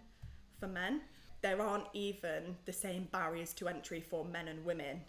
for 0.60 0.68
men. 0.68 1.00
There 1.42 1.60
aren't 1.62 1.86
even 1.94 2.56
the 2.66 2.72
same 2.72 3.08
barriers 3.10 3.54
to 3.54 3.68
entry 3.68 4.00
for 4.00 4.24
men 4.24 4.46
and 4.48 4.64
women 4.64 5.00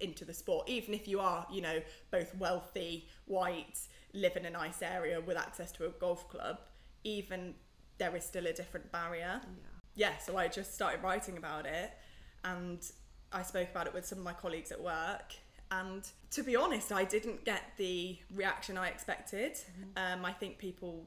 into 0.00 0.24
the 0.24 0.34
sport, 0.34 0.68
even 0.68 0.94
if 0.94 1.06
you 1.06 1.20
are, 1.20 1.46
you 1.50 1.60
know, 1.60 1.80
both 2.10 2.34
wealthy, 2.36 3.06
white, 3.26 3.78
live 4.12 4.36
in 4.36 4.46
a 4.46 4.50
nice 4.50 4.82
area 4.82 5.20
with 5.20 5.36
access 5.36 5.70
to 5.72 5.86
a 5.86 5.90
golf 5.90 6.28
club, 6.28 6.58
even 7.04 7.54
there 7.98 8.14
is 8.16 8.24
still 8.24 8.46
a 8.46 8.52
different 8.52 8.90
barrier. 8.90 9.40
Yeah, 9.94 10.16
so 10.18 10.36
I 10.36 10.48
just 10.48 10.74
started 10.74 11.02
writing 11.02 11.36
about 11.36 11.66
it 11.66 11.92
and 12.44 12.84
I 13.32 13.42
spoke 13.42 13.68
about 13.70 13.86
it 13.86 13.94
with 13.94 14.06
some 14.06 14.18
of 14.18 14.24
my 14.24 14.32
colleagues 14.32 14.72
at 14.72 14.82
work. 14.82 15.34
And 15.70 16.08
to 16.30 16.42
be 16.42 16.56
honest, 16.56 16.90
I 16.90 17.04
didn't 17.04 17.44
get 17.44 17.62
the 17.76 18.18
reaction 18.34 18.76
I 18.76 18.88
expected. 18.88 19.58
Um, 19.96 20.24
I 20.24 20.32
think 20.32 20.58
people 20.58 21.06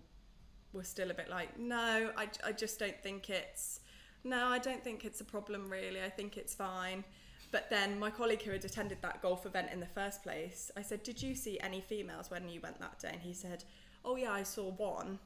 were 0.73 0.83
still 0.83 1.11
a 1.11 1.13
bit 1.13 1.29
like, 1.29 1.57
no, 1.57 2.11
I, 2.17 2.27
I 2.45 2.51
just 2.51 2.79
don't 2.79 2.99
think 3.01 3.29
it's, 3.29 3.79
no, 4.23 4.47
I 4.47 4.59
don't 4.59 4.83
think 4.83 5.05
it's 5.05 5.21
a 5.21 5.25
problem 5.25 5.69
really. 5.69 6.01
I 6.01 6.09
think 6.09 6.37
it's 6.37 6.53
fine. 6.53 7.03
But 7.51 7.69
then 7.69 7.99
my 7.99 8.09
colleague 8.09 8.41
who 8.41 8.51
had 8.51 8.65
attended 8.65 8.97
that 9.03 9.21
golf 9.21 9.45
event 9.45 9.69
in 9.71 9.79
the 9.79 9.85
first 9.85 10.23
place, 10.23 10.71
I 10.75 10.81
said, 10.81 11.03
Did 11.03 11.21
you 11.21 11.35
see 11.35 11.59
any 11.59 11.81
females 11.81 12.31
when 12.31 12.49
you 12.49 12.59
went 12.61 12.79
that 12.79 12.97
day? 12.97 13.11
And 13.13 13.21
he 13.21 13.33
said, 13.33 13.63
Oh, 14.03 14.15
yeah, 14.15 14.31
I 14.31 14.41
saw 14.41 14.71
one. 14.71 15.19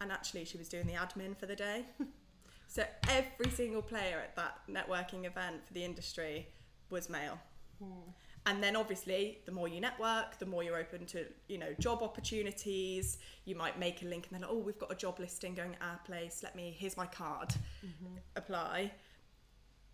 And 0.00 0.10
actually, 0.10 0.46
she 0.46 0.58
was 0.58 0.68
doing 0.68 0.86
the 0.86 0.94
admin 0.94 1.36
for 1.36 1.46
the 1.46 1.54
day. 1.54 1.84
so 2.66 2.82
every 3.08 3.52
single 3.52 3.82
player 3.82 4.18
at 4.18 4.34
that 4.34 4.58
networking 4.68 5.26
event 5.26 5.64
for 5.64 5.74
the 5.74 5.84
industry 5.84 6.48
was 6.90 7.08
male. 7.08 7.38
Hmm. 7.80 8.10
And 8.46 8.62
then 8.62 8.76
obviously, 8.76 9.38
the 9.46 9.52
more 9.52 9.68
you 9.68 9.80
network, 9.80 10.38
the 10.38 10.44
more 10.44 10.62
you're 10.62 10.76
open 10.76 11.06
to, 11.06 11.24
you 11.48 11.56
know, 11.56 11.72
job 11.78 12.02
opportunities. 12.02 13.16
You 13.46 13.56
might 13.56 13.78
make 13.78 14.02
a 14.02 14.04
link 14.04 14.26
and 14.30 14.42
then, 14.42 14.48
oh, 14.48 14.58
we've 14.58 14.78
got 14.78 14.92
a 14.92 14.94
job 14.94 15.18
listing 15.18 15.54
going 15.54 15.74
at 15.80 15.82
our 15.82 16.00
place. 16.04 16.42
Let 16.42 16.54
me, 16.54 16.76
here's 16.78 16.96
my 16.96 17.06
card. 17.06 17.48
Mm-hmm. 17.84 18.16
Apply. 18.36 18.92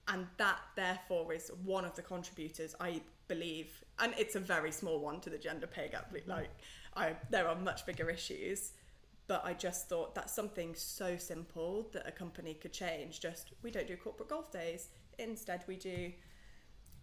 And 0.09 0.27
that, 0.39 0.59
therefore, 0.75 1.33
is 1.33 1.53
one 1.65 1.85
of 1.85 1.95
the 1.95 2.03
contributors, 2.03 2.75
I 2.81 3.03
believe, 3.29 3.85
and 4.01 4.13
it's 4.19 4.35
a 4.35 4.41
very 4.41 4.73
small 4.73 4.99
one 4.99 5.21
to 5.21 5.31
the 5.31 5.39
gender 5.39 5.69
pay 5.69 5.89
gap. 5.89 6.13
Mm-hmm. 6.13 6.29
Like, 6.29 6.51
I, 6.97 7.15
there 7.31 7.47
are 7.47 7.55
much 7.55 7.87
bigger 7.87 8.11
issues, 8.11 8.73
but 9.29 9.45
I 9.45 9.55
just 9.55 9.89
thought 9.89 10.17
that's 10.17 10.35
something 10.35 10.75
so 10.75 11.17
simple 11.17 11.89
that 11.93 12.09
a 12.09 12.11
company 12.11 12.55
could 12.55 12.73
change. 12.73 13.21
Just, 13.21 13.53
we 13.63 13.71
don't 13.71 13.87
do 13.87 13.97
corporate 13.97 14.31
golf 14.31 14.51
days. 14.51 14.89
Instead, 15.21 15.63
we 15.69 15.77
do 15.77 16.11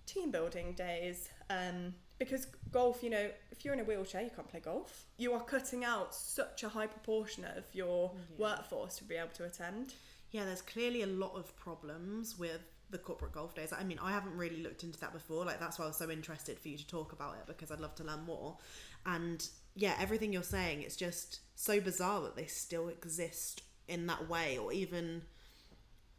team 0.07 0.31
building 0.31 0.73
days 0.73 1.29
um, 1.49 1.93
because 2.17 2.47
golf 2.71 3.03
you 3.03 3.09
know 3.09 3.29
if 3.51 3.63
you're 3.63 3.73
in 3.73 3.79
a 3.79 3.83
wheelchair 3.83 4.21
you 4.21 4.31
can't 4.35 4.49
play 4.49 4.59
golf 4.59 5.05
you 5.17 5.33
are 5.33 5.41
cutting 5.41 5.83
out 5.83 6.15
such 6.15 6.63
a 6.63 6.69
high 6.69 6.87
proportion 6.87 7.45
of 7.45 7.63
your 7.73 8.11
workforce 8.37 8.97
to 8.97 9.03
be 9.03 9.15
able 9.15 9.29
to 9.29 9.43
attend 9.43 9.93
Yeah, 10.31 10.45
there's 10.45 10.61
clearly 10.61 11.03
a 11.03 11.07
lot 11.07 11.35
of 11.35 11.55
problems 11.55 12.37
with 12.37 12.61
the 12.89 12.97
corporate 12.97 13.33
golf 13.33 13.55
days. 13.55 13.73
I 13.73 13.83
mean, 13.83 13.99
I 14.01 14.11
haven't 14.11 14.35
really 14.35 14.61
looked 14.61 14.83
into 14.83 14.99
that 14.99 15.13
before. 15.13 15.45
Like 15.45 15.59
that's 15.59 15.79
why 15.79 15.85
I 15.85 15.87
was 15.89 15.97
so 15.97 16.09
interested 16.09 16.59
for 16.59 16.67
you 16.67 16.77
to 16.77 16.87
talk 16.87 17.11
about 17.13 17.35
it 17.35 17.47
because 17.47 17.71
I'd 17.71 17.79
love 17.79 17.95
to 17.95 18.03
learn 18.03 18.23
more. 18.25 18.57
And 19.05 19.47
yeah, 19.75 19.95
everything 19.99 20.33
you're 20.33 20.43
saying, 20.43 20.81
it's 20.81 20.95
just 20.95 21.39
so 21.55 21.79
bizarre 21.79 22.21
that 22.21 22.35
they 22.35 22.45
still 22.45 22.89
exist 22.89 23.63
in 23.87 24.07
that 24.07 24.29
way 24.29 24.57
or 24.57 24.73
even 24.73 25.23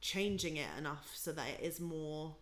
changing 0.01 0.57
it 0.57 0.69
enough 0.79 1.11
so 1.15 1.33
that 1.33 1.47
it 1.49 1.61
is 1.65 1.81
more 1.81 2.37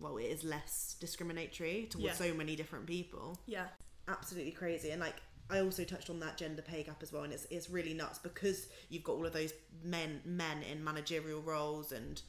well, 0.00 0.16
it 0.18 0.24
is 0.24 0.44
less 0.44 0.96
discriminatory 1.00 1.86
towards 1.90 2.04
Yeah. 2.06 2.12
so 2.12 2.34
many 2.34 2.56
different 2.56 2.86
people. 2.86 3.38
Yeah. 3.46 3.68
Absolutely 4.08 4.52
crazy. 4.52 4.90
And 4.90 5.00
like 5.00 5.16
I 5.50 5.60
also 5.60 5.84
touched 5.84 6.10
on 6.10 6.20
that 6.20 6.36
gender 6.36 6.62
pay 6.62 6.82
gap 6.82 7.02
as 7.02 7.12
well 7.12 7.22
and 7.22 7.32
it's 7.32 7.46
it's 7.50 7.68
really 7.68 7.92
nuts 7.94 8.18
because 8.18 8.66
you've 8.88 9.04
got 9.04 9.12
all 9.12 9.26
of 9.26 9.32
those 9.32 9.52
men 9.82 10.20
men 10.24 10.62
in 10.62 10.82
managerial 10.82 11.42
roles 11.42 11.92
and 11.92 12.22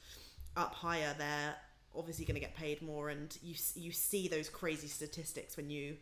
up 0.58 0.74
higher 0.74 1.14
they're 1.18 1.56
obviously 1.96 2.26
going 2.26 2.36
to 2.36 2.42
get 2.42 2.54
paid 2.56 2.82
more 2.82 3.10
and 3.10 3.38
you 3.42 3.56
you 3.76 3.92
see 3.92 4.28
those 4.28 4.50
crazy 4.50 4.88
statistics 4.88 5.56
when 5.56 5.70
you 5.70 5.96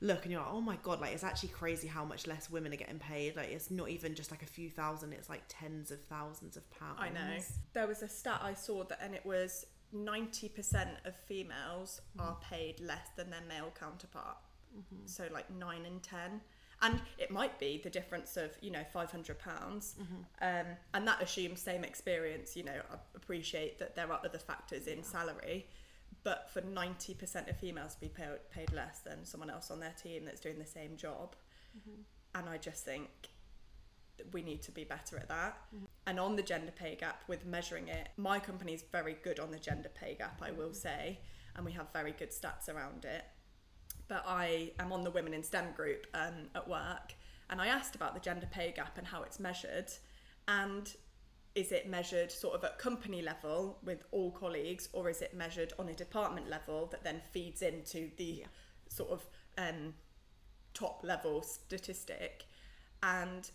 look 0.00 0.22
and 0.24 0.32
you're 0.32 0.40
like 0.40 0.50
oh 0.52 0.60
my 0.60 0.76
god 0.82 1.00
like 1.02 1.12
it's 1.12 1.22
actually 1.24 1.50
crazy 1.50 1.86
how 1.86 2.04
much 2.04 2.26
less 2.26 2.50
women 2.50 2.72
are 2.72 2.76
getting 2.76 2.98
paid. 2.98 3.36
Like 3.36 3.50
it's 3.50 3.70
not 3.70 3.90
even 3.90 4.14
just 4.14 4.30
like 4.30 4.42
a 4.42 4.46
few 4.46 4.70
thousand 4.70 5.12
it's 5.12 5.28
like 5.28 5.42
tens 5.48 5.90
of 5.90 6.00
thousands 6.04 6.56
of 6.56 6.68
pounds. 6.70 6.98
I 6.98 7.10
know. 7.10 7.36
There 7.74 7.86
was 7.86 8.00
a 8.02 8.08
stat 8.08 8.40
i 8.42 8.54
saw 8.54 8.84
that 8.84 9.00
and 9.02 9.14
it 9.14 9.24
was 9.26 9.66
90% 9.94 11.06
of 11.06 11.14
females 11.14 12.00
mm-hmm. 12.16 12.28
are 12.28 12.36
paid 12.50 12.80
less 12.80 13.08
than 13.16 13.30
their 13.30 13.42
male 13.48 13.72
counterpart. 13.78 14.36
Mm-hmm. 14.76 15.06
So 15.06 15.28
like 15.32 15.50
9 15.50 15.86
and 15.86 16.02
10 16.02 16.40
and 16.82 17.00
it 17.18 17.30
might 17.30 17.58
be 17.58 17.80
the 17.82 17.90
difference 17.90 18.36
of 18.36 18.50
you 18.60 18.70
know 18.70 18.84
500 18.92 19.38
pounds. 19.38 19.94
Mm-hmm. 20.00 20.14
Um, 20.42 20.76
and 20.92 21.06
that 21.08 21.22
assumes 21.22 21.60
same 21.60 21.84
experience 21.84 22.56
you 22.56 22.64
know 22.64 22.80
i 22.92 22.96
appreciate 23.14 23.78
that 23.78 23.94
there 23.94 24.10
are 24.12 24.20
other 24.24 24.38
factors 24.38 24.86
in 24.86 25.02
salary. 25.02 25.66
But 26.22 26.48
for 26.50 26.62
90% 26.62 27.50
of 27.50 27.56
females 27.58 27.96
to 27.96 28.00
be 28.00 28.08
paid, 28.08 28.38
paid 28.50 28.72
less 28.72 29.00
than 29.00 29.26
someone 29.26 29.50
else 29.50 29.70
on 29.70 29.78
their 29.78 29.92
team 30.02 30.24
that's 30.24 30.40
doing 30.40 30.58
the 30.58 30.64
same 30.64 30.96
job. 30.96 31.36
And 32.34 32.48
i 32.48 32.56
just 32.56 32.84
think 32.84 33.08
we 34.32 34.42
need 34.42 34.62
to 34.62 34.70
be 34.70 34.84
better 34.84 35.16
at 35.16 35.28
that 35.28 35.58
and 36.06 36.20
on 36.20 36.36
the 36.36 36.42
gender 36.42 36.72
pay 36.74 36.94
gap 36.94 37.22
with 37.28 37.44
measuring 37.44 37.88
it 37.88 38.08
my 38.16 38.38
company 38.38 38.72
is 38.72 38.84
very 38.92 39.16
good 39.22 39.40
on 39.40 39.50
the 39.50 39.58
gender 39.58 39.90
pay 39.94 40.14
gap 40.14 40.40
i 40.42 40.50
will 40.50 40.72
say 40.72 41.18
and 41.56 41.64
we 41.64 41.72
have 41.72 41.86
very 41.92 42.12
good 42.12 42.30
stats 42.30 42.68
around 42.68 43.04
it 43.04 43.24
but 44.08 44.24
I 44.26 44.72
am 44.78 44.92
on 44.92 45.02
the 45.02 45.10
Women 45.10 45.34
in 45.34 45.42
STEM 45.42 45.72
group 45.74 46.06
um, 46.14 46.48
at 46.54 46.68
work, 46.68 47.14
and 47.48 47.60
I 47.60 47.68
asked 47.68 47.94
about 47.94 48.14
the 48.14 48.20
gender 48.20 48.46
pay 48.50 48.72
gap 48.72 48.98
and 48.98 49.06
how 49.06 49.22
it's 49.22 49.40
measured, 49.40 49.90
and 50.46 50.92
is 51.54 51.72
it 51.72 51.88
measured 51.88 52.30
sort 52.30 52.54
of 52.54 52.64
at 52.64 52.78
company 52.78 53.22
level 53.22 53.78
with 53.82 54.02
all 54.10 54.30
colleagues, 54.30 54.88
or 54.92 55.08
is 55.08 55.22
it 55.22 55.34
measured 55.34 55.72
on 55.78 55.88
a 55.88 55.94
department 55.94 56.50
level 56.50 56.86
that 56.90 57.02
then 57.02 57.22
feeds 57.32 57.62
into 57.62 58.10
the 58.16 58.24
Yeah. 58.42 58.46
sort 58.88 59.10
of 59.10 59.26
um, 59.56 59.94
top 60.74 61.00
level 61.02 61.42
statistic? 61.42 62.44
And 63.02 63.50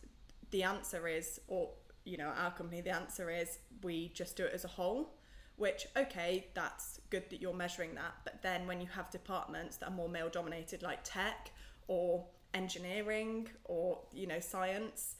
the 0.52 0.64
answer 0.64 1.08
is, 1.08 1.40
or 1.48 1.70
you 2.06 2.18
know, 2.18 2.32
our 2.38 2.52
company, 2.52 2.82
the 2.82 2.92
answer 2.92 3.30
is 3.30 3.60
we 3.84 4.10
just 4.10 4.36
do 4.36 4.46
it 4.46 4.54
as 4.54 4.66
a 4.66 4.70
whole. 4.70 5.16
Which 5.58 5.88
okay, 5.98 6.48
that's 6.54 7.02
good 7.10 7.30
that 7.30 7.42
you're 7.42 7.54
measuring 7.54 7.96
that, 7.96 8.14
but 8.24 8.42
then 8.42 8.66
when 8.66 8.80
you 8.80 8.88
have 8.88 9.12
departments 9.12 9.76
that 9.78 9.90
are 9.90 9.96
more 9.96 10.08
male 10.08 10.30
dominated, 10.30 10.82
like 10.82 11.00
tech 11.04 11.52
or 11.88 12.26
engineering 12.54 13.50
or 13.66 14.00
you 14.14 14.26
know 14.26 14.40
science, 14.40 15.16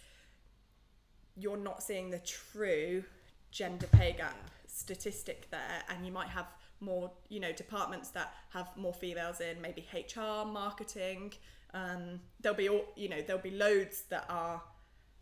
you're 1.36 1.58
not 1.58 1.84
seeing 1.84 2.10
the 2.10 2.20
true 2.20 3.04
gender 3.52 3.88
pay 3.88 4.14
gap 4.14 4.38
statistic 4.68 5.50
there 5.50 5.84
and 5.90 6.06
you 6.06 6.12
might 6.12 6.28
have 6.28 6.46
more 6.80 7.12
you 7.30 7.40
know 7.40 7.52
departments 7.52 8.10
that 8.10 8.34
have 8.50 8.70
more 8.78 8.94
females 8.94 9.42
in 9.42 9.60
maybe 9.62 9.86
hr 9.94 10.46
marketing 10.46 11.34
um, 11.74 12.20
there'll 12.40 12.58
be 12.58 12.70
all 12.70 12.86
you 12.96 13.10
know 13.10 13.22
there'll 13.22 13.42
be 13.42 13.52
loads 13.52 14.04
that 14.10 14.26
are 14.30 14.62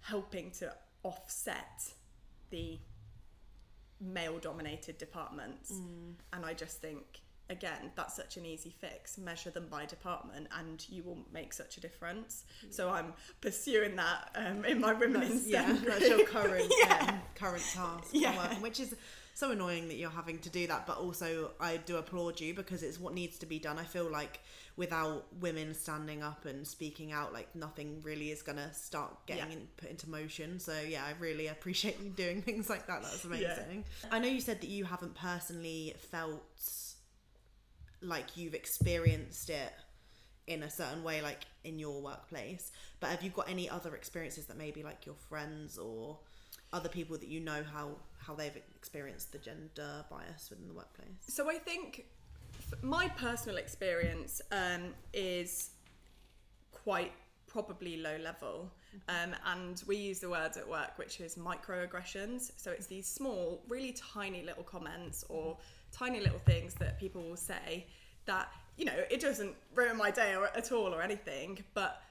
helping 0.01 0.51
to 0.51 0.71
offset 1.03 1.93
the 2.49 2.79
male 3.99 4.37
dominated 4.37 4.97
departments 4.97 5.71
mm. 5.71 6.13
and 6.33 6.45
i 6.45 6.53
just 6.53 6.81
think 6.81 7.21
again 7.49 7.91
that's 7.95 8.15
such 8.15 8.37
an 8.37 8.45
easy 8.45 8.69
fix 8.81 9.17
measure 9.17 9.49
them 9.49 9.67
by 9.69 9.85
department 9.85 10.47
and 10.59 10.85
you 10.89 11.03
will 11.03 11.17
make 11.33 11.53
such 11.53 11.77
a 11.77 11.79
difference 11.79 12.43
so 12.69 12.89
i'm 12.89 13.13
pursuing 13.41 13.95
that 13.95 14.29
um, 14.35 14.65
in 14.65 14.79
my 14.79 14.93
women 14.93 15.21
in 15.23 15.29
That's, 15.29 15.47
yeah, 15.47 15.77
that's 15.85 16.07
your 16.07 16.25
current 16.25 16.71
Yeah. 16.79 17.05
um, 17.09 17.19
current 17.35 17.63
task 17.73 18.09
Yeah. 18.11 18.33
yeah. 18.33 18.37
working, 18.43 18.61
which 18.61 18.79
is 18.79 18.95
so 19.33 19.51
annoying 19.51 19.87
that 19.89 19.97
you're 19.97 20.09
having 20.09 20.39
to 20.39 20.49
do 20.49 20.65
that. 20.65 20.87
But 20.87 20.97
also, 20.97 21.51
I 21.59 21.77
do 21.77 21.97
applaud 21.97 22.39
you 22.41 22.55
because 22.55 22.81
it's 22.81 22.99
what 22.99 23.13
needs 23.13 23.37
to 23.37 23.45
be 23.45 23.59
done. 23.59 23.77
I 23.77 23.83
feel 23.83 24.09
like 24.09 24.39
without 24.77 25.27
women 25.39 25.75
standing 25.75 26.23
up 26.23 26.45
and 26.45 26.65
speaking 26.67 27.11
out, 27.11 27.33
like 27.33 27.55
nothing 27.55 28.01
really 28.01 28.31
is 28.31 28.41
gonna 28.41 28.73
start 28.73 29.27
getting 29.27 29.51
Yeah. 29.51 29.57
in, 29.57 29.67
put 29.77 29.91
into 29.91 30.09
motion. 30.09 30.59
So 30.59 30.73
yeah, 30.81 31.03
I 31.05 31.13
really 31.21 31.45
appreciate 31.49 32.01
you 32.01 32.09
doing 32.09 32.41
things 32.49 32.67
like 32.67 32.87
that. 32.87 33.03
That's 33.03 33.23
Yeah. 33.25 33.29
amazing. 33.51 33.85
I 34.11 34.17
know 34.17 34.27
you 34.27 34.41
said 34.41 34.59
that 34.61 34.69
you 34.69 34.85
haven't 34.85 35.13
personally 35.13 35.93
felt 36.11 36.41
like 38.01 38.37
you've 38.37 38.53
experienced 38.53 39.49
it 39.49 39.73
in 40.47 40.63
a 40.63 40.69
certain 40.69 41.03
way 41.03 41.21
like 41.21 41.45
in 41.63 41.77
your 41.77 42.01
workplace 42.01 42.71
but 42.99 43.09
have 43.09 43.21
you 43.21 43.29
got 43.29 43.49
any 43.49 43.69
other 43.69 43.95
experiences 43.95 44.45
that 44.45 44.57
maybe 44.57 44.81
like 44.81 45.05
your 45.05 45.15
friends 45.15 45.77
or 45.77 46.17
other 46.71 46.87
people 46.89 47.17
that 47.17 47.27
you 47.27 47.39
know 47.39 47.63
how 47.73 47.89
how 48.17 48.33
they've 48.33 48.57
experienced 48.75 49.31
the 49.31 49.37
gender 49.37 50.05
bias 50.09 50.49
within 50.49 50.67
the 50.67 50.73
workplace 50.73 51.07
So 51.27 51.49
I 51.49 51.57
think 51.57 52.05
my 52.81 53.07
personal 53.09 53.57
experience 53.57 54.41
um, 54.51 54.93
is 55.13 55.71
quite 56.71 57.11
probably 57.47 57.97
low 57.97 58.17
level. 58.17 58.71
Um, 59.09 59.35
and 59.45 59.81
we 59.87 59.95
use 59.95 60.19
the 60.19 60.29
words 60.29 60.57
at 60.57 60.67
work, 60.67 60.97
which 60.97 61.19
is 61.19 61.35
microaggressions. 61.35 62.51
So 62.57 62.71
it's 62.71 62.87
these 62.87 63.07
small, 63.07 63.63
really 63.67 63.93
tiny 63.93 64.43
little 64.43 64.63
comments 64.63 65.23
or 65.29 65.57
tiny 65.97 66.19
little 66.19 66.39
things 66.39 66.73
that 66.75 66.99
people 66.99 67.21
will 67.21 67.37
say 67.37 67.85
that, 68.25 68.51
you 68.77 68.85
know, 68.85 68.99
it 69.09 69.19
doesn't 69.19 69.55
ruin 69.73 69.97
my 69.97 70.11
day 70.11 70.35
or, 70.35 70.45
at 70.55 70.71
all 70.71 70.93
or 70.93 71.01
anything, 71.01 71.63
but 71.73 72.01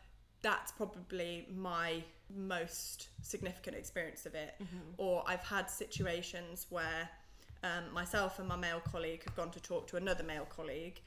that's 0.42 0.72
probably 0.72 1.46
my 1.54 2.02
most 2.34 3.08
significant 3.22 3.76
experience 3.76 4.26
of 4.26 4.34
it. 4.34 4.54
Or 4.96 5.22
I've 5.26 5.44
had 5.44 5.70
situations 5.70 6.66
where 6.70 7.08
um, 7.62 7.92
myself 7.92 8.38
and 8.38 8.48
my 8.48 8.56
male 8.56 8.80
colleague 8.80 9.22
have 9.24 9.36
gone 9.36 9.50
to 9.50 9.60
talk 9.60 9.86
to 9.88 9.96
another 9.96 10.24
male 10.24 10.46
colleague, 10.46 11.00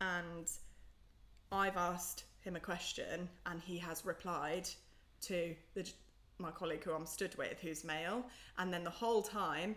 and 0.00 0.50
I've 1.50 1.76
asked 1.76 2.24
him 2.40 2.56
a 2.56 2.60
question, 2.60 3.28
and 3.46 3.60
he 3.60 3.78
has 3.78 4.04
replied 4.04 4.68
to 5.22 5.54
the, 5.74 5.90
my 6.38 6.50
colleague 6.50 6.84
who 6.84 6.92
I'm 6.92 7.06
stood 7.06 7.34
with, 7.36 7.58
who's 7.60 7.84
male, 7.84 8.24
and 8.58 8.72
then 8.72 8.84
the 8.84 8.90
whole 8.90 9.22
time 9.22 9.76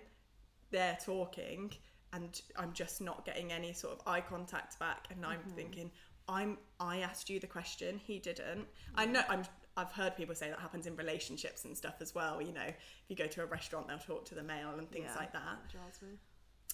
they're 0.72 0.98
talking, 1.04 1.72
and 2.14 2.42
I'm 2.58 2.74
just 2.74 3.02
not 3.02 3.26
getting 3.26 3.52
any 3.52 3.74
sort 3.74 4.00
of 4.00 4.08
eye 4.08 4.22
contact 4.22 4.80
back, 4.80 5.08
and 5.12 5.26
I'm 5.26 5.40
thinking, 5.56 5.92
I'm 6.28 6.58
I 6.80 7.00
asked 7.00 7.30
you 7.30 7.40
the 7.40 7.48
question, 7.48 8.00
he 8.04 8.20
didn't. 8.20 8.66
I 8.96 9.06
know 9.06 9.24
I'm. 9.30 9.44
I've 9.78 9.92
heard 9.92 10.18
people 10.18 10.36
say 10.36 10.50
that 10.50 10.60
happens 10.60 10.88
in 10.88 10.96
relationships 10.98 11.64
and 11.64 11.78
stuff 11.78 11.96
as 12.02 12.14
well. 12.14 12.42
You 12.42 12.52
know, 12.52 12.66
if 12.66 12.76
you 13.08 13.16
go 13.16 13.28
to 13.28 13.44
a 13.44 13.46
restaurant, 13.46 13.88
they'll 13.88 13.98
talk 14.00 14.26
to 14.26 14.36
the 14.36 14.44
male 14.44 14.72
and 14.78 14.92
things 14.92 15.06
Yeah. 15.14 15.20
like 15.20 15.32
that. 15.34 15.58
Jasmine. 15.72 16.18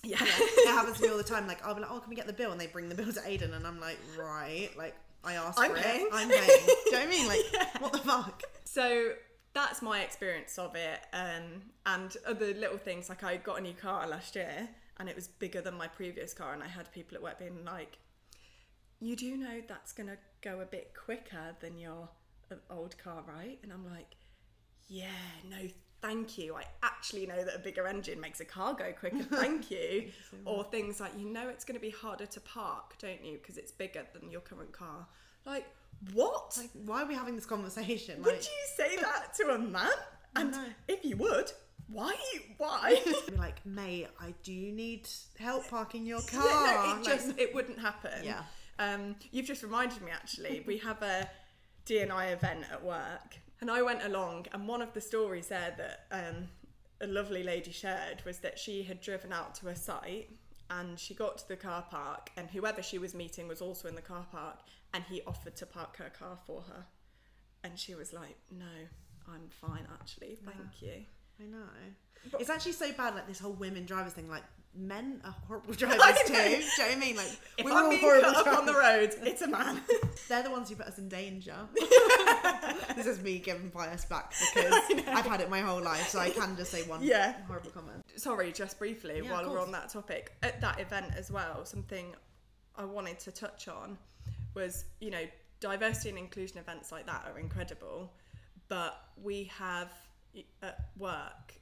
Yeah. 0.04 0.18
it 0.22 0.68
happens 0.68 0.98
to 0.98 1.04
me 1.04 1.10
all 1.10 1.18
the 1.18 1.24
time 1.36 1.48
like 1.48 1.64
I'll 1.66 1.74
be 1.76 1.82
like 1.82 1.90
oh 1.92 2.00
can 2.00 2.10
we 2.12 2.16
get 2.16 2.28
the 2.28 2.34
bill 2.34 2.52
and 2.52 2.60
they 2.62 2.68
bring 2.68 2.90
the 2.90 2.96
bill 2.96 3.12
to 3.12 3.20
Aiden 3.22 3.56
and 3.56 3.66
I'm 3.66 3.80
like 3.80 3.98
right 4.20 4.70
like 4.78 4.94
I 5.24 5.34
asked 5.34 5.58
I'm 5.60 5.72
for 5.72 5.78
paying. 5.82 6.02
it 6.06 6.10
I'm 6.14 6.30
paying 6.30 6.46
do 6.46 6.52
you 6.52 6.92
know 6.92 7.00
what 7.00 7.08
I 7.08 7.10
mean 7.10 7.28
like 7.28 7.72
what 7.82 7.92
the 7.92 7.98
fuck 8.00 8.44
So 8.66 9.14
that's 9.54 9.82
my 9.82 10.02
experience 10.02 10.60
of 10.60 10.76
it. 10.76 11.00
Um, 11.14 11.62
and 11.88 12.16
other 12.28 12.54
little 12.54 12.78
things 12.78 13.10
like 13.10 13.24
I 13.24 13.38
got 13.38 13.58
a 13.58 13.62
new 13.62 13.74
car 13.74 14.08
last 14.08 14.36
year 14.36 14.68
and 15.00 15.10
it 15.10 15.16
was 15.16 15.28
bigger 15.28 15.62
than 15.62 15.76
my 15.76 15.88
previous 15.88 16.34
car, 16.34 16.54
and 16.54 16.64
I 16.64 16.68
had 16.68 16.92
people 16.92 17.16
at 17.16 17.24
work 17.24 17.40
being 17.40 17.66
like, 17.66 17.98
"You 19.00 19.16
do 19.16 19.38
know 19.38 19.62
that's 19.68 19.92
gonna 19.92 20.18
go 20.42 20.60
a 20.60 20.66
bit 20.66 20.94
quicker 20.94 21.56
than 21.60 21.78
your 21.78 22.10
uh, 22.52 22.56
old 22.70 22.98
car, 22.98 23.24
right?" 23.28 23.60
And 23.64 23.72
I'm 23.72 23.90
like, 23.90 24.16
"Yeah, 24.88 25.08
no." 25.50 25.68
Thank 26.02 26.38
you. 26.38 26.56
I 26.56 26.66
actually 26.84 27.26
know 27.26 27.44
that 27.44 27.56
a 27.56 27.58
bigger 27.58 27.88
engine 27.88 28.20
makes 28.20 28.40
a 28.40 28.46
car 28.46 28.76
go 28.76 28.92
quicker. 28.94 29.24
Thank 29.36 29.72
you. 29.72 30.12
or 30.44 30.64
things 30.66 31.00
like, 31.00 31.18
you 31.18 31.28
know, 31.28 31.50
it's 31.50 31.66
going 31.66 31.80
to 31.80 31.82
be 31.82 31.90
harder 31.90 32.28
to 32.28 32.40
park, 32.42 32.96
don't 33.00 33.26
you? 33.26 33.40
Because 33.40 33.58
it's 33.58 33.72
bigger 33.72 34.06
than 34.14 34.30
your 34.30 34.42
current 34.42 34.72
car. 34.72 35.08
Like, 35.46 35.66
what? 36.14 36.56
like 36.58 36.70
why 36.86 37.02
are 37.02 37.08
we 37.08 37.16
having 37.16 37.36
this 37.36 37.46
conversation 37.46 38.22
Would 38.24 38.36
you 38.36 38.66
say 38.76 38.96
that 38.98 39.34
to 39.36 39.56
a 39.56 39.58
man? 39.58 39.90
And 40.36 40.52
know. 40.52 40.66
if 40.88 41.06
you 41.06 41.16
would, 41.18 41.52
why? 41.88 42.16
Why? 42.58 43.02
be 43.30 43.36
like 43.36 43.66
mate 43.66 44.08
I 44.20 44.34
do 44.44 44.52
need 44.52 45.08
help 45.40 45.68
parking 45.70 46.06
your 46.06 46.22
car 46.22 46.44
yeah, 46.46 46.84
no, 46.84 46.92
it 46.92 46.96
Like, 46.96 47.04
just 47.04 47.40
it 47.40 47.54
wouldn't 47.54 47.80
happen. 47.80 48.24
Yeah. 48.24 48.44
Um, 48.78 49.16
you've 49.32 49.46
just 49.46 49.64
reminded 49.64 50.02
me 50.02 50.12
actually. 50.12 50.64
we 50.68 50.78
have 50.80 51.02
a 51.02 51.30
D&I 51.86 52.28
event 52.28 52.66
at 52.72 52.84
work, 52.84 53.38
and 53.62 53.70
I 53.72 53.82
went 53.84 54.04
along, 54.04 54.48
and 54.54 54.68
one 54.68 54.82
of 54.82 54.94
the 54.94 55.02
stories 55.02 55.48
there 55.48 55.74
that 55.78 56.08
um, 56.12 56.50
a 57.00 57.08
lovely 57.08 57.44
lady 57.44 57.72
shared 57.72 58.24
was 58.26 58.40
that 58.40 58.58
she 58.60 58.84
had 58.84 59.00
driven 59.02 59.32
out 59.32 59.56
to 59.56 59.68
a 59.68 59.76
site. 59.76 60.30
And 60.68 61.00
she 61.00 61.14
got 61.14 61.38
to 61.38 61.48
the 61.48 61.56
car 61.56 61.86
park, 61.92 62.32
and 62.36 62.50
whoever 62.50 62.82
she 62.82 62.98
was 62.98 63.14
meeting 63.14 63.48
was 63.48 63.62
also 63.62 63.88
in 63.88 63.94
the 63.94 64.02
car 64.02 64.26
park, 64.32 64.62
and 64.96 65.04
he 65.04 65.22
offered 65.28 65.56
to 65.58 65.66
park 65.68 65.98
her 65.98 66.10
car 66.10 66.40
for 66.48 66.62
her. 66.62 66.86
And 67.64 67.78
she 67.78 67.94
was 67.94 68.14
like, 68.14 68.36
No, 68.52 68.66
I'm 69.32 69.48
fine 69.50 69.88
actually, 69.94 70.40
thank 70.44 70.82
you. 70.82 71.06
I 71.42 71.46
know. 71.46 71.58
But- 72.32 72.42
it's 72.42 72.50
actually 72.50 72.72
so 72.74 72.92
bad, 72.94 73.14
like 73.16 73.28
this 73.28 73.40
whole 73.40 73.54
women 73.54 73.86
drivers 73.86 74.14
thing. 74.14 74.30
Like 74.30 74.44
men 74.78 75.22
are 75.24 75.36
horrible 75.48 75.74
drivers 75.78 76.00
too. 76.26 76.34
Do 76.34 76.40
you 76.40 76.50
know 76.50 76.66
what 76.66 76.92
I 76.92 76.96
mean? 76.96 77.16
Like 77.16 77.40
If 77.58 77.66
we're 77.66 77.72
I'm 77.72 77.84
all 77.86 77.90
being 77.92 78.02
horrible 78.02 78.32
cut 78.34 78.48
up 78.48 78.58
on 78.60 78.66
the 78.66 78.74
road, 78.74 79.14
it's 79.24 79.42
a 79.42 79.48
man. 79.48 79.82
They're 80.30 80.44
the 80.44 80.50
ones 80.52 80.70
who 80.70 80.76
put 80.76 80.88
us 80.88 80.98
in 80.98 81.08
danger. 81.08 81.56
this 82.96 83.06
is 83.06 83.22
me 83.22 83.38
giving 83.40 83.70
bias 83.70 84.06
back 84.06 84.34
because 84.54 84.74
I've 85.08 85.26
had 85.26 85.42
it 85.42 85.50
my 85.50 85.62
whole 85.62 85.82
life, 85.82 86.08
so 86.10 86.20
I 86.20 86.30
can 86.32 86.56
just 86.58 86.72
say 86.72 86.84
one 86.84 87.04
Yeah. 87.04 87.36
horrible 87.48 87.70
comment. 87.72 88.04
Sorry, 88.16 88.52
just 88.52 88.80
briefly, 88.80 89.22
Yeah, 89.24 89.32
while 89.32 89.50
we're 89.50 89.62
on 89.62 89.72
that 89.74 89.90
topic, 89.90 90.34
at 90.44 90.60
that 90.62 90.80
event 90.80 91.08
as 91.16 91.30
well, 91.32 91.64
something 91.66 92.16
I 92.76 92.86
wanted 92.86 93.20
to 93.20 93.32
touch 93.32 93.68
on 93.68 93.98
was, 94.56 94.86
you 95.00 95.12
know, 95.12 95.24
diversity 95.60 96.10
and 96.10 96.18
inclusion 96.18 96.58
events 96.58 96.92
like 96.92 97.06
that 97.06 97.26
are 97.32 97.40
incredible, 97.40 98.12
but 98.68 98.98
we 99.22 99.46
have 99.58 99.92
at 100.62 100.90
work, 100.98 101.54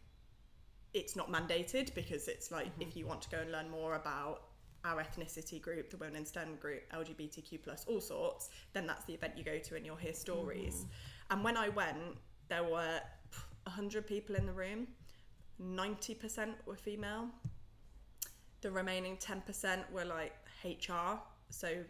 it's 0.93 1.15
not 1.15 1.31
mandated 1.31 1.93
because 1.95 2.27
it's 2.27 2.51
like 2.51 2.67
if 2.79 2.95
you 2.95 3.05
want 3.05 3.21
to 3.23 3.29
go 3.29 3.39
and 3.39 3.51
learn 3.51 3.69
more 3.69 3.95
about 3.95 4.43
our 4.85 5.01
ethnicity 5.01 5.61
group, 5.61 5.89
the 5.89 5.97
women 5.97 6.17
in 6.17 6.25
STEM 6.25 6.55
group, 6.59 6.83
LGBTQ 6.93 7.63
plus, 7.63 7.85
all 7.87 8.01
sorts, 8.01 8.49
then 8.73 8.85
that's 8.85 9.05
the 9.05 9.13
event 9.13 9.33
you 9.37 9.43
go 9.43 9.57
to 9.57 9.75
and 9.75 9.85
you'll 9.85 9.95
hear 9.95 10.13
stories. 10.13 10.85
And 11.29 11.43
when 11.43 11.55
I 11.55 11.69
went, 11.69 12.17
there 12.49 12.63
were 12.63 12.99
pff, 13.31 13.43
100 13.63 14.05
people 14.05 14.35
in 14.35 14.45
the 14.45 14.51
room. 14.51 14.87
90% 15.61 16.49
were 16.65 16.75
female. 16.75 17.27
The 18.61 18.71
remaining 18.71 19.17
10% 19.17 19.89
were 19.91 20.05
like 20.05 20.33
HR. 20.63 21.19
So 21.49 21.83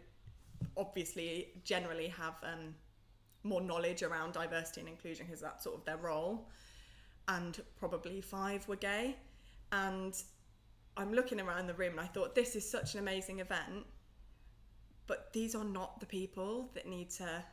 obviously, 0.76 1.48
generally 1.64 2.08
have 2.08 2.34
um, 2.42 2.74
more 3.42 3.60
knowledge 3.60 4.02
around 4.02 4.32
diversity 4.32 4.80
and 4.80 4.88
inclusion 4.88 5.26
because 5.26 5.40
that's 5.40 5.64
sort 5.64 5.76
of 5.76 5.84
their 5.84 5.96
role. 5.96 6.48
And 7.28 7.60
probably 7.76 8.20
five 8.20 8.66
were 8.68 8.76
gay. 8.76 9.16
And 9.72 10.14
I'm 10.96 11.12
looking 11.12 11.40
around 11.40 11.66
the 11.66 11.74
room 11.74 11.92
and 11.92 12.00
I 12.00 12.06
thought, 12.06 12.34
this 12.34 12.54
is 12.54 12.68
such 12.68 12.94
an 12.94 13.00
amazing 13.00 13.40
event. 13.40 13.86
But 15.06 15.32
these 15.32 15.54
are 15.54 15.64
not 15.64 16.00
the 16.00 16.06
people 16.06 16.70
that 16.74 16.86
need 16.86 17.10
to 17.10 17.44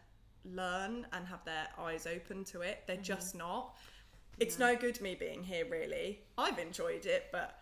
learn 0.45 1.05
and 1.13 1.27
have 1.27 1.43
their 1.45 1.67
eyes 1.79 2.07
open 2.07 2.43
to 2.45 2.61
it. 2.61 2.83
They're 2.87 2.97
mm-hmm. 2.97 3.03
just 3.03 3.35
not. 3.35 3.75
it's 4.39 4.57
no 4.57 4.75
good 4.75 4.99
me 5.01 5.15
being 5.15 5.43
here 5.43 5.65
really. 5.69 6.19
I've 6.37 6.59
enjoyed 6.59 7.05
it, 7.05 7.25
but 7.31 7.59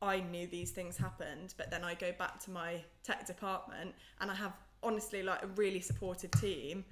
I 0.00 0.20
knew 0.20 0.46
these 0.46 0.70
things 0.70 0.96
happened. 0.96 1.54
But 1.56 1.70
then 1.70 1.84
I 1.84 1.94
go 1.94 2.12
back 2.12 2.38
to 2.44 2.50
my 2.50 2.82
tech 3.02 3.26
department 3.26 3.94
and 4.20 4.30
I 4.30 4.34
have 4.34 4.52
honestly 4.82 5.22
like 5.22 5.42
a 5.42 5.48
really 5.48 5.80
supportive 5.80 6.30
team, 6.32 6.84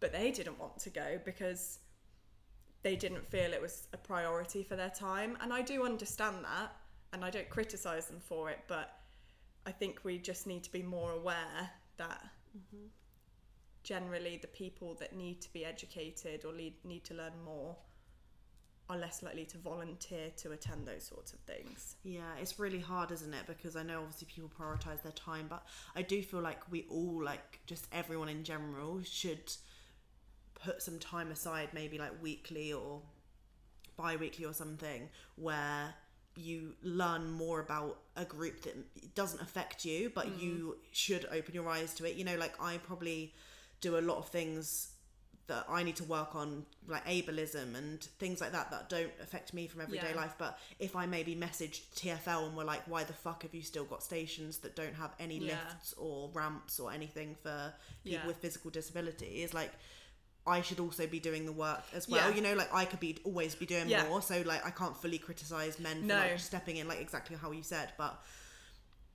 but 0.00 0.12
they 0.12 0.30
didn't 0.30 0.58
want 0.58 0.78
to 0.80 0.90
go 0.90 1.20
because 1.24 1.78
they 2.82 2.96
didn't 2.96 3.26
feel 3.30 3.52
it 3.52 3.62
was 3.62 3.86
a 3.92 3.96
priority 3.96 4.62
for 4.62 4.76
their 4.76 4.90
time. 4.90 5.36
And 5.40 5.52
I 5.52 5.62
do 5.62 5.84
understand 5.84 6.44
that 6.44 6.72
and 7.12 7.24
I 7.24 7.30
don't 7.30 7.48
criticize 7.48 8.06
them 8.06 8.20
for 8.20 8.50
it, 8.50 8.60
but 8.66 8.98
I 9.66 9.70
think 9.70 10.00
we 10.02 10.18
just 10.18 10.46
need 10.46 10.64
to 10.64 10.72
be 10.72 10.82
more 10.82 11.12
aware 11.12 11.70
that 11.98 12.24
mm-hmm. 12.56 12.86
generally 13.82 14.38
the 14.40 14.48
people 14.48 14.94
that 14.94 15.14
need 15.14 15.40
to 15.42 15.52
be 15.52 15.64
educated 15.64 16.44
or 16.44 16.52
lead, 16.52 16.74
need 16.84 17.04
to 17.04 17.14
learn 17.14 17.32
more 17.44 17.76
are 18.90 18.98
less 18.98 19.22
likely 19.22 19.44
to 19.44 19.58
volunteer 19.58 20.30
to 20.36 20.52
attend 20.52 20.86
those 20.86 21.04
sorts 21.04 21.32
of 21.32 21.38
things. 21.40 21.96
Yeah, 22.02 22.34
it's 22.40 22.58
really 22.58 22.80
hard, 22.80 23.12
isn't 23.12 23.32
it? 23.32 23.46
Because 23.46 23.76
I 23.76 23.82
know 23.82 24.00
obviously 24.00 24.26
people 24.34 24.50
prioritize 24.58 25.02
their 25.02 25.12
time, 25.12 25.46
but 25.48 25.64
I 25.94 26.02
do 26.02 26.20
feel 26.22 26.40
like 26.40 26.70
we 26.70 26.84
all, 26.90 27.22
like 27.22 27.60
just 27.66 27.86
everyone 27.92 28.28
in 28.28 28.42
general, 28.42 29.00
should 29.04 29.52
put 30.64 30.82
some 30.82 30.98
time 30.98 31.30
aside, 31.30 31.68
maybe 31.72 31.98
like 31.98 32.12
weekly 32.22 32.72
or 32.72 33.00
bi 33.96 34.16
weekly 34.16 34.44
or 34.44 34.52
something, 34.52 35.08
where 35.36 35.94
you 36.36 36.72
learn 36.82 37.30
more 37.30 37.60
about 37.60 37.98
a 38.16 38.24
group 38.24 38.62
that 38.62 39.14
doesn't 39.14 39.40
affect 39.40 39.84
you, 39.84 40.10
but 40.14 40.26
mm-hmm. 40.26 40.40
you 40.40 40.76
should 40.92 41.26
open 41.30 41.54
your 41.54 41.68
eyes 41.68 41.92
to 41.94 42.04
it. 42.04 42.16
You 42.16 42.24
know, 42.24 42.36
like 42.36 42.54
I 42.60 42.78
probably 42.78 43.34
do 43.80 43.98
a 43.98 44.00
lot 44.00 44.18
of 44.18 44.28
things 44.28 44.88
that 45.48 45.66
I 45.68 45.82
need 45.82 45.96
to 45.96 46.04
work 46.04 46.34
on, 46.34 46.64
like 46.86 47.04
ableism 47.06 47.74
and 47.76 48.00
things 48.00 48.40
like 48.40 48.52
that, 48.52 48.70
that 48.70 48.88
don't 48.88 49.10
affect 49.20 49.52
me 49.52 49.66
from 49.66 49.80
everyday 49.82 50.10
Yeah. 50.10 50.16
life. 50.16 50.34
But 50.38 50.58
if 50.78 50.94
I 50.94 51.04
maybe 51.04 51.34
messaged 51.34 51.82
TFL 51.94 52.46
and 52.46 52.56
were 52.56 52.64
like, 52.64 52.82
why 52.86 53.04
the 53.04 53.12
fuck 53.12 53.42
have 53.42 53.52
you 53.52 53.62
still 53.62 53.84
got 53.84 54.02
stations 54.02 54.58
that 54.58 54.76
don't 54.76 54.94
have 54.94 55.14
any 55.18 55.38
Yeah. 55.38 55.58
lifts 55.58 55.94
or 55.94 56.30
ramps 56.32 56.78
or 56.78 56.92
anything 56.92 57.34
for 57.34 57.74
people 58.04 58.20
Yeah. 58.20 58.26
with 58.26 58.36
physical 58.38 58.70
disability? 58.70 59.42
Is 59.42 59.52
like, 59.52 59.72
I 60.46 60.60
should 60.60 60.80
also 60.80 61.06
be 61.06 61.20
doing 61.20 61.46
the 61.46 61.52
work 61.52 61.84
as 61.94 62.08
well. 62.08 62.28
Yeah. 62.28 62.34
You 62.36 62.42
know, 62.42 62.54
like 62.54 62.72
I 62.74 62.84
could 62.84 63.00
be 63.00 63.16
always 63.24 63.54
be 63.54 63.66
doing 63.66 63.88
Yeah. 63.88 64.08
more. 64.08 64.20
So 64.22 64.42
like 64.44 64.66
I 64.66 64.70
can't 64.70 64.96
fully 64.96 65.18
criticize 65.18 65.78
men 65.78 66.00
for 66.00 66.06
No. 66.06 66.16
like 66.16 66.38
stepping 66.40 66.76
in, 66.78 66.88
like 66.88 67.00
exactly 67.00 67.36
how 67.36 67.52
you 67.52 67.62
said. 67.62 67.92
But 67.96 68.20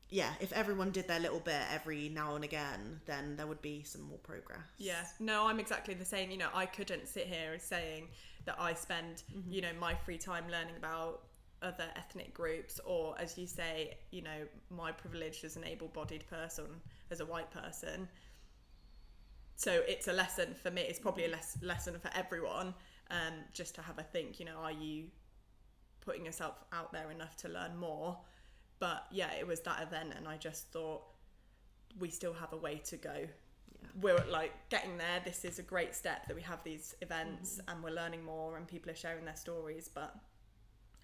yeah, 0.10 0.34
if 0.40 0.54
everyone 0.54 0.92
did 0.92 1.08
their 1.08 1.20
little 1.20 1.42
bit 1.42 1.62
every 1.70 2.08
now 2.08 2.36
and 2.36 2.46
again, 2.46 3.02
then 3.06 3.36
there 3.36 3.46
would 3.46 3.62
be 3.62 3.84
some 3.84 4.04
more 4.04 4.20
progress. 4.20 4.62
Yeah, 4.78 5.06
no, 5.20 5.48
I'm 5.48 5.60
exactly 5.60 5.94
the 5.96 6.06
same. 6.06 6.32
You 6.32 6.38
know, 6.38 6.50
I 6.54 6.66
couldn't 6.66 7.08
sit 7.08 7.28
here 7.28 7.60
saying 7.60 8.08
that 8.46 8.56
I 8.58 8.74
spend, 8.74 9.24
mm-hmm. 9.36 9.52
you 9.52 9.62
know, 9.62 9.74
my 9.80 9.96
free 9.96 10.18
time 10.18 10.46
learning 10.50 10.76
about 10.78 11.24
other 11.62 11.86
ethnic 11.98 12.34
groups, 12.34 12.80
or 12.86 13.20
as 13.20 13.38
you 13.38 13.48
say, 13.48 13.98
you 14.12 14.22
know, 14.22 14.48
my 14.70 14.92
privilege 14.92 15.44
as 15.44 15.58
an 15.58 15.66
able 15.66 15.88
bodied 15.88 16.26
person, 16.30 16.68
as 17.12 17.20
a 17.20 17.26
white 17.26 17.52
person. 17.52 18.08
So 19.58 19.82
it's 19.88 20.08
a 20.08 20.14
lesson 20.14 20.54
for 20.54 20.72
me, 20.72 20.84
it's 20.84 21.00
probably 21.00 21.26
a 21.26 21.30
less, 21.30 21.58
lesson 21.62 21.96
for 22.00 22.10
everyone, 22.16 22.74
um, 23.10 23.34
just 23.54 23.76
to 23.76 23.82
have 23.82 23.98
a 23.98 24.04
think, 24.04 24.40
you 24.40 24.46
know, 24.46 24.58
are 24.62 24.72
you 24.72 25.06
putting 26.00 26.26
yourself 26.26 26.64
out 26.72 26.94
there 26.94 27.12
enough 27.12 27.36
to 27.38 27.50
learn 27.50 27.76
more? 27.76 28.18
But 28.80 29.06
yeah, 29.12 29.34
it 29.34 29.46
was 29.46 29.60
that 29.62 29.82
event, 29.82 30.14
and 30.16 30.28
I 30.28 30.38
just 30.38 30.72
thought 30.72 31.02
we 32.00 32.10
still 32.10 32.34
have 32.34 32.54
a 32.54 32.58
way 32.58 32.82
to 32.86 32.98
go 32.98 33.28
we're 34.02 34.24
like 34.30 34.54
getting 34.70 34.98
there. 34.98 35.22
This 35.24 35.46
is 35.46 35.60
a 35.60 35.64
great 35.64 35.96
step 35.96 36.28
that 36.28 36.36
we 36.36 36.42
have 36.42 36.64
these 36.64 36.96
events 37.02 37.60
and 37.68 37.84
we're 37.84 37.92
learning 37.92 38.24
more 38.24 38.58
and 38.58 38.68
people 38.68 38.92
are 38.92 38.96
sharing 38.96 39.26
their 39.26 39.36
stories. 39.36 39.90
But 39.94 40.16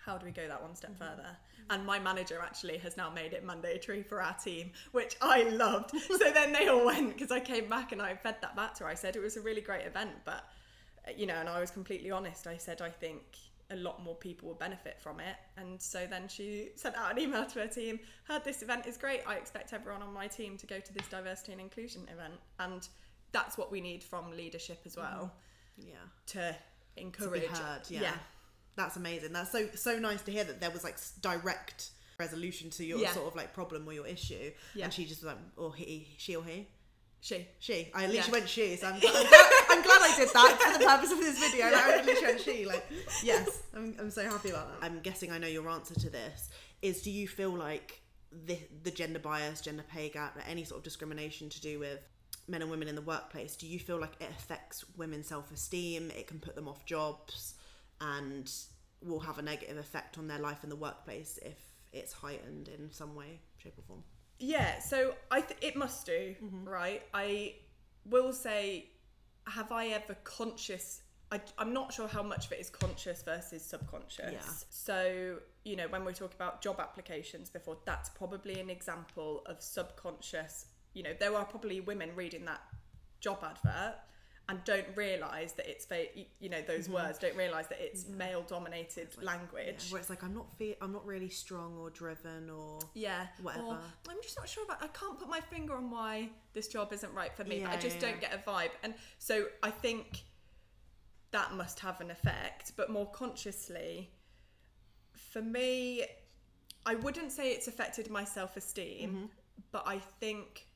how 0.06 0.18
do 0.18 0.26
we 0.26 0.32
go 0.32 0.48
that 0.48 0.62
one 0.62 0.76
step 0.76 0.92
mm-hmm. 0.92 1.04
further? 1.04 1.30
Mm-hmm. 1.30 1.74
And 1.74 1.86
my 1.86 2.00
manager 2.00 2.40
actually 2.42 2.78
has 2.80 2.98
now 2.98 3.10
made 3.10 3.34
it 3.34 3.46
mandatory 3.46 4.04
for 4.04 4.22
our 4.22 4.34
team, 4.34 4.72
which 4.92 5.16
I 5.22 5.44
loved. 5.44 5.92
so 6.18 6.32
then 6.32 6.52
they 6.52 6.68
all 6.68 6.86
went 6.86 7.14
because 7.14 7.32
I 7.32 7.40
came 7.40 7.70
back 7.70 7.92
and 7.92 8.02
I 8.02 8.16
fed 8.16 8.36
that 8.42 8.56
back 8.56 8.74
to 8.76 8.84
her. 8.84 8.90
I 8.90 8.96
said 8.96 9.16
it 9.16 9.22
was 9.22 9.38
a 9.38 9.42
really 9.42 9.62
great 9.62 9.86
event, 9.86 10.12
but 10.26 10.46
uh, 11.08 11.12
you 11.16 11.26
know, 11.26 11.36
and 11.36 11.48
I 11.48 11.60
was 11.60 11.72
completely 11.72 12.12
honest. 12.12 12.48
I 12.48 12.58
said 12.58 12.82
I 12.82 12.90
think 12.90 13.22
a 13.72 13.76
lot 13.76 14.04
more 14.04 14.16
people 14.16 14.48
will 14.48 14.56
benefit 14.56 14.98
from 15.00 15.20
it. 15.20 15.36
And 15.58 15.82
so 15.82 16.06
then 16.10 16.28
she 16.28 16.70
sent 16.76 16.96
out 16.96 17.12
an 17.12 17.20
email 17.20 17.46
to 17.46 17.60
her 17.60 17.68
team, 17.68 18.00
heard 18.26 18.44
this 18.44 18.62
event 18.62 18.86
is 18.86 18.98
great. 18.98 19.22
I 19.28 19.36
expect 19.36 19.74
everyone 19.74 20.02
on 20.02 20.14
my 20.14 20.28
team 20.28 20.58
to 20.58 20.66
go 20.68 20.80
to 20.80 20.94
this 20.94 21.08
diversity 21.08 21.54
and 21.54 21.62
inclusion 21.62 22.04
event. 22.12 22.40
And 22.60 22.88
that's 23.32 23.58
what 23.58 23.72
we 23.72 23.82
need 23.82 24.04
from 24.04 24.32
leadership 24.32 24.82
as 24.86 24.96
well 24.96 25.32
mm-hmm. 25.80 25.90
Yeah. 25.90 25.96
to 26.28 26.34
To 26.34 26.56
encourage. 26.98 27.42
be 27.42 27.48
heard. 27.48 27.82
Yeah. 27.90 28.14
That's 28.76 28.96
amazing. 28.98 29.34
That's 29.34 29.52
so 29.52 29.68
so 29.76 30.00
nice 30.00 30.22
to 30.24 30.32
hear 30.32 30.44
that 30.44 30.60
there 30.60 30.72
was 30.72 30.84
like 30.84 30.98
direct 31.22 31.92
resolution 32.20 32.70
to 32.72 32.86
your 32.86 33.00
Yeah. 33.00 33.12
sort 33.14 33.28
of 33.28 33.36
like 33.36 33.54
problem 33.54 33.88
or 33.88 33.94
your 33.94 34.08
issue, 34.08 34.52
Yeah. 34.76 34.86
and 34.86 34.94
she 34.94 35.06
just 35.06 35.24
was 35.24 35.34
like, 35.34 35.38
or 35.58 35.74
he, 35.76 36.08
she 36.18 36.36
or 36.36 36.44
he, 36.44 36.68
She. 37.22 37.48
she. 37.60 37.90
I 37.94 38.02
literally 38.08 38.18
Yeah. 38.18 38.32
went 38.32 38.50
she, 38.50 38.76
so 38.76 38.88
I'm, 38.88 39.00
glad, 39.00 39.16
I'm, 39.16 39.28
glad, 39.30 39.66
I'm 39.70 39.82
glad 39.82 40.02
I 40.02 40.16
did 40.18 40.30
that 40.34 40.60
for 40.74 40.80
the 40.80 40.86
purpose 40.86 41.12
of 41.12 41.18
this 41.20 41.40
video. 41.40 41.66
Like, 41.66 41.84
I 41.86 42.02
literally 42.04 42.22
went 42.28 42.42
she. 42.42 42.66
Like, 42.66 42.86
yes, 43.24 43.62
I'm, 43.76 43.96
I'm 44.00 44.12
so 44.12 44.24
happy 44.24 44.50
about 44.50 44.80
that. 44.80 44.86
I'm 44.86 45.00
guessing 45.00 45.32
I 45.32 45.38
know 45.38 45.48
your 45.48 45.68
answer 45.70 45.96
to 45.96 46.10
this. 46.10 46.50
Is 46.82 47.02
do 47.02 47.12
you 47.12 47.28
feel 47.28 47.52
like 47.52 48.02
the 48.46 48.58
the 48.84 48.92
gender 48.92 49.20
bias, 49.20 49.62
gender 49.62 49.84
pay 49.90 50.10
gap, 50.10 50.38
any 50.48 50.64
sort 50.66 50.80
of 50.80 50.84
discrimination 50.84 51.50
to 51.50 51.62
do 51.62 51.80
with 51.80 52.00
men 52.48 52.62
and 52.62 52.70
women 52.70 52.88
in 52.88 52.96
the 52.96 53.02
workplace? 53.02 53.56
Do 53.56 53.68
you 53.68 53.80
feel 53.80 54.00
like 54.00 54.14
it 54.20 54.30
affects 54.30 54.84
women's 54.98 55.28
self 55.28 55.52
esteem? 55.52 56.12
It 56.12 56.28
can 56.28 56.40
put 56.40 56.56
them 56.56 56.68
off 56.68 56.86
jobs, 56.86 57.56
and 58.02 58.52
will 59.02 59.20
have 59.20 59.38
a 59.38 59.42
negative 59.42 59.78
effect 59.78 60.18
on 60.18 60.28
their 60.28 60.40
life 60.40 60.64
in 60.64 60.70
the 60.70 60.76
workplace 60.76 61.40
if 61.42 61.58
it's 61.92 62.14
heightened 62.14 62.70
in 62.70 62.92
some 62.92 63.16
way, 63.16 63.40
shape, 63.58 63.78
or 63.78 63.84
form. 63.84 64.04
Yeah, 64.40 64.80
so 64.80 65.14
I 65.32 65.42
th- 65.42 65.60
it 65.62 65.76
must 65.76 66.06
do, 66.06 66.36
mm-hmm. 66.44 66.68
right? 66.68 67.04
I 67.14 67.56
will 68.06 68.34
say, 68.34 68.90
have 69.48 69.72
I 69.72 69.88
ever 69.88 70.16
conscious? 70.24 71.02
I, 71.32 71.40
I'm 71.58 71.74
not 71.74 71.94
sure 71.94 72.08
how 72.08 72.24
much 72.24 72.48
of 72.48 72.52
it 72.52 72.60
is 72.60 72.70
conscious 72.70 73.24
versus 73.24 73.64
subconscious. 73.64 74.34
Yeah. 74.34 74.52
So, 74.70 75.38
you 75.64 75.76
know, 75.76 75.88
when 75.88 76.04
we 76.06 76.14
talk 76.14 76.34
about 76.34 76.62
job 76.62 76.80
applications 76.80 77.50
before, 77.50 77.78
that's 77.86 78.10
probably 78.10 78.60
an 78.60 78.70
example 78.70 79.44
of 79.46 79.62
subconscious. 79.62 80.66
You 80.94 81.04
know, 81.04 81.14
there 81.20 81.36
are 81.36 81.46
probably 81.46 81.80
women 81.80 82.10
reading 82.16 82.46
that 82.46 82.62
job 83.20 83.44
advert 83.44 83.96
and 84.50 84.62
don't 84.66 84.86
realise 84.96 85.54
that 85.54 85.68
it's, 85.70 85.88
you 86.40 86.50
know, 86.50 86.62
those 86.62 86.90
words, 86.90 87.18
don't 87.18 87.36
realise 87.38 87.68
that 87.68 87.80
it's 87.80 88.08
male 88.10 88.44
dominated 88.46 89.08
language. 89.22 89.86
Yeah, 89.86 89.92
where 89.92 90.02
it's 90.02 90.10
like 90.10 90.22
I'm 90.24 90.34
not 90.34 90.48
fe- 90.58 90.76
I'm 90.82 90.92
not 90.92 91.06
really 91.06 91.30
strong 91.30 91.78
or 91.78 91.90
driven 91.90 92.50
or 92.50 92.80
Yeah. 92.94 93.28
Whatever. 93.42 93.66
Or, 93.66 93.80
I'm 94.10 94.18
just 94.22 94.38
not 94.38 94.50
sure 94.50 94.66
about. 94.66 94.84
I 94.84 94.88
can't 94.88 95.18
put 95.18 95.30
my 95.30 95.40
finger 95.40 95.76
on 95.76 95.90
why 95.90 96.30
this 96.54 96.68
job 96.68 96.92
isn't 96.92 97.14
right 97.14 97.34
for 97.34 97.46
me. 97.46 97.62
but 97.62 97.72
I 97.72 97.78
just 97.78 97.96
yeah, 98.02 98.10
don't 98.12 98.20
get 98.22 98.34
a 98.34 98.50
vibe, 98.50 98.72
and 98.84 98.94
so 99.18 99.46
I 99.64 99.70
think 99.72 100.24
that 101.32 101.54
must 101.54 101.80
have 101.80 102.02
an 102.02 102.12
effect. 102.12 102.74
But 102.76 102.90
more 102.90 103.10
consciously, 103.12 104.12
for 105.14 105.42
me, 105.42 106.04
I 106.86 106.96
wouldn't 106.96 107.32
say 107.32 107.52
it's 107.52 107.68
affected 107.70 108.10
my 108.10 108.26
self 108.26 108.58
esteem, 108.58 109.10
Mm-hmm. 109.10 109.26
but 109.72 109.84
I 109.88 110.00
think 110.20 110.68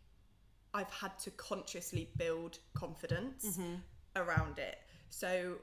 I've 0.73 0.91
had 0.91 1.17
to 1.19 1.31
consciously 1.31 2.09
build 2.17 2.59
confidence 2.73 3.45
Mm-hmm. 3.57 3.75
around 4.15 4.59
it. 4.59 4.77
So 5.09 5.55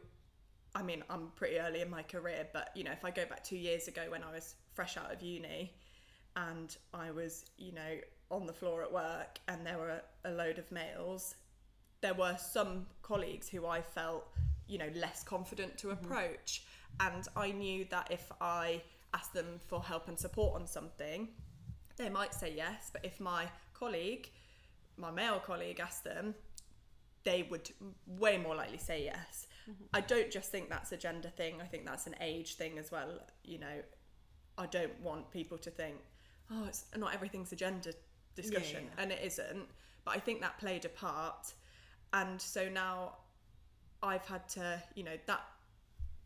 I 0.77 0.83
mean, 0.83 1.05
I'm 1.09 1.29
pretty 1.37 1.59
early 1.61 1.83
in 1.83 1.91
my 1.91 2.03
career, 2.03 2.49
but 2.53 2.71
you 2.75 2.83
know, 2.83 2.91
if 2.91 3.05
I 3.05 3.11
go 3.13 3.25
back 3.27 3.45
two 3.45 3.57
years 3.57 3.87
ago 3.87 4.07
when 4.09 4.25
I 4.25 4.33
was 4.33 4.57
fresh 4.73 4.97
out 4.97 5.13
of 5.13 5.23
uni 5.23 5.73
and 6.37 6.77
I 6.93 7.13
was, 7.13 7.45
you 7.59 7.71
know, 7.73 7.99
on 8.31 8.47
the 8.47 8.53
floor 8.53 8.83
at 8.83 8.93
work 8.93 9.39
and 9.47 9.65
there 9.65 9.79
were 9.79 10.01
a 10.25 10.31
load 10.33 10.59
of 10.59 10.71
males, 10.73 11.37
there 12.01 12.15
were 12.15 12.37
some 12.39 12.87
colleagues 13.03 13.49
who 13.49 13.67
I 13.67 13.83
felt, 13.83 14.27
you 14.67 14.79
know, 14.79 14.89
less 14.97 15.23
confident 15.23 15.79
to 15.79 15.91
approach. 15.91 16.65
And 16.99 17.27
I 17.37 17.53
knew 17.53 17.87
that 17.91 18.09
if 18.11 18.33
I 18.41 18.83
asked 19.15 19.33
them 19.33 19.61
for 19.69 19.81
help 19.81 20.09
and 20.09 20.19
support 20.19 20.61
on 20.61 20.67
something, 20.67 21.29
they 21.97 22.09
might 22.09 22.35
say 22.35 22.53
yes. 22.57 22.91
But 22.93 23.05
if 23.05 23.21
my 23.21 23.47
colleague, 23.75 24.29
my 24.97 25.11
male 25.11 25.41
colleague, 25.45 25.81
asked 25.81 26.05
them, 26.05 26.35
they 27.25 27.47
would 27.51 27.71
way 28.07 28.37
more 28.37 28.55
likely 28.55 28.79
say 28.79 29.05
yes. 29.05 29.47
I 29.95 30.01
don't 30.03 30.31
just 30.31 30.51
think 30.51 30.69
that's 30.69 30.93
a 30.93 30.97
gender 30.97 31.31
thing. 31.31 31.61
I 31.61 31.65
think 31.65 31.87
that's 31.87 32.07
an 32.07 32.15
age 32.21 32.57
thing 32.57 32.79
as 32.79 32.93
well. 32.93 33.19
You 33.45 33.59
know, 33.59 33.83
I 34.59 34.67
don't 34.67 35.01
want 35.01 35.31
people 35.31 35.59
to 35.59 35.71
think, 35.71 35.97
oh, 36.51 36.65
it's 36.67 36.85
not 36.97 37.15
everything's 37.15 37.53
a 37.53 37.57
gender 37.57 37.93
discussion, 38.37 38.85
yeah. 38.85 39.03
and 39.03 39.13
it 39.13 39.21
isn't. 39.25 39.67
But 40.05 40.17
I 40.17 40.19
think 40.19 40.43
that 40.43 40.59
played 40.59 40.85
a 40.85 40.91
part, 40.91 41.55
and 42.13 42.41
so 42.41 42.69
now 42.69 43.17
I've 44.03 44.27
had 44.27 44.47
to, 44.51 44.83
you 44.95 45.03
know, 45.03 45.17
that 45.27 45.41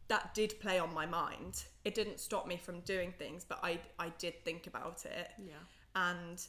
that 0.09 0.35
did 0.35 0.59
play 0.59 0.79
on 0.79 0.93
my 0.93 1.07
mind. 1.07 1.65
It 1.85 1.95
didn't 1.95 2.19
stop 2.19 2.47
me 2.47 2.57
from 2.57 2.81
doing 2.81 3.13
things, 3.13 3.45
but 3.45 3.61
I 3.63 3.79
I 3.99 4.09
did 4.19 4.45
think 4.45 4.67
about 4.67 5.05
it 5.05 5.31
yeah. 5.39 5.53
and 5.95 6.45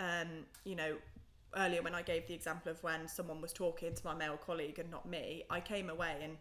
um, 0.00 0.28
you 0.64 0.74
know 0.74 0.96
earlier 1.56 1.82
when 1.82 1.94
i 1.94 2.02
gave 2.02 2.26
the 2.26 2.34
example 2.34 2.70
of 2.70 2.82
when 2.82 3.08
someone 3.08 3.40
was 3.40 3.52
talking 3.52 3.94
to 3.94 4.04
my 4.04 4.14
male 4.14 4.36
colleague 4.36 4.78
and 4.78 4.90
not 4.90 5.08
me 5.08 5.44
i 5.50 5.60
came 5.60 5.90
away 5.90 6.16
and 6.22 6.36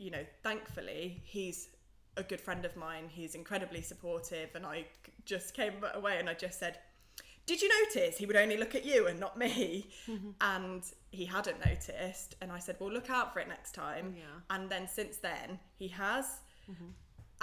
you 0.00 0.10
know, 0.10 0.24
thankfully, 0.42 1.22
he's 1.24 1.68
a 2.16 2.22
good 2.22 2.40
friend 2.40 2.64
of 2.64 2.74
mine. 2.74 3.08
He's 3.08 3.34
incredibly 3.34 3.82
supportive, 3.82 4.50
and 4.54 4.64
I 4.64 4.86
just 5.26 5.54
came 5.54 5.74
away 5.94 6.18
and 6.18 6.28
I 6.28 6.34
just 6.34 6.58
said, 6.58 6.78
"Did 7.44 7.60
you 7.60 7.68
notice 7.84 8.16
he 8.16 8.24
would 8.26 8.36
only 8.36 8.56
look 8.56 8.74
at 8.74 8.84
you 8.84 9.06
and 9.06 9.20
not 9.20 9.38
me?" 9.38 9.90
Mm-hmm. 10.08 10.30
And 10.40 10.82
he 11.10 11.26
hadn't 11.26 11.64
noticed, 11.64 12.34
and 12.40 12.50
I 12.50 12.58
said, 12.58 12.76
"Well, 12.80 12.90
look 12.90 13.10
out 13.10 13.32
for 13.32 13.40
it 13.40 13.48
next 13.48 13.72
time." 13.72 14.14
Yeah. 14.16 14.24
And 14.48 14.70
then 14.70 14.88
since 14.88 15.18
then, 15.18 15.58
he 15.78 15.88
has, 15.88 16.24
mm-hmm. 16.70 16.90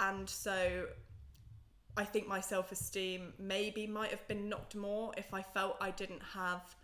and 0.00 0.28
so 0.28 0.86
I 1.96 2.04
think 2.04 2.26
my 2.26 2.40
self 2.40 2.72
esteem 2.72 3.34
maybe 3.38 3.86
might 3.86 4.10
have 4.10 4.26
been 4.26 4.48
knocked 4.48 4.74
more 4.74 5.12
if 5.16 5.32
I 5.32 5.42
felt 5.42 5.76
I 5.80 5.92
didn't 5.92 6.22
have 6.34 6.74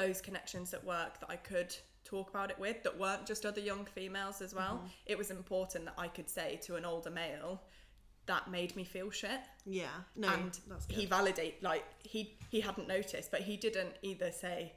those 0.00 0.20
connections 0.20 0.72
at 0.74 0.84
work 0.84 1.20
that 1.20 1.30
I 1.30 1.36
could 1.36 1.74
talk 2.04 2.30
about 2.30 2.50
it 2.50 2.58
with 2.58 2.82
that 2.84 2.98
weren't 2.98 3.26
just 3.26 3.44
other 3.44 3.60
young 3.60 3.84
females 3.84 4.40
as 4.40 4.54
well. 4.54 4.76
Mm-hmm. 4.76 4.86
It 5.06 5.18
was 5.18 5.30
important 5.30 5.84
that 5.86 5.94
I 5.98 6.08
could 6.08 6.28
say 6.28 6.58
to 6.64 6.76
an 6.76 6.84
older 6.84 7.10
male 7.10 7.60
that 8.26 8.50
made 8.50 8.76
me 8.76 8.84
feel 8.84 9.10
shit. 9.10 9.40
Yeah. 9.66 9.88
No, 10.16 10.28
and 10.28 10.58
that's 10.68 10.86
good. 10.86 10.96
he 10.98 11.06
validate 11.06 11.62
like 11.62 11.84
he 12.02 12.36
he 12.50 12.60
hadn't 12.60 12.88
noticed, 12.88 13.30
but 13.30 13.40
he 13.40 13.56
didn't 13.56 13.94
either 14.02 14.30
say 14.30 14.72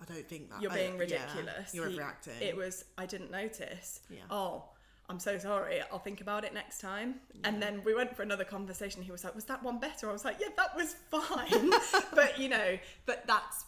I 0.00 0.04
don't 0.12 0.28
think 0.28 0.50
that 0.50 0.62
you're 0.62 0.72
I- 0.72 0.76
being 0.76 0.94
yeah, 0.94 0.98
ridiculous. 1.00 1.74
you're 1.74 1.88
He- 1.88 1.96
overreacting. 1.98 2.40
It 2.40 2.56
was 2.56 2.84
I 2.96 3.06
didn't 3.06 3.30
notice. 3.30 4.00
Yeah. 4.10 4.20
Oh, 4.30 4.64
I'm 5.10 5.18
so 5.18 5.38
sorry. 5.38 5.80
I'll 5.90 5.98
think 5.98 6.20
about 6.20 6.44
it 6.44 6.52
next 6.54 6.80
time. 6.80 7.16
And 7.44 7.62
then 7.62 7.82
we 7.84 7.94
went 7.94 8.14
for 8.14 8.22
another 8.22 8.44
conversation. 8.44 9.02
He 9.02 9.10
was 9.10 9.24
like, 9.24 9.34
"Was 9.34 9.44
that 9.46 9.62
one 9.62 9.78
better?" 9.78 10.08
I 10.08 10.12
was 10.12 10.24
like, 10.24 10.36
"Yeah, 10.40 10.48
that 10.56 10.76
was 10.76 10.96
fine." 11.10 11.70
but 12.14 12.38
you 12.38 12.48
know, 12.48 12.78
but 13.06 13.26
that's 13.26 13.64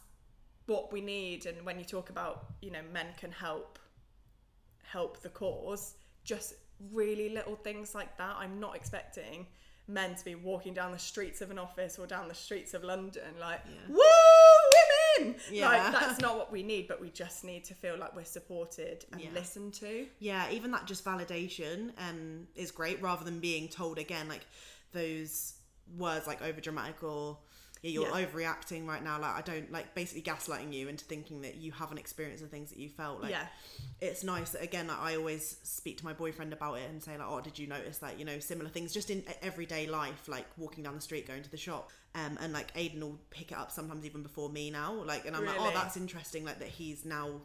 what 0.71 0.93
we 0.93 1.01
need. 1.01 1.47
And 1.47 1.65
when 1.67 1.79
you 1.79 1.85
talk 1.85 2.11
about, 2.11 2.47
you 2.63 2.71
know, 2.71 2.81
men 2.93 3.07
can 3.19 3.33
help 3.33 3.79
help 4.83 5.21
the 5.23 5.29
cause, 5.29 5.95
just 6.25 6.55
really 6.93 7.29
little 7.29 7.57
things 7.57 7.95
like 7.95 8.17
that. 8.19 8.37
I'm 8.39 8.59
not 8.59 8.75
expecting 8.77 9.47
men 9.87 10.15
to 10.15 10.25
be 10.25 10.35
walking 10.37 10.73
down 10.75 10.93
the 10.93 10.99
streets 10.99 11.41
of 11.41 11.51
an 11.51 11.59
office 11.59 11.99
or 11.99 12.07
down 12.07 12.29
the 12.29 12.35
streets 12.35 12.75
of 12.75 12.83
London 12.85 13.35
like, 13.41 13.61
Yeah. 13.67 13.87
"Woo, 13.89 15.19
women!" 15.19 15.41
Yeah. 15.51 15.69
Like 15.69 15.93
that's 15.93 16.21
not 16.21 16.37
what 16.37 16.51
we 16.53 16.63
need. 16.63 16.87
But 16.89 17.01
we 17.01 17.11
just 17.11 17.45
need 17.45 17.65
to 17.65 17.75
feel 17.75 17.97
like 17.99 18.15
we're 18.17 18.25
supported 18.25 19.05
and 19.13 19.21
Yeah. 19.21 19.31
listened 19.35 19.75
to. 19.75 20.09
yeah, 20.21 20.51
even 20.51 20.71
that 20.71 20.87
just 20.87 21.05
validation 21.05 21.93
um 22.09 22.47
is 22.55 22.71
great 22.71 23.01
rather 23.03 23.25
than 23.25 23.41
being 23.41 23.69
told 23.69 23.99
again 23.99 24.29
like 24.29 24.47
those 24.93 25.55
words 25.97 26.27
like 26.27 26.41
over 26.43 26.61
dramatic 26.61 27.03
or 27.03 27.39
yeah, 27.83 27.91
you're 27.91 28.19
Yeah. 28.19 28.27
overreacting 28.27 28.87
right 28.87 29.03
now. 29.03 29.19
Like 29.21 29.35
I 29.37 29.41
don't 29.43 29.71
like 29.73 29.95
basically 29.95 30.23
gaslighting 30.23 30.73
you 30.73 30.89
into 30.89 31.05
thinking 31.05 31.41
that 31.43 31.57
you 31.57 31.73
haven't 31.73 31.99
experienced 31.99 32.43
the 32.43 32.49
things 32.49 32.71
that 32.71 32.79
you 32.79 32.89
felt. 32.89 33.23
Like 33.23 33.31
Yeah. 33.31 33.47
it's 34.01 34.23
nice 34.23 34.51
that 34.51 34.63
again 34.63 34.87
like, 34.89 34.99
I 34.99 35.17
always 35.17 35.57
speak 35.63 35.99
to 35.99 36.05
my 36.05 36.13
boyfriend 36.13 36.53
about 36.53 36.75
it 36.75 36.91
and 36.91 37.03
say 37.03 37.17
like, 37.17 37.27
oh, 37.29 37.41
did 37.41 37.59
you 37.59 37.67
notice 37.67 37.99
that 37.99 38.19
you 38.19 38.25
know 38.25 38.39
similar 38.39 38.69
things 38.71 38.93
just 38.93 39.11
in 39.11 39.25
everyday 39.43 39.87
life, 39.87 40.29
like 40.29 40.47
walking 40.57 40.85
down 40.85 40.95
the 40.95 41.01
street, 41.01 41.27
going 41.27 41.43
to 41.43 41.51
the 41.51 41.57
shop, 41.57 41.91
um, 42.15 42.39
and 42.41 42.53
like 42.53 42.73
Aiden 42.75 43.01
will 43.01 43.19
pick 43.31 43.53
it 43.53 43.59
up 43.59 43.71
sometimes 43.71 44.05
even 44.05 44.23
before 44.23 44.51
me 44.51 44.71
now. 44.71 44.93
Like, 44.93 45.27
and 45.27 45.35
I'm 45.37 45.47
like, 45.47 45.57
oh, 45.59 45.71
that's 45.73 45.97
interesting. 45.97 46.45
Like 46.45 46.59
that 46.59 46.69
he's 46.69 47.05
now 47.05 47.41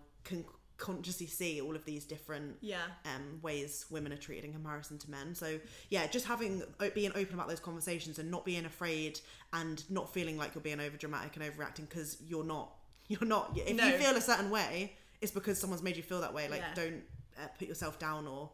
consciously 0.78 1.28
see 1.28 1.62
all 1.62 1.76
of 1.76 1.86
these 1.86 2.06
different 2.06 2.58
Yeah. 2.62 2.86
um, 3.06 3.40
ways 3.42 3.86
women 3.90 4.12
are 4.12 4.18
treated 4.18 4.46
in 4.46 4.54
comparison 4.54 4.98
to 5.00 5.10
men. 5.12 5.34
So 5.36 5.60
yeah, 5.90 6.08
just 6.08 6.26
having 6.26 6.64
being 6.94 7.12
open 7.16 7.34
about 7.36 7.48
those 7.48 7.60
conversations 7.60 8.20
and 8.20 8.30
not 8.30 8.44
being 8.46 8.66
afraid 8.66 9.20
and 9.54 9.84
not 9.90 10.14
feeling 10.14 10.38
like 10.38 10.54
you're 10.56 10.62
being 10.62 10.80
over 10.82 10.98
dramatic 10.98 11.36
and 11.38 11.46
overreacting 11.46 11.88
because 11.90 12.18
you're 12.26 12.44
not. 12.44 12.72
You're 13.08 13.24
not. 13.26 13.56
If 13.56 13.76
No. 13.76 13.86
you 13.86 13.98
feel 14.00 14.16
a 14.16 14.22
certain 14.22 14.50
way, 14.50 14.96
it's 15.22 15.32
because 15.32 15.60
someone's 15.60 15.84
made 15.84 15.96
you 15.96 16.02
feel 16.02 16.22
that 16.22 16.34
way. 16.34 16.48
Like 16.50 16.62
Yeah. 16.62 16.74
don't 16.74 17.04
uh, 17.38 17.48
put 17.60 17.68
yourself 17.68 18.00
down 18.00 18.26
or 18.28 18.50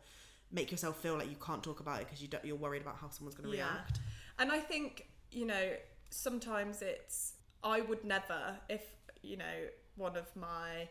make 0.51 0.71
yourself 0.71 0.97
feel 0.99 1.15
like 1.17 1.29
you 1.29 1.37
can't 1.37 1.63
talk 1.63 1.79
about 1.79 2.01
it 2.01 2.07
because 2.07 2.21
you 2.21 2.27
you're 2.43 2.57
worried 2.57 2.81
about 2.81 2.97
how 2.97 3.07
someone's 3.09 3.35
going 3.35 3.49
to 3.49 3.55
Yeah. 3.55 3.71
react. 3.71 3.99
And 4.37 4.51
I 4.51 4.59
think, 4.59 5.07
you 5.31 5.45
know, 5.45 5.73
sometimes 6.09 6.81
it's, 6.81 7.33
I 7.63 7.79
would 7.81 8.03
never, 8.03 8.57
if, 8.69 8.81
you 9.21 9.37
know, 9.37 9.67
one 9.95 10.17
of 10.17 10.35
my 10.35 10.89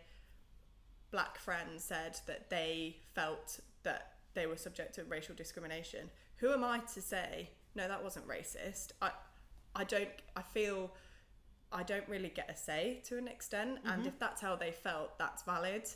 black 1.10 1.38
friends 1.38 1.84
said 1.84 2.18
that 2.26 2.50
they 2.50 2.96
felt 3.14 3.60
that 3.82 4.12
they 4.34 4.46
were 4.46 4.56
subject 4.56 4.94
to 4.94 5.04
racial 5.04 5.34
discrimination, 5.34 6.10
who 6.36 6.52
am 6.52 6.64
I 6.64 6.78
to 6.94 7.00
say, 7.00 7.50
no, 7.74 7.88
that 7.88 8.02
wasn't 8.02 8.26
racist? 8.28 8.92
I, 9.02 9.10
I 9.74 9.84
don't, 9.84 10.08
I 10.36 10.42
feel 10.42 10.92
I 11.72 11.82
don't 11.82 12.08
really 12.08 12.30
get 12.30 12.50
a 12.50 12.56
say 12.56 13.02
to 13.06 13.18
an 13.18 13.28
extent. 13.28 13.78
And 13.84 14.00
mm-hmm. 14.00 14.08
if 14.08 14.18
that's 14.18 14.40
how 14.40 14.56
they 14.56 14.72
felt, 14.72 15.18
that's 15.18 15.42
valid. 15.42 15.88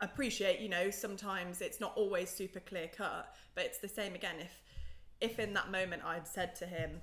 Appreciate, 0.00 0.60
you 0.60 0.68
know, 0.68 0.90
sometimes 0.90 1.60
it's 1.60 1.80
not 1.80 1.92
always 1.96 2.28
super 2.28 2.60
clear 2.60 2.88
cut, 2.88 3.34
but 3.54 3.64
it's 3.64 3.78
the 3.78 3.88
same 3.88 4.14
again. 4.14 4.36
If 4.40 4.60
if 5.20 5.38
in 5.38 5.54
that 5.54 5.70
moment 5.70 6.02
I'd 6.04 6.26
said 6.26 6.56
to 6.56 6.66
him, 6.66 7.00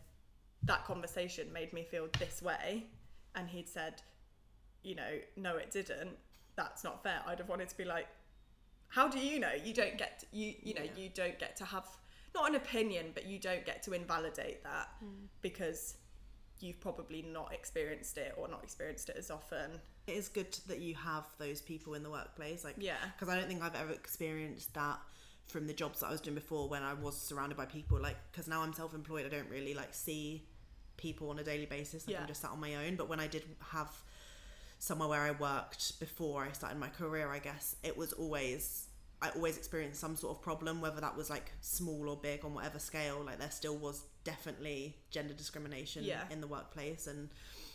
that 0.63 0.83
conversation 0.83 1.53
made 1.53 1.71
me 1.71 1.85
feel 1.89 2.09
this 2.19 2.41
way, 2.41 2.87
and 3.33 3.47
he'd 3.47 3.69
said, 3.69 4.01
you 4.83 4.95
know, 4.95 5.19
no, 5.37 5.55
it 5.55 5.71
didn't, 5.71 6.17
that's 6.59 6.83
not 6.83 7.01
fair. 7.01 7.21
I'd 7.25 7.39
have 7.39 7.49
wanted 7.49 7.69
to 7.69 7.77
be 7.77 7.85
like, 7.85 8.07
how 8.89 9.07
do 9.07 9.19
you 9.19 9.39
know? 9.39 9.51
You 9.63 9.73
don't 9.73 9.97
get 9.97 10.19
to, 10.19 10.25
you 10.31 10.53
you 10.61 10.73
know 10.73 10.83
Yeah. 10.83 11.03
you 11.03 11.09
don't 11.21 11.39
get 11.39 11.55
to 11.57 11.65
have 11.65 11.87
not 12.35 12.49
an 12.49 12.55
opinion, 12.55 13.11
but 13.13 13.25
you 13.25 13.39
don't 13.39 13.65
get 13.65 13.81
to 13.83 13.93
invalidate 13.93 14.63
that 14.63 14.89
hmm. 14.99 15.25
because 15.41 15.95
you've 16.59 16.79
probably 16.81 17.21
not 17.21 17.53
experienced 17.53 18.17
it 18.17 18.33
or 18.37 18.47
not 18.47 18.61
experienced 18.63 19.09
it 19.09 19.15
as 19.17 19.31
often. 19.31 19.79
It 20.05 20.15
is 20.17 20.27
good 20.27 20.51
that 20.67 20.79
you 20.79 20.95
have 20.95 21.25
those 21.37 21.61
people 21.61 21.93
in 21.93 22.03
the 22.03 22.09
workplace, 22.09 22.63
like 22.63 22.75
Yeah. 22.77 22.97
because 23.15 23.29
I 23.33 23.39
don't 23.39 23.47
think 23.47 23.63
I've 23.63 23.75
ever 23.75 23.93
experienced 23.93 24.73
that 24.73 24.99
from 25.47 25.65
the 25.65 25.73
jobs 25.73 26.01
that 26.01 26.07
I 26.07 26.11
was 26.11 26.21
doing 26.21 26.35
before 26.35 26.67
when 26.67 26.83
I 26.83 26.93
was 26.93 27.15
surrounded 27.19 27.57
by 27.57 27.65
people. 27.65 27.99
Like 27.99 28.17
because 28.31 28.47
now 28.47 28.61
I'm 28.61 28.73
self-employed, 28.73 29.25
I 29.25 29.29
don't 29.29 29.49
really 29.49 29.73
like 29.73 29.93
see 29.93 30.43
people 30.97 31.29
on 31.29 31.39
a 31.39 31.43
daily 31.43 31.65
basis. 31.65 32.05
Like 32.05 32.15
Yeah. 32.15 32.21
I'm 32.21 32.27
just 32.27 32.41
sat 32.41 32.51
on 32.51 32.59
my 32.59 32.75
own. 32.75 32.95
But 32.97 33.07
when 33.07 33.19
I 33.19 33.27
did 33.27 33.43
have 33.71 33.91
somewhere 34.79 35.09
where 35.09 35.21
I 35.21 35.31
worked 35.31 35.99
before 35.99 36.43
I 36.43 36.51
started 36.53 36.79
my 36.79 36.87
career, 36.89 37.29
I 37.29 37.39
guess 37.39 37.75
it 37.83 37.95
was 37.95 38.13
always 38.13 38.87
I 39.21 39.29
always 39.31 39.57
experienced 39.57 39.99
some 39.99 40.15
sort 40.15 40.37
of 40.37 40.41
problem, 40.41 40.79
whether 40.79 41.01
that 41.01 41.15
was 41.17 41.29
like 41.29 41.51
small 41.59 42.07
or 42.07 42.15
big 42.15 42.45
on 42.45 42.53
whatever 42.53 42.79
scale. 42.79 43.21
Like 43.25 43.37
there 43.37 43.51
still 43.51 43.75
was 43.75 44.05
definitely 44.23 44.95
gender 45.11 45.33
discrimination 45.33 46.03
Yeah. 46.03 46.23
in 46.29 46.39
the 46.39 46.47
workplace, 46.47 47.05
and 47.07 47.29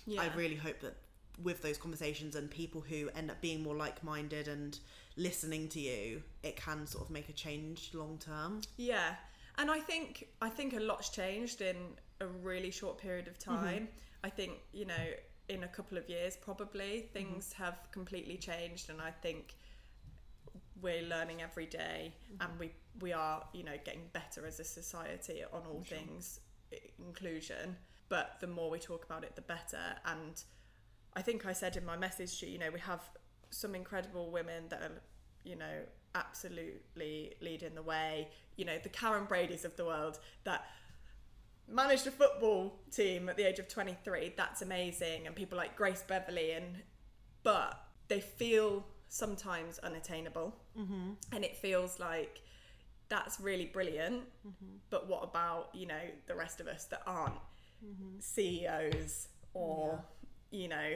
Yeah. 0.07 0.23
I 0.23 0.35
really 0.35 0.57
hope 0.57 0.81
that 0.81 0.97
with 1.43 1.61
those 1.63 1.77
conversations 1.77 2.35
and 2.37 2.51
people 2.51 2.81
who 2.81 3.11
end 3.15 3.31
up 3.31 3.41
being 3.41 3.63
more 3.63 3.77
like-minded 3.77 4.49
and 4.49 4.79
listening 5.17 5.69
to 5.69 5.81
you, 5.81 6.23
it 6.43 6.57
can 6.57 6.87
sort 6.87 7.05
of 7.05 7.11
make 7.11 7.29
a 7.29 7.33
change 7.33 7.93
long 7.93 8.19
term. 8.19 8.63
Yeah, 8.77 9.17
and 9.59 9.71
I 9.71 9.81
think 9.81 10.29
I 10.41 10.49
think 10.49 10.73
a 10.73 10.81
lot's 10.81 11.11
changed 11.11 11.61
in 11.61 11.77
a 12.21 12.27
really 12.27 12.71
short 12.71 12.97
period 12.99 13.29
of 13.29 13.39
mm-hmm. 13.39 13.55
time. 13.55 13.89
I 14.23 14.31
think 14.31 14.53
you 14.73 14.87
know 14.87 15.07
in 15.49 15.65
a 15.65 15.69
couple 15.69 15.99
of 15.99 16.09
years 16.09 16.37
probably 16.37 16.85
mm-hmm. 16.85 17.13
things 17.13 17.53
have 17.55 17.79
completely 17.93 18.37
changed, 18.37 18.91
and 18.91 19.01
I 19.01 19.11
think 19.11 19.57
we're 20.81 21.03
learning 21.03 21.43
every 21.43 21.67
day, 21.67 22.15
mm-hmm. 22.33 22.43
and 22.43 22.59
we 22.59 22.73
we 23.01 23.13
are 23.13 23.45
you 23.53 23.65
know 23.65 23.77
getting 23.85 24.09
better 24.13 24.47
as 24.47 24.61
a 24.61 24.65
society 24.65 25.43
on 25.53 25.63
all 25.71 25.83
things 25.83 26.41
inclusion. 26.99 27.77
But 28.09 28.37
the 28.41 28.47
more 28.47 28.71
we 28.71 28.79
talk 28.79 29.05
about 29.05 29.25
it, 29.25 29.35
the 29.35 29.43
better. 29.43 29.97
And 30.07 30.43
I 31.15 31.23
think 31.23 31.47
I 31.47 31.53
said 31.53 31.77
in 31.77 31.85
my 31.85 31.97
message 31.97 32.39
to 32.41 32.47
you 32.47 32.59
know, 32.59 32.71
we 32.73 32.81
have 32.81 33.01
some 33.51 33.75
incredible 33.75 34.31
women 34.31 34.65
that 34.69 34.83
are, 34.83 35.01
you 35.45 35.57
know, 35.57 35.83
absolutely 36.15 37.35
leading 37.41 37.75
the 37.75 37.83
way. 37.83 38.29
You 38.57 38.65
know, 38.65 38.79
the 38.83 38.89
Karren 38.89 39.29
Brady's 39.29 39.65
of 39.65 39.77
the 39.77 39.85
world 39.85 40.19
that 40.45 40.67
managed 41.69 42.07
a 42.07 42.11
football 42.11 42.79
team 42.91 43.29
at 43.29 43.37
the 43.37 43.45
age 43.45 43.59
of 43.59 43.69
23. 43.69 44.35
That's 44.37 44.63
amazing. 44.63 45.27
And 45.27 45.35
people 45.35 45.57
like 45.57 45.77
Grace 45.77 46.03
Beverley 46.07 46.53
and 46.53 46.83
but 47.43 47.79
they 48.09 48.21
feel 48.21 48.85
sometimes 49.09 49.79
unattainable. 49.79 50.57
Mm-hmm. 50.79 51.13
And 51.33 51.45
it 51.45 51.57
feels 51.57 52.01
like 52.01 52.41
that's 53.09 53.39
really 53.39 53.67
brilliant. 53.67 54.23
Mm-hmm. 54.47 54.77
But 54.91 55.09
what 55.09 55.23
about, 55.23 55.71
you 55.73 55.87
know, 55.87 56.01
the 56.27 56.35
rest 56.35 56.61
of 56.61 56.67
us 56.67 56.85
that 56.87 57.03
aren't 57.07 57.35
mm-hmm. 57.85 58.19
CEOs 58.19 59.29
or, 59.53 60.03
you 60.51 60.69
know, 60.69 60.95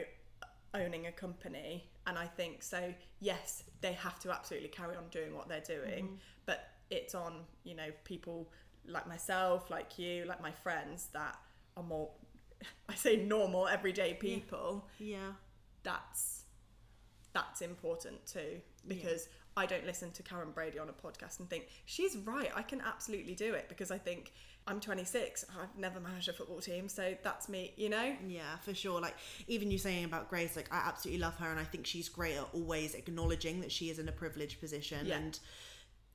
owning 0.73 1.07
a 1.07 1.11
company? 1.11 1.89
And 2.07 2.17
I 2.17 2.25
think 2.25 2.63
so, 2.63 2.93
yes, 3.19 3.63
they 3.81 3.93
have 3.93 4.19
to 4.21 4.31
absolutely 4.31 4.69
carry 4.69 4.95
on 4.95 5.03
doing 5.11 5.35
what 5.35 5.47
they're 5.47 5.61
doing, 5.61 6.05
mm-hmm. 6.05 6.15
but 6.45 6.67
it's 6.89 7.13
on, 7.13 7.41
you 7.63 7.75
know, 7.75 7.91
people 8.03 8.51
like 8.89 9.07
myself, 9.07 9.69
like 9.69 9.97
you, 9.99 10.25
like 10.25 10.41
my 10.41 10.51
friends 10.51 11.07
that 11.13 11.35
are 11.77 11.83
more, 11.83 12.09
I 12.89 12.95
say 12.95 13.17
normal, 13.17 13.67
everyday 13.67 14.13
people 14.15 14.87
Yeah. 14.99 15.33
that's 15.83 16.43
that's 17.33 17.61
important 17.61 18.25
too 18.25 18.59
because 18.87 19.29
I 19.55 19.65
don't 19.67 19.85
listen 19.85 20.09
to 20.11 20.23
Karren 20.23 20.53
Brady 20.53 20.79
on 20.79 20.89
a 20.89 20.93
podcast 20.93 21.39
and 21.39 21.49
think 21.49 21.67
she's 21.85 22.17
right 22.17 22.49
I 22.55 22.63
can 22.63 22.81
absolutely 22.81 23.35
do 23.35 23.53
it 23.53 23.67
because 23.69 23.91
I 23.91 23.99
think 23.99 24.33
I'm 24.65 24.79
26 24.79 25.45
I've 25.61 25.77
never 25.77 25.99
managed 25.99 26.27
a 26.27 26.33
football 26.33 26.59
team 26.59 26.89
so 26.89 27.13
that's 27.23 27.47
me 27.47 27.73
you 27.77 27.87
know 27.89 28.15
Yeah, 28.27 28.57
for 28.63 28.73
sure. 28.73 28.99
Like 28.99 29.15
even 29.47 29.69
you 29.69 29.77
saying 29.77 30.05
about 30.05 30.27
Grace, 30.29 30.55
like 30.55 30.73
I 30.73 30.77
absolutely 30.77 31.21
love 31.21 31.35
her, 31.37 31.49
and 31.49 31.59
I 31.59 31.63
think 31.65 31.85
she's 31.85 32.09
great 32.09 32.35
at 32.35 32.47
always 32.53 32.95
acknowledging 32.95 33.61
that 33.61 33.71
she 33.71 33.89
is 33.91 33.99
in 33.99 34.09
a 34.09 34.11
privileged 34.11 34.59
position. 34.59 35.05
Yeah. 35.05 35.17
And 35.17 35.39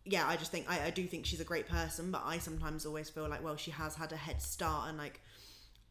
yeah, 0.05 0.27
I 0.29 0.37
just 0.37 0.51
think 0.51 0.71
I, 0.71 0.87
I 0.87 0.91
do 0.91 1.07
think 1.07 1.27
she's 1.27 1.41
a 1.41 1.45
great 1.45 1.69
person, 1.69 2.11
but 2.11 2.23
I 2.25 2.39
sometimes 2.39 2.85
always 2.87 3.09
feel 3.11 3.29
like, 3.29 3.43
well, 3.43 3.57
she 3.57 3.71
has 3.71 3.95
had 3.95 4.13
a 4.13 4.17
head 4.17 4.43
start 4.43 4.89
and 4.89 4.99
like 4.99 5.21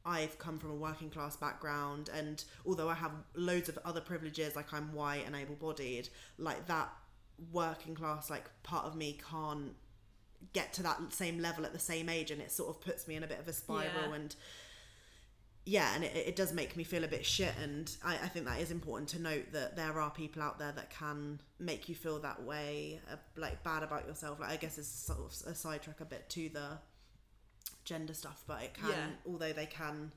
I've 0.05 0.37
come 0.37 0.59
from 0.59 0.71
a 0.71 0.75
working 0.75 1.09
class 1.09 1.35
background 1.35 2.09
and 2.13 2.43
although 2.65 2.89
I 2.89 2.93
have 2.95 3.11
loads 3.35 3.69
of 3.69 3.79
other 3.85 4.01
privileges, 4.01 4.55
like 4.55 4.73
I'm 4.73 4.93
white 4.93 5.23
and 5.25 5.35
able 5.35 5.55
bodied, 5.55 6.09
like 6.37 6.67
that 6.67 6.89
working 7.51 7.95
class 7.95 8.29
like 8.29 8.45
part 8.61 8.85
of 8.85 8.95
me 8.95 9.17
can't 9.29 9.73
get 10.51 10.73
to 10.73 10.83
that 10.83 10.99
same 11.11 11.39
level 11.39 11.65
at 11.65 11.73
the 11.73 11.79
same 11.79 12.09
age 12.09 12.29
and 12.29 12.41
it 12.41 12.51
sort 12.51 12.69
of 12.69 12.81
puts 12.81 13.07
me 13.07 13.15
in 13.15 13.23
a 13.23 13.27
bit 13.27 13.39
of 13.39 13.47
a 13.47 13.53
spiral 13.53 14.09
Yeah. 14.09 14.15
and 14.15 14.35
yeah 15.65 15.95
and 15.95 16.03
it, 16.03 16.11
it 16.15 16.35
does 16.35 16.51
make 16.53 16.75
me 16.75 16.83
feel 16.83 17.03
a 17.03 17.07
bit 17.07 17.25
shit 17.25 17.53
and 17.61 17.95
I, 18.03 18.15
I 18.15 18.27
think 18.27 18.45
that 18.45 18.59
is 18.59 18.69
important 18.71 19.07
to 19.09 19.21
note 19.21 19.51
that 19.53 19.75
there 19.75 19.99
are 19.99 20.11
people 20.11 20.41
out 20.41 20.59
there 20.59 20.73
that 20.73 20.89
can 20.89 21.39
make 21.59 21.87
you 21.87 21.95
feel 21.95 22.19
that 22.19 22.43
way 22.43 22.99
uh, 23.11 23.15
like 23.37 23.63
bad 23.63 23.81
about 23.83 24.05
yourself 24.07 24.39
like 24.39 24.49
i 24.49 24.55
guess 24.57 24.77
it's 24.77 24.87
sort 24.89 25.19
of 25.19 25.31
a 25.51 25.55
sidetrack 25.55 26.01
a 26.01 26.05
bit 26.05 26.29
to 26.31 26.49
the 26.49 26.77
gender 27.85 28.13
stuff 28.13 28.43
but 28.47 28.61
it 28.63 28.73
can 28.73 28.89
Yeah. 28.89 29.07
although 29.25 29.53
they 29.53 29.65
can 29.65 30.11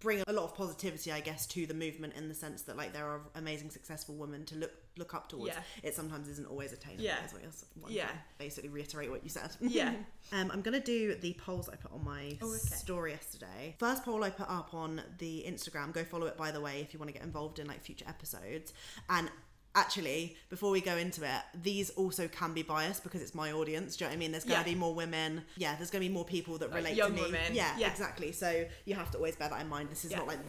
bring 0.00 0.22
a 0.26 0.32
lot 0.32 0.44
of 0.44 0.54
positivity 0.54 1.10
i 1.10 1.20
guess 1.20 1.46
to 1.46 1.66
the 1.66 1.74
movement 1.74 2.12
in 2.14 2.28
the 2.28 2.34
sense 2.34 2.62
that 2.62 2.76
like 2.76 2.92
there 2.92 3.06
are 3.06 3.20
amazing 3.34 3.68
successful 3.70 4.14
women 4.14 4.44
to 4.44 4.54
look 4.56 4.70
look 4.96 5.14
up 5.14 5.28
towards 5.28 5.54
Yeah. 5.54 5.60
it 5.82 5.94
sometimes 5.94 6.28
isn't 6.28 6.46
always 6.46 6.72
attainable 6.72 7.04
Yeah. 7.04 7.24
is 7.24 7.32
what 7.32 7.42
you're, 7.42 7.50
Yeah. 7.90 8.06
to 8.08 8.12
basically 8.38 8.68
reiterate 8.70 9.10
what 9.10 9.22
you 9.24 9.30
said 9.30 9.50
Yeah. 9.60 9.94
um, 10.32 10.50
I'm 10.52 10.60
gonna 10.62 10.80
do 10.80 11.14
the 11.14 11.34
polls 11.34 11.68
I 11.68 11.76
put 11.76 11.92
on 11.92 12.04
my 12.04 12.36
Oh, 12.42 12.48
okay. 12.48 12.58
story 12.58 13.10
yesterday. 13.12 13.76
First 13.78 14.04
poll 14.04 14.24
I 14.24 14.30
put 14.30 14.48
up 14.50 14.74
on 14.74 15.00
the 15.18 15.44
Instagram. 15.46 15.92
Go 15.92 16.04
follow 16.04 16.26
it 16.26 16.36
by 16.36 16.50
the 16.50 16.60
way 16.60 16.80
if 16.80 16.92
you 16.92 16.98
want 16.98 17.08
to 17.08 17.12
get 17.12 17.22
involved 17.22 17.58
in 17.60 17.66
like 17.66 17.82
future 17.84 18.04
episodes. 18.08 18.72
And 19.08 19.30
actually, 19.78 20.36
before 20.50 20.70
we 20.70 20.80
go 20.80 20.96
into 20.96 21.24
it, 21.24 21.42
these 21.62 21.90
also 21.90 22.28
can 22.28 22.52
be 22.54 22.62
biased 22.62 23.02
because 23.02 23.22
it's 23.22 23.34
my 23.34 23.52
audience. 23.52 23.96
Do 23.96 24.04
you 24.04 24.08
know 24.08 24.12
what 24.12 24.16
I 24.16 24.18
mean? 24.18 24.32
There's 24.32 24.44
gonna 24.44 24.60
Yeah. 24.60 24.64
be 24.64 24.74
more 24.74 24.94
women. 24.94 25.44
Yeah, 25.56 25.76
there's 25.76 25.90
gonna 25.90 26.04
be 26.04 26.08
more 26.08 26.24
people 26.24 26.58
that 26.58 26.70
Like 26.70 26.78
relate 26.84 26.96
to 26.96 27.08
me. 27.10 27.22
women. 27.22 27.54
Yeah, 27.54 27.76
Yeah. 27.78 27.90
exactly. 27.90 28.32
So 28.32 28.66
you 28.84 28.94
have 28.94 29.10
to 29.12 29.16
always 29.18 29.36
bear 29.36 29.48
that 29.48 29.60
in 29.60 29.68
mind. 29.68 29.90
This 29.90 30.04
is 30.04 30.10
Yeah. 30.10 30.18
not 30.18 30.26
like 30.28 30.40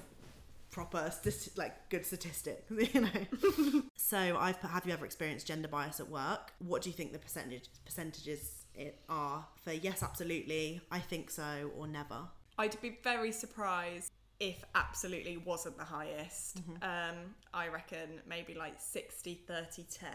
proper 0.72 1.12
like 1.56 1.90
good 1.90 2.06
statistics 2.06 2.62
you 2.94 3.02
know 3.02 3.82
so 3.96 4.38
i've 4.40 4.62
put 4.62 4.70
have 4.70 4.86
you 4.86 4.94
ever 4.94 5.04
experienced 5.04 5.48
gender 5.48 5.68
bias 5.68 6.00
at 6.00 6.08
work 6.08 6.54
what 6.60 6.84
do 6.84 6.90
you 6.90 6.94
think 6.94 7.12
the 7.12 7.18
percentage 7.18 7.64
percentages 7.86 8.66
it 8.76 9.00
are 9.10 9.48
for 9.64 9.74
yes 9.74 10.04
absolutely 10.04 10.80
i 10.92 11.00
think 11.00 11.32
so 11.32 11.72
or 11.76 11.88
never 11.88 12.20
I'd 12.60 12.80
be 12.82 12.98
very 13.04 13.32
surprised 13.32 14.12
if 14.40 14.64
absolutely 14.76 15.38
wasn't 15.38 15.78
the 15.78 15.84
highest. 15.84 16.58
Mm-hmm. 16.58 16.84
Um, 16.84 17.16
I 17.54 17.68
reckon 17.68 18.22
maybe 18.28 18.54
like 18.54 18.80
60, 18.80 19.42
30, 19.48 19.84
10. 19.84 20.10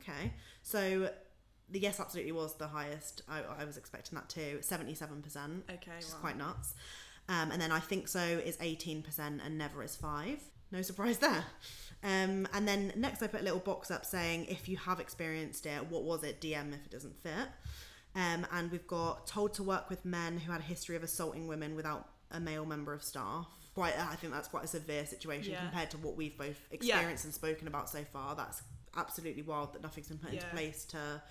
okay 0.00 0.32
so 0.62 1.10
the 1.70 1.78
yes 1.78 2.00
absolutely 2.00 2.32
was 2.32 2.54
the 2.54 2.66
highest 2.66 3.22
i, 3.28 3.40
I 3.60 3.64
was 3.64 3.76
expecting 3.76 4.16
that 4.16 4.28
too 4.28 4.58
77% 4.60 5.62
Okay, 5.70 5.90
which 5.96 6.04
is 6.04 6.14
quite 6.14 6.36
nuts 6.36 6.74
um, 7.28 7.50
and 7.50 7.60
then 7.60 7.70
i 7.72 7.78
think 7.78 8.08
so 8.08 8.20
is 8.20 8.56
18% 8.58 9.04
and 9.18 9.58
never 9.58 9.82
is 9.82 9.96
5 9.96 10.38
no 10.70 10.82
surprise 10.82 11.18
there 11.18 11.44
um, 12.02 12.48
and 12.52 12.66
then 12.66 12.92
next 12.96 13.22
i 13.22 13.26
put 13.26 13.40
a 13.40 13.44
little 13.44 13.60
box 13.60 13.90
up 13.90 14.04
saying 14.04 14.46
if 14.46 14.68
you 14.68 14.76
have 14.76 14.98
experienced 15.00 15.66
it 15.66 15.90
what 15.90 16.02
was 16.02 16.24
it 16.24 16.40
dm 16.40 16.68
if 16.74 16.84
it 16.84 16.90
doesn't 16.90 17.16
fit 17.22 17.48
um, 18.14 18.46
and 18.52 18.70
we've 18.70 18.86
got 18.86 19.26
told 19.26 19.54
to 19.54 19.62
work 19.62 19.88
with 19.88 20.04
men 20.04 20.38
who 20.38 20.52
had 20.52 20.60
a 20.60 20.64
history 20.64 20.96
of 20.96 21.02
assaulting 21.02 21.46
women 21.48 21.74
without 21.76 22.08
a 22.32 22.40
male 22.40 22.64
member 22.66 22.92
of 22.92 23.02
staff 23.02 23.46
quite 23.74 23.94
i 23.98 24.14
think 24.16 24.32
that's 24.32 24.48
quite 24.48 24.64
a 24.64 24.66
severe 24.68 25.06
situation 25.06 25.52
Yeah. 25.52 25.60
compared 25.60 25.90
to 25.92 25.98
what 25.98 26.16
we've 26.16 26.36
both 26.36 26.60
experienced 26.70 27.24
and 27.24 27.32
spoken 27.34 27.66
about 27.68 27.88
so 27.88 28.04
far 28.12 28.34
that's 28.34 28.62
absolutely 28.96 29.42
wild 29.42 29.72
that 29.74 29.82
nothing's 29.82 30.08
been 30.08 30.18
put 30.18 30.32
into 30.34 30.46
place 30.46 30.84
to 30.86 31.22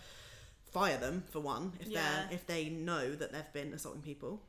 fire 0.72 0.98
them 0.98 1.24
for 1.30 1.40
one 1.40 1.74
if 1.80 1.88
Yeah. 1.88 2.02
they're 2.02 2.30
if 2.38 2.48
they 2.48 2.70
know 2.70 3.14
that 3.16 3.32
they've 3.32 3.54
been 3.54 3.74
assaulting 3.74 4.02
people 4.02 4.42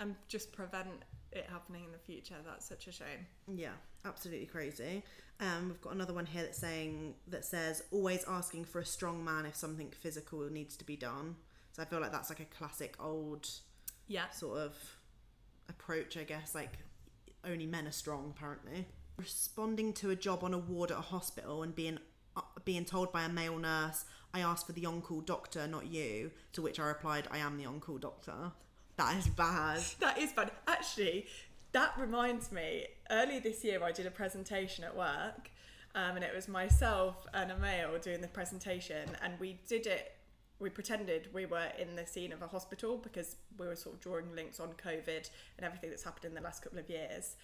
And 0.00 0.16
just 0.28 0.52
prevent 0.52 0.88
it 1.32 1.46
happening 1.48 1.84
in 1.84 1.92
the 1.92 1.98
future. 1.98 2.34
That's 2.44 2.66
such 2.66 2.86
a 2.88 2.92
shame. 2.92 3.26
Yeah, 3.46 3.74
absolutely 4.04 4.46
crazy. 4.46 5.02
Um, 5.38 5.68
we've 5.68 5.80
got 5.82 5.92
another 5.94 6.14
one 6.14 6.24
here 6.26 6.42
that's 6.42 6.58
saying 6.58 7.14
that 7.28 7.44
says 7.44 7.82
always 7.92 8.24
asking 8.26 8.64
for 8.64 8.80
a 8.80 8.84
strong 8.84 9.22
man 9.24 9.44
if 9.46 9.54
something 9.54 9.90
physical 9.90 10.40
needs 10.50 10.74
to 10.78 10.84
be 10.84 10.96
done. 10.96 11.36
So 11.72 11.82
I 11.82 11.84
feel 11.84 12.00
like 12.00 12.12
that's 12.12 12.30
like 12.30 12.40
a 12.40 12.46
classic 12.46 12.96
old 12.98 13.46
Yeah. 14.08 14.28
sort 14.30 14.58
of 14.58 14.74
approach, 15.70 16.16
I 16.16 16.24
guess. 16.24 16.54
Like 16.54 16.78
only 17.44 17.66
men 17.66 17.86
are 17.86 17.92
strong, 17.92 18.34
apparently. 18.36 18.86
Responding 19.16 19.92
to 19.94 20.10
a 20.10 20.16
job 20.16 20.44
on 20.44 20.54
a 20.54 20.58
ward 20.58 20.90
at 20.90 20.98
a 20.98 21.02
hospital 21.02 21.62
and 21.62 21.74
being 21.74 21.98
uh, 22.36 22.42
being 22.64 22.84
told 22.84 23.12
by 23.12 23.22
a 23.22 23.28
male 23.28 23.58
nurse, 23.58 24.04
"I 24.34 24.40
asked 24.40 24.66
for 24.66 24.72
the 24.72 24.86
on-call 24.86 25.22
doctor, 25.22 25.66
not 25.66 25.86
you." 25.86 26.30
To 26.52 26.62
which 26.62 26.78
I 26.78 26.86
replied, 26.86 27.28
"I 27.30 27.38
am 27.38 27.56
the 27.56 27.66
on-call 27.66 27.98
doctor." 27.98 28.52
That 28.96 29.16
is 29.16 29.28
bad. 29.28 29.80
That 30.00 30.18
is 30.18 30.32
bad. 30.32 30.50
Actually, 30.66 31.26
that 31.72 31.94
reminds 31.98 32.52
me. 32.52 32.86
Earlier 33.10 33.40
this 33.40 33.64
year, 33.64 33.82
I 33.82 33.92
did 33.92 34.06
a 34.06 34.10
presentation 34.10 34.84
at 34.84 34.96
work, 34.96 35.50
um, 35.94 36.16
and 36.16 36.24
it 36.24 36.34
was 36.34 36.48
myself 36.48 37.26
and 37.32 37.50
a 37.50 37.58
male 37.58 37.98
doing 37.98 38.20
the 38.20 38.28
presentation, 38.28 39.08
and 39.22 39.38
we 39.40 39.58
did 39.68 39.86
it. 39.86 40.12
We 40.60 40.70
pretended 40.70 41.28
we 41.32 41.46
were 41.46 41.68
in 41.78 41.96
the 41.96 42.06
scene 42.06 42.32
of 42.32 42.42
a 42.42 42.46
hospital 42.46 42.98
because 42.98 43.36
we 43.58 43.66
were 43.66 43.76
sort 43.76 43.96
of 43.96 44.00
drawing 44.00 44.34
links 44.34 44.60
on 44.60 44.68
COVID 44.74 45.30
and 45.56 45.64
everything 45.64 45.90
that's 45.90 46.04
happened 46.04 46.26
in 46.26 46.34
the 46.34 46.42
last 46.42 46.62
couple 46.62 46.78
of 46.78 46.88
years, 46.90 47.36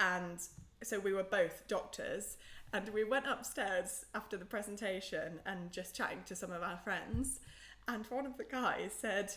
and 0.00 0.38
so 0.82 0.98
we 0.98 1.12
were 1.12 1.22
both 1.22 1.66
doctors. 1.68 2.36
And 2.72 2.88
we 2.90 3.04
went 3.04 3.26
upstairs 3.26 4.04
after 4.14 4.36
the 4.36 4.44
presentation 4.44 5.40
and 5.46 5.70
just 5.72 5.94
chatting 5.94 6.22
to 6.26 6.34
some 6.34 6.50
of 6.50 6.62
our 6.62 6.78
friends. 6.78 7.40
And 7.88 8.04
one 8.06 8.26
of 8.26 8.36
the 8.36 8.44
guys 8.44 8.92
said, 8.98 9.32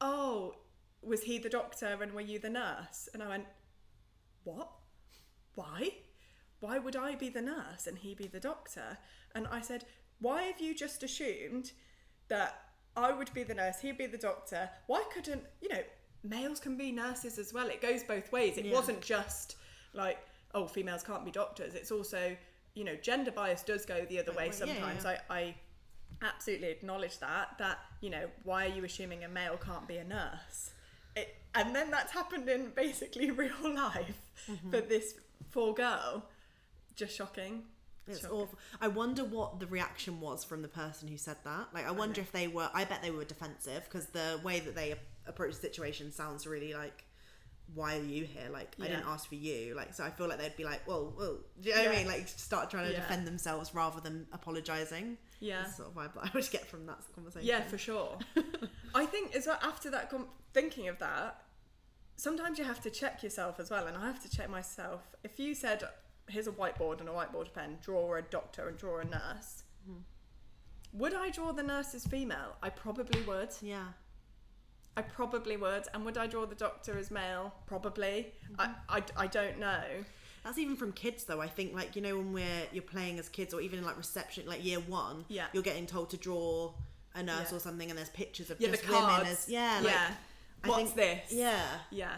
oh, 0.00 0.56
was 1.02 1.22
he 1.22 1.38
the 1.38 1.48
doctor 1.48 1.98
and 2.02 2.12
were 2.12 2.20
you 2.20 2.38
the 2.38 2.50
nurse? 2.50 3.08
And 3.14 3.22
I 3.22 3.28
went, 3.28 3.46
what? 4.42 4.68
Why? 5.54 5.90
Why 6.60 6.78
would 6.78 6.96
I 6.96 7.14
be 7.14 7.28
the 7.28 7.40
nurse 7.40 7.86
and 7.86 7.98
he 7.98 8.14
be 8.14 8.26
the 8.26 8.40
doctor? 8.40 8.98
And 9.34 9.46
I 9.46 9.60
said, 9.60 9.84
why 10.18 10.42
have 10.42 10.60
you 10.60 10.74
just 10.74 11.02
assumed 11.02 11.72
that 12.28 12.60
I 12.96 13.12
would 13.12 13.32
be 13.34 13.42
the 13.42 13.54
nurse, 13.54 13.80
he'd 13.80 13.98
be 13.98 14.06
the 14.06 14.18
doctor? 14.18 14.70
Why 14.86 15.02
couldn't, 15.12 15.42
you 15.60 15.68
know, 15.68 15.82
males 16.22 16.60
can 16.60 16.76
be 16.76 16.92
nurses 16.92 17.38
as 17.38 17.52
well? 17.52 17.68
It 17.68 17.80
goes 17.82 18.02
both 18.02 18.30
ways. 18.32 18.56
It 18.58 18.66
Yeah. 18.66 18.72
wasn't 18.72 19.00
just 19.00 19.56
like, 19.92 20.18
oh, 20.54 20.66
females 20.66 21.02
can't 21.02 21.24
be 21.24 21.30
doctors. 21.30 21.74
It's 21.74 21.90
also, 21.90 22.36
you 22.74 22.84
know, 22.84 22.96
gender 22.96 23.30
bias 23.30 23.62
does 23.62 23.84
go 23.84 24.04
the 24.08 24.18
other 24.20 24.32
way 24.32 24.48
right, 24.48 24.58
yeah, 24.60 24.66
sometimes. 24.74 25.04
yeah. 25.04 25.18
I, 25.28 25.34
I 25.38 25.54
absolutely 26.22 26.68
acknowledge 26.68 27.18
that 27.18 27.58
that 27.58 27.78
you 28.00 28.08
know 28.08 28.26
why 28.44 28.66
are 28.66 28.68
you 28.68 28.84
assuming 28.84 29.24
a 29.24 29.28
male 29.28 29.56
can't 29.58 29.86
be 29.88 29.96
a 29.96 30.04
nurse 30.04 30.70
it, 31.16 31.34
and 31.56 31.74
then 31.74 31.90
that's 31.90 32.12
happened 32.12 32.48
in 32.48 32.70
basically 32.70 33.30
real 33.42 33.52
life 33.74 34.16
Mm-hmm. 34.50 34.70
for 34.70 34.80
this 34.80 35.14
poor 35.52 35.74
girl 35.74 36.24
just 36.96 37.14
shocking 37.16 37.64
It's 38.06 38.24
awful. 38.24 38.58
I 38.80 38.88
wonder 38.88 39.24
what 39.24 39.60
the 39.60 39.66
reaction 39.66 40.20
was 40.20 40.44
from 40.44 40.62
the 40.62 40.68
person 40.68 41.08
who 41.08 41.16
said 41.16 41.36
that. 41.44 41.68
Like, 41.72 41.86
I 41.86 41.90
wonder 41.90 42.20
if 42.20 42.32
they 42.32 42.48
were. 42.48 42.68
I 42.74 42.84
bet 42.84 43.02
they 43.02 43.10
were 43.10 43.24
defensive 43.24 43.84
because 43.84 44.06
the 44.06 44.40
way 44.42 44.60
that 44.60 44.74
they 44.74 44.94
approach 45.26 45.54
the 45.54 45.60
situation 45.60 46.12
sounds 46.12 46.46
really 46.46 46.74
like, 46.74 47.04
"Why 47.74 47.96
are 47.96 48.02
you 48.02 48.24
here? 48.24 48.48
Like, 48.52 48.76
I 48.80 48.88
didn't 48.88 49.06
ask 49.06 49.26
for 49.28 49.36
you." 49.36 49.74
Like, 49.74 49.94
so 49.94 50.04
I 50.04 50.10
feel 50.10 50.28
like 50.28 50.38
they'd 50.38 50.56
be 50.56 50.64
like, 50.64 50.86
"Well, 50.86 51.14
well," 51.16 51.38
do 51.60 51.68
you 51.70 51.74
know 51.74 51.82
what 51.84 51.92
I 51.92 51.96
mean? 51.96 52.06
Like, 52.06 52.28
start 52.28 52.68
trying 52.70 52.86
to 52.88 52.92
Yeah. 52.92 53.00
defend 53.00 53.26
themselves 53.26 53.74
rather 53.74 54.00
than 54.00 54.26
apologizing. 54.32 55.16
yeah 55.40 55.62
That's 55.62 55.76
sort 55.76 55.88
of 55.88 55.94
vibe 55.94 56.14
that 56.14 56.24
I 56.26 56.30
would 56.34 56.50
get 56.50 56.66
from 56.66 56.86
that 56.86 56.98
conversation. 57.14 57.46
yeah 57.46 57.62
for 57.62 57.76
sure 57.76 58.18
i 58.94 59.04
think 59.04 59.34
as 59.34 59.46
well 59.46 59.58
after 59.62 59.90
that 59.90 60.08
com- 60.08 60.28
thinking 60.54 60.88
of 60.88 60.98
that 61.00 61.42
sometimes 62.16 62.58
you 62.58 62.64
have 62.64 62.80
to 62.82 62.90
check 62.90 63.22
yourself 63.22 63.58
as 63.58 63.68
well 63.70 63.86
and 63.86 63.96
i 63.96 64.06
have 64.06 64.22
to 64.22 64.30
check 64.30 64.48
myself 64.48 65.02
if 65.24 65.38
you 65.40 65.54
said 65.54 65.82
here's 66.28 66.46
a 66.46 66.52
whiteboard 66.52 67.00
and 67.00 67.08
a 67.08 67.12
whiteboard 67.12 67.52
pen 67.52 67.78
draw 67.82 68.14
a 68.14 68.22
doctor 68.22 68.68
and 68.68 68.78
draw 68.78 68.98
a 68.98 69.04
nurse 69.04 69.64
mm-hmm. 69.88 70.00
would 70.92 71.14
i 71.14 71.30
draw 71.30 71.52
the 71.52 71.62
nurse 71.62 71.94
as 71.94 72.06
female 72.06 72.56
i 72.62 72.68
probably 72.68 73.20
would 73.22 73.50
yeah. 73.60 73.84
I 74.96 75.02
probably 75.02 75.56
would. 75.56 75.84
And 75.92 76.04
would 76.04 76.16
I 76.16 76.26
draw 76.26 76.46
the 76.46 76.54
doctor 76.54 76.96
as 76.98 77.10
male? 77.10 77.52
Probably. 77.66 78.32
Mm-hmm. 78.52 78.60
I, 78.60 78.98
I, 78.98 79.02
I 79.16 79.26
don't 79.26 79.58
know. 79.58 79.82
That's 80.44 80.58
even 80.58 80.76
from 80.76 80.92
kids 80.92 81.24
though. 81.24 81.40
I 81.40 81.48
think 81.48 81.74
like 81.74 81.96
you 81.96 82.02
know 82.02 82.18
when 82.18 82.32
we're 82.32 82.66
you're 82.70 82.82
playing 82.82 83.18
as 83.18 83.28
kids 83.28 83.54
or 83.54 83.60
even 83.60 83.78
in 83.78 83.84
like 83.84 83.96
reception 83.96 84.46
like 84.46 84.64
year 84.64 84.78
one, 84.78 85.24
Yeah. 85.28 85.46
you're 85.52 85.62
getting 85.62 85.86
told 85.86 86.10
to 86.10 86.16
draw 86.18 86.72
a 87.14 87.22
nurse 87.22 87.50
Yeah. 87.50 87.56
or 87.56 87.60
something 87.60 87.88
and 87.88 87.98
there's 87.98 88.10
pictures 88.10 88.50
of 88.50 88.60
Yeah, 88.60 88.70
the 88.70 88.76
just 88.76 88.88
women 88.88 89.26
as 89.26 89.48
yeah, 89.48 89.80
like, 89.82 89.92
yeah. 89.92 90.10
I 90.62 90.68
What's 90.68 90.90
think- 90.90 90.96
this? 90.96 91.32
Yeah. 91.32 91.62
Yeah. 91.90 92.16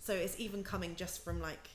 So 0.00 0.14
it's 0.14 0.38
even 0.40 0.64
coming 0.64 0.96
just 0.96 1.24
from 1.24 1.40
like 1.40 1.70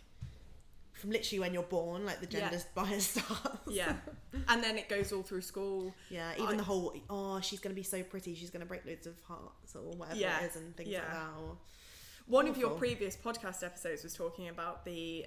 from 1.04 1.12
literally 1.12 1.40
when 1.42 1.54
you're 1.54 1.64
born, 1.64 2.06
like 2.06 2.20
the 2.22 2.28
Yeah. 2.30 2.50
gender 2.50 2.64
bias 2.76 3.08
starts. 3.08 3.68
Yeah. 3.70 3.98
and 4.48 4.64
then 4.64 4.78
it 4.78 4.88
goes 4.88 5.12
all 5.12 5.22
through 5.22 5.42
school. 5.42 5.94
Yeah, 6.10 6.32
even 6.36 6.54
I- 6.56 6.58
the 6.58 6.64
whole 6.64 6.96
oh 7.10 7.42
she's 7.42 7.60
gonna 7.60 7.76
be 7.76 7.84
so 7.84 8.02
pretty, 8.04 8.34
she's 8.36 8.50
gonna 8.50 8.66
break 8.66 8.86
loads 8.86 9.06
of 9.06 9.16
hearts 9.28 9.76
or 9.76 9.82
whatever 9.98 10.18
Yeah, 10.20 10.40
it 10.42 10.50
is 10.52 10.56
and 10.56 10.76
things 10.78 10.90
yeah. 10.90 11.00
like 11.00 11.10
that. 11.12 11.30
Or, 11.42 11.58
One 12.28 12.48
of 12.48 12.58
your 12.58 12.70
previous 12.72 13.18
podcast 13.18 13.64
episodes 13.64 14.02
was 14.04 14.14
talking 14.14 14.48
about 14.48 14.86
the 14.86 15.26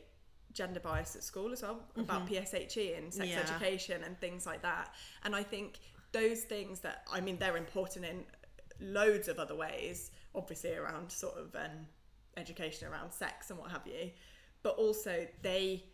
gender 0.55 0.81
bias 0.81 1.14
at 1.14 1.22
school 1.22 1.53
as 1.53 1.61
well, 1.61 1.83
about 1.97 2.27
PSHE 2.27 2.97
and 2.97 3.12
sex 3.12 3.29
Yeah. 3.29 3.41
education 3.41 4.03
and 4.03 4.18
things 4.18 4.47
like 4.47 4.62
that. 4.62 4.95
And 5.24 5.37
I 5.37 5.43
think 5.43 5.79
those 6.12 6.41
things 6.45 6.81
that 6.81 7.07
I 7.12 7.20
mean 7.20 7.37
they're 7.39 7.59
important 7.59 8.07
in 8.07 8.24
loads 8.81 9.29
of 9.29 9.39
other 9.39 9.55
ways, 9.55 10.11
obviously 10.35 10.74
around 10.74 11.12
sort 11.12 11.37
of 11.37 11.55
um, 11.55 11.87
education 12.39 12.89
around 12.89 13.11
sex 13.12 13.51
and 13.51 13.59
what 13.59 13.70
have 13.70 13.87
you, 13.87 14.11
but 14.67 14.79
also 14.79 15.25
they 15.43 15.85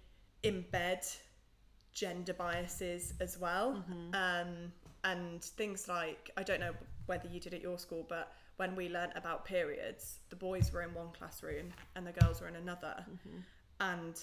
embed 0.45 1.05
gender 1.93 2.33
biases 2.33 3.13
as 3.21 3.39
well. 3.39 3.75
Mm-hmm. 3.75 4.15
Um, 4.15 4.73
and 5.05 5.45
things 5.45 5.89
like, 5.89 6.31
I 6.39 6.43
don't 6.43 6.59
know 6.59 6.73
whether 7.05 7.29
you 7.29 7.39
did 7.39 7.53
at 7.53 7.61
your 7.61 7.79
school, 7.79 8.07
but 8.09 8.33
when 8.57 8.75
we 8.75 8.89
learnt 8.89 9.13
about 9.15 9.45
periods, 9.45 10.21
the 10.31 10.37
boys 10.37 10.73
were 10.73 10.81
in 10.81 10.95
one 10.95 11.09
classroom 11.13 11.67
and 11.97 12.07
the 12.07 12.13
girls 12.13 12.41
were 12.41 12.49
in 12.49 12.57
another. 12.57 12.95
Mm-hmm. 13.01 13.39
And 13.81 14.19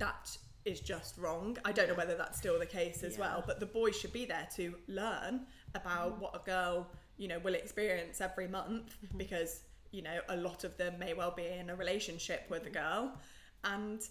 that 0.00 0.36
is 0.64 0.80
just 0.80 1.16
wrong. 1.16 1.56
I 1.64 1.70
don't 1.70 1.86
know 1.86 1.94
whether 1.94 2.16
that's 2.16 2.38
still 2.38 2.58
the 2.58 2.66
case 2.66 3.04
as 3.04 3.14
Yeah. 3.14 3.20
well, 3.20 3.44
but 3.46 3.60
the 3.60 3.66
boys 3.66 3.96
should 3.96 4.12
be 4.12 4.24
there 4.24 4.48
to 4.56 4.74
learn 4.88 5.46
about 5.76 6.14
mm-hmm. 6.14 6.22
what 6.22 6.34
a 6.34 6.40
girl, 6.44 6.88
you 7.18 7.28
know, 7.28 7.38
will 7.38 7.54
experience 7.54 8.20
every 8.20 8.48
month 8.48 8.96
because, 9.16 9.60
you 9.92 10.02
know, 10.02 10.20
a 10.28 10.36
lot 10.36 10.64
of 10.64 10.76
them 10.76 10.98
may 10.98 11.14
well 11.14 11.30
be 11.30 11.46
in 11.46 11.70
a 11.70 11.76
relationship 11.76 12.46
with 12.50 12.66
a 12.66 12.70
girl 12.70 13.12
and 13.64 14.02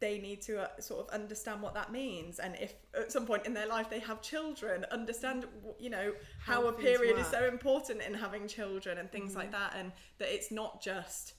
they 0.00 0.18
need 0.18 0.40
to 0.40 0.62
uh, 0.62 0.80
sort 0.80 1.06
of 1.06 1.14
understand 1.14 1.60
what 1.60 1.74
that 1.74 1.92
means 1.92 2.38
and 2.38 2.56
if 2.58 2.74
at 2.98 3.12
some 3.12 3.26
point 3.26 3.44
in 3.44 3.52
their 3.52 3.66
life 3.66 3.90
they 3.90 3.98
have 3.98 4.22
children 4.22 4.86
understand 4.90 5.44
you 5.78 5.90
know 5.90 6.12
how, 6.42 6.62
How 6.62 6.68
a 6.68 6.72
period 6.72 7.18
is 7.18 7.26
so 7.26 7.46
important 7.46 8.00
in 8.00 8.14
having 8.14 8.48
children 8.48 8.96
and 8.96 9.12
things 9.12 9.36
like 9.36 9.52
that 9.52 9.74
and 9.76 9.92
that 10.18 10.34
it's 10.34 10.50
not 10.50 10.82
just 10.82 11.34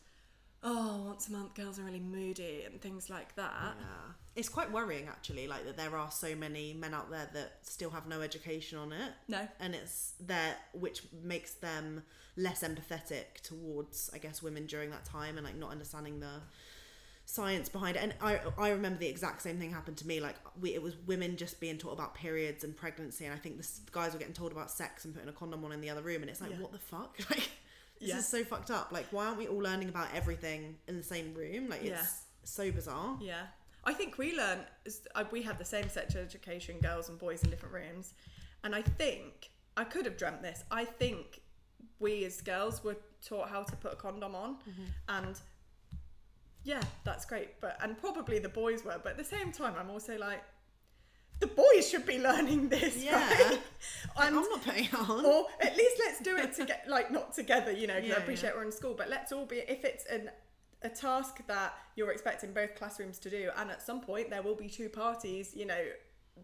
oh 0.63 1.05
once 1.07 1.28
a 1.28 1.32
month 1.32 1.55
girls 1.55 1.80
are 1.80 1.84
really 1.84 1.99
moody 1.99 2.63
and 2.65 2.80
things 2.80 3.09
like 3.09 3.36
that. 3.36 3.76
Yeah. 3.80 4.13
It's 4.36 4.47
quite 4.49 4.71
worrying 4.71 5.07
actually, 5.07 5.47
like 5.47 5.65
that 5.65 5.75
there 5.77 5.97
are 5.97 6.09
so 6.11 6.36
many 6.36 6.73
men 6.73 6.93
out 6.93 7.09
there 7.11 7.29
that 7.34 7.57
still 7.63 7.89
have 7.89 8.07
no 8.07 8.21
education 8.21 8.77
on 8.77 8.93
it. 8.93 9.11
no 9.27 9.47
And 9.59 9.75
it's 9.75 10.13
there 10.19 10.55
which 10.73 11.03
makes 11.21 11.51
them 11.51 12.03
less 12.38 12.63
empathetic 12.63 13.41
towards, 13.43 14.09
I 14.13 14.19
guess, 14.19 14.41
women 14.41 14.65
during 14.67 14.89
that 14.91 15.03
time 15.03 15.38
and 15.38 15.45
like 15.45 15.57
not 15.57 15.71
understanding 15.71 16.21
the 16.21 16.41
science 17.25 17.69
behind 17.69 17.95
it. 17.97 18.03
And 18.03 18.13
I 18.21 18.39
I 18.57 18.69
remember 18.69 18.99
the 18.99 19.07
exact 19.07 19.41
same 19.41 19.57
thing 19.59 19.71
happened 19.71 19.97
to 19.97 20.07
me. 20.07 20.19
Like 20.19 20.36
we 20.59 20.73
it 20.73 20.82
was 20.82 20.95
women 21.05 21.36
just 21.38 21.59
being 21.59 21.77
taught 21.77 21.93
about 21.93 22.13
periods 22.15 22.63
and 22.63 22.75
pregnancy 22.75 23.25
and 23.25 23.34
I 23.34 23.38
think 23.38 23.57
the 23.61 23.67
guys 23.91 24.13
were 24.13 24.19
getting 24.19 24.34
told 24.34 24.51
about 24.51 24.71
sex 24.71 25.05
and 25.05 25.13
putting 25.13 25.29
a 25.29 25.34
condom 25.34 25.63
on 25.65 25.71
in 25.71 25.82
the 25.82 25.89
other 25.89 26.01
room 26.01 26.21
and 26.21 26.29
it's 26.29 26.41
like 26.41 26.51
Yeah. 26.51 26.59
what 26.59 26.71
the 26.71 26.79
fuck? 26.79 27.17
Like 27.29 27.49
this 27.99 28.09
Yeah. 28.09 28.17
is 28.17 28.27
so 28.27 28.43
fucked 28.43 28.71
up. 28.71 28.91
Like 28.91 29.07
why 29.11 29.25
aren't 29.25 29.38
we 29.38 29.47
all 29.47 29.59
learning 29.59 29.89
about 29.89 30.07
everything 30.15 30.77
in 30.88 30.97
the 30.97 31.03
same 31.03 31.34
room? 31.34 31.69
Like 31.69 31.82
it's 31.84 31.89
Yeah. 31.89 32.05
so 32.43 32.71
bizarre. 32.71 33.17
Yeah, 33.21 33.43
I 33.84 33.93
think 33.93 34.17
we 34.17 34.36
learn. 34.38 34.59
uh, 35.15 35.23
We 35.32 35.41
had 35.41 35.57
the 35.57 35.65
same 35.65 35.89
sex 35.89 36.15
education, 36.15 36.79
girls 36.79 37.09
and 37.09 37.17
boys 37.17 37.43
in 37.43 37.49
different 37.49 37.73
rooms, 37.73 38.13
and 38.63 38.75
I 38.75 38.82
think 38.82 39.49
I 39.77 39.84
could 39.84 40.05
have 40.05 40.17
dreamt 40.17 40.41
this. 40.43 40.63
I 40.69 40.86
think 40.86 41.41
we 41.99 42.23
as 42.25 42.41
girls 42.41 42.84
were 42.84 42.97
taught 43.27 43.49
how 43.49 43.63
to 43.63 43.75
put 43.77 43.93
a 43.93 43.95
condom 43.95 44.36
on, 44.36 44.57
and 45.09 45.39
yeah, 46.63 46.82
that's 47.03 47.25
great. 47.25 47.59
But 47.59 47.77
and 47.82 47.97
probably 47.97 48.39
the 48.39 48.49
boys 48.49 48.84
were, 48.86 48.99
but 49.03 49.11
at 49.13 49.17
the 49.17 49.23
same 49.23 49.51
time, 49.51 49.73
I'm 49.79 49.89
also 49.89 50.17
like, 50.17 50.43
the 51.39 51.47
boys 51.47 51.89
should 51.89 52.05
be 52.05 52.19
learning 52.19 52.69
this, 52.69 52.97
Yeah. 53.03 53.15
right? 53.17 53.59
And 54.17 54.36
I'm 54.36 54.43
not 54.49 54.61
putting 54.63 54.86
it 54.86 54.93
on. 54.93 55.25
or 55.25 55.47
at 55.59 55.75
least 55.75 55.95
let's 56.05 56.19
do 56.21 56.38
it 56.38 56.53
to 56.57 56.65
get 56.65 56.86
like 56.88 57.09
not 57.09 57.34
together 57.34 57.71
you 57.71 57.88
know 57.88 57.95
because 57.95 58.09
Yeah, 58.09 58.15
i 58.15 58.19
appreciate 58.19 58.49
yeah. 58.51 58.55
we're 58.57 58.65
in 58.65 58.71
school 58.71 58.93
but 58.93 59.09
let's 59.09 59.32
all 59.32 59.45
be 59.45 59.57
if 59.67 59.84
it's 59.84 60.05
an 60.05 60.29
a 60.84 60.89
task 60.89 61.45
that 61.47 61.73
you're 61.95 62.11
expecting 62.11 62.53
both 62.53 62.75
classrooms 62.75 63.19
to 63.19 63.29
do 63.29 63.49
and 63.57 63.69
at 63.69 63.82
some 63.82 64.01
point 64.01 64.29
there 64.29 64.41
will 64.41 64.55
be 64.55 64.67
two 64.67 64.89
parties 64.89 65.53
you 65.55 65.65
know 65.65 65.84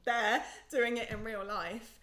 there 0.06 0.44
doing 0.70 0.98
it 0.98 1.10
in 1.10 1.24
real 1.24 1.44
life 1.44 1.98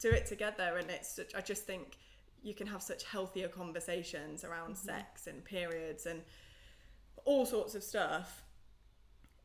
do 0.00 0.10
it 0.10 0.26
together 0.26 0.76
and 0.78 0.90
it's 0.90 1.14
such, 1.16 1.34
i 1.34 1.40
just 1.40 1.64
think 1.64 1.96
you 2.42 2.54
can 2.54 2.66
have 2.66 2.82
such 2.82 3.04
healthier 3.04 3.48
conversations 3.48 4.44
around 4.44 4.74
Mm-hmm. 4.74 4.86
sex 4.88 5.26
and 5.26 5.44
periods 5.44 6.06
and 6.06 6.22
all 7.24 7.44
sorts 7.46 7.74
of 7.74 7.82
stuff 7.82 8.42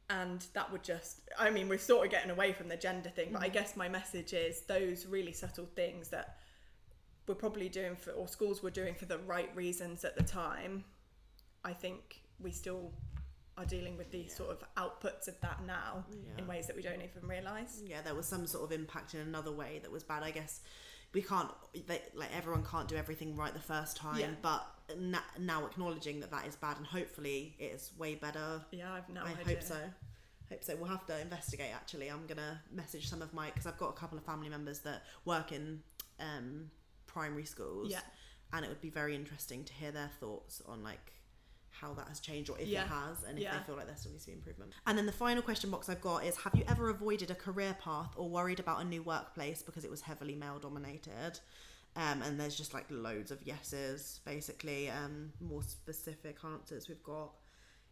and 0.09 0.45
that 0.53 0.71
would 0.71 0.83
just 0.83 1.21
i 1.39 1.49
mean 1.49 1.69
we're 1.69 1.77
sort 1.77 2.05
of 2.05 2.11
getting 2.11 2.31
away 2.31 2.51
from 2.53 2.67
the 2.67 2.77
gender 2.77 3.09
thing 3.09 3.29
but 3.31 3.41
i 3.41 3.45
Mm-hmm. 3.45 3.53
guess 3.53 3.75
my 3.75 3.87
message 3.89 4.33
is 4.33 4.61
those 4.63 5.05
really 5.05 5.31
subtle 5.33 5.65
things 5.75 6.09
that 6.09 6.37
we're 7.27 7.35
probably 7.35 7.69
doing 7.69 7.95
for 7.95 8.11
or 8.11 8.27
schools 8.27 8.61
were 8.63 8.69
doing 8.71 8.95
for 8.95 9.05
the 9.05 9.17
right 9.19 9.49
reasons 9.55 10.03
at 10.03 10.15
the 10.15 10.23
time 10.23 10.83
i 11.63 11.71
think 11.73 12.21
we 12.43 12.51
still 12.51 12.91
are 13.57 13.65
dealing 13.65 13.95
with 13.97 14.11
these 14.11 14.35
sort 14.35 14.49
of 14.49 14.63
outputs 14.75 15.27
of 15.27 15.39
that 15.41 15.63
now 15.65 16.03
in 16.39 16.47
ways 16.47 16.65
that 16.67 16.75
we 16.75 16.81
don't 16.81 17.01
even 17.03 17.27
realize 17.27 17.83
yeah, 17.87 18.01
there 18.01 18.15
was 18.15 18.25
some 18.25 18.47
sort 18.47 18.63
of 18.63 18.71
impact 18.71 19.13
in 19.13 19.19
another 19.21 19.51
way 19.51 19.79
that 19.83 19.91
was 19.91 20.03
bad. 20.03 20.23
I 20.23 20.31
guess 20.31 20.61
we 21.13 21.21
can't, 21.21 21.49
they, 21.87 22.01
like 22.15 22.29
everyone 22.35 22.63
can't 22.63 22.87
do 22.87 22.95
everything 22.95 23.35
right 23.35 23.53
the 23.53 23.59
first 23.59 23.95
time, 23.95 24.19
Yeah. 24.19 24.27
but 24.41 24.65
na- 24.97 25.19
now 25.39 25.65
acknowledging 25.67 26.19
that 26.21 26.31
that 26.31 26.47
is 26.47 26.55
bad 26.55 26.77
and 26.77 26.85
hopefully 26.87 27.55
it 27.59 27.65
is 27.75 27.91
way 27.97 28.15
better. 28.15 28.61
yeah 28.71 28.91
i've 28.93 29.07
no 29.09 29.21
I 29.21 29.29
idea 29.39 29.55
hope 29.55 29.61
so. 29.63 29.77
Hope 30.49 30.63
so. 30.63 30.75
We'll 30.75 30.89
have 30.89 31.05
to 31.07 31.19
investigate. 31.21 31.71
Actually, 31.73 32.09
I'm 32.09 32.25
gonna 32.27 32.59
message 32.71 33.07
some 33.09 33.21
of 33.21 33.33
my 33.33 33.47
because 33.47 33.65
I've 33.65 33.77
got 33.77 33.89
a 33.89 33.93
couple 33.93 34.17
of 34.17 34.25
family 34.25 34.49
members 34.49 34.79
that 34.79 35.03
work 35.25 35.51
in 35.51 35.81
um, 36.19 36.69
primary 37.07 37.45
schools. 37.45 37.89
Yeah. 37.91 38.01
and 38.51 38.65
it 38.65 38.67
would 38.67 38.81
be 38.81 38.89
very 38.89 39.15
interesting 39.15 39.63
to 39.63 39.73
hear 39.73 39.91
their 39.91 40.11
thoughts 40.19 40.61
on 40.67 40.83
like 40.83 41.13
how 41.79 41.93
that 41.93 42.07
has 42.07 42.19
changed 42.19 42.49
or 42.49 42.57
if 42.59 42.67
Yeah. 42.67 42.83
it 42.83 42.87
has 42.87 43.23
and 43.23 43.37
if 43.37 43.43
Yeah. 43.43 43.57
they 43.57 43.63
feel 43.65 43.75
like 43.75 43.87
there 43.87 43.95
still 43.97 44.11
needs 44.11 44.25
to 44.25 44.31
be 44.31 44.37
improvement. 44.37 44.73
And 44.87 44.97
then 44.97 45.05
the 45.05 45.11
final 45.11 45.41
question 45.41 45.69
box 45.71 45.89
I've 45.89 46.01
got 46.01 46.23
is 46.25 46.37
have 46.37 46.55
you 46.55 46.63
ever 46.67 46.89
avoided 46.89 47.31
a 47.31 47.35
career 47.35 47.75
path 47.81 48.11
or 48.15 48.29
worried 48.29 48.59
about 48.59 48.81
a 48.81 48.83
new 48.83 49.03
workplace 49.03 49.61
because 49.61 49.83
it 49.83 49.91
was 49.91 50.01
heavily 50.01 50.35
male 50.35 50.59
dominated? 50.59 51.39
Um, 51.95 52.21
and 52.23 52.39
there's 52.39 52.55
just 52.55 52.73
like 52.73 52.85
loads 52.89 53.29
of 53.31 53.45
yeses 53.45 54.19
basically. 54.25 54.89
Um, 54.89 55.33
more 55.39 55.61
specific 55.63 56.37
answers 56.43 56.87
we've 56.87 57.03
got 57.03 57.33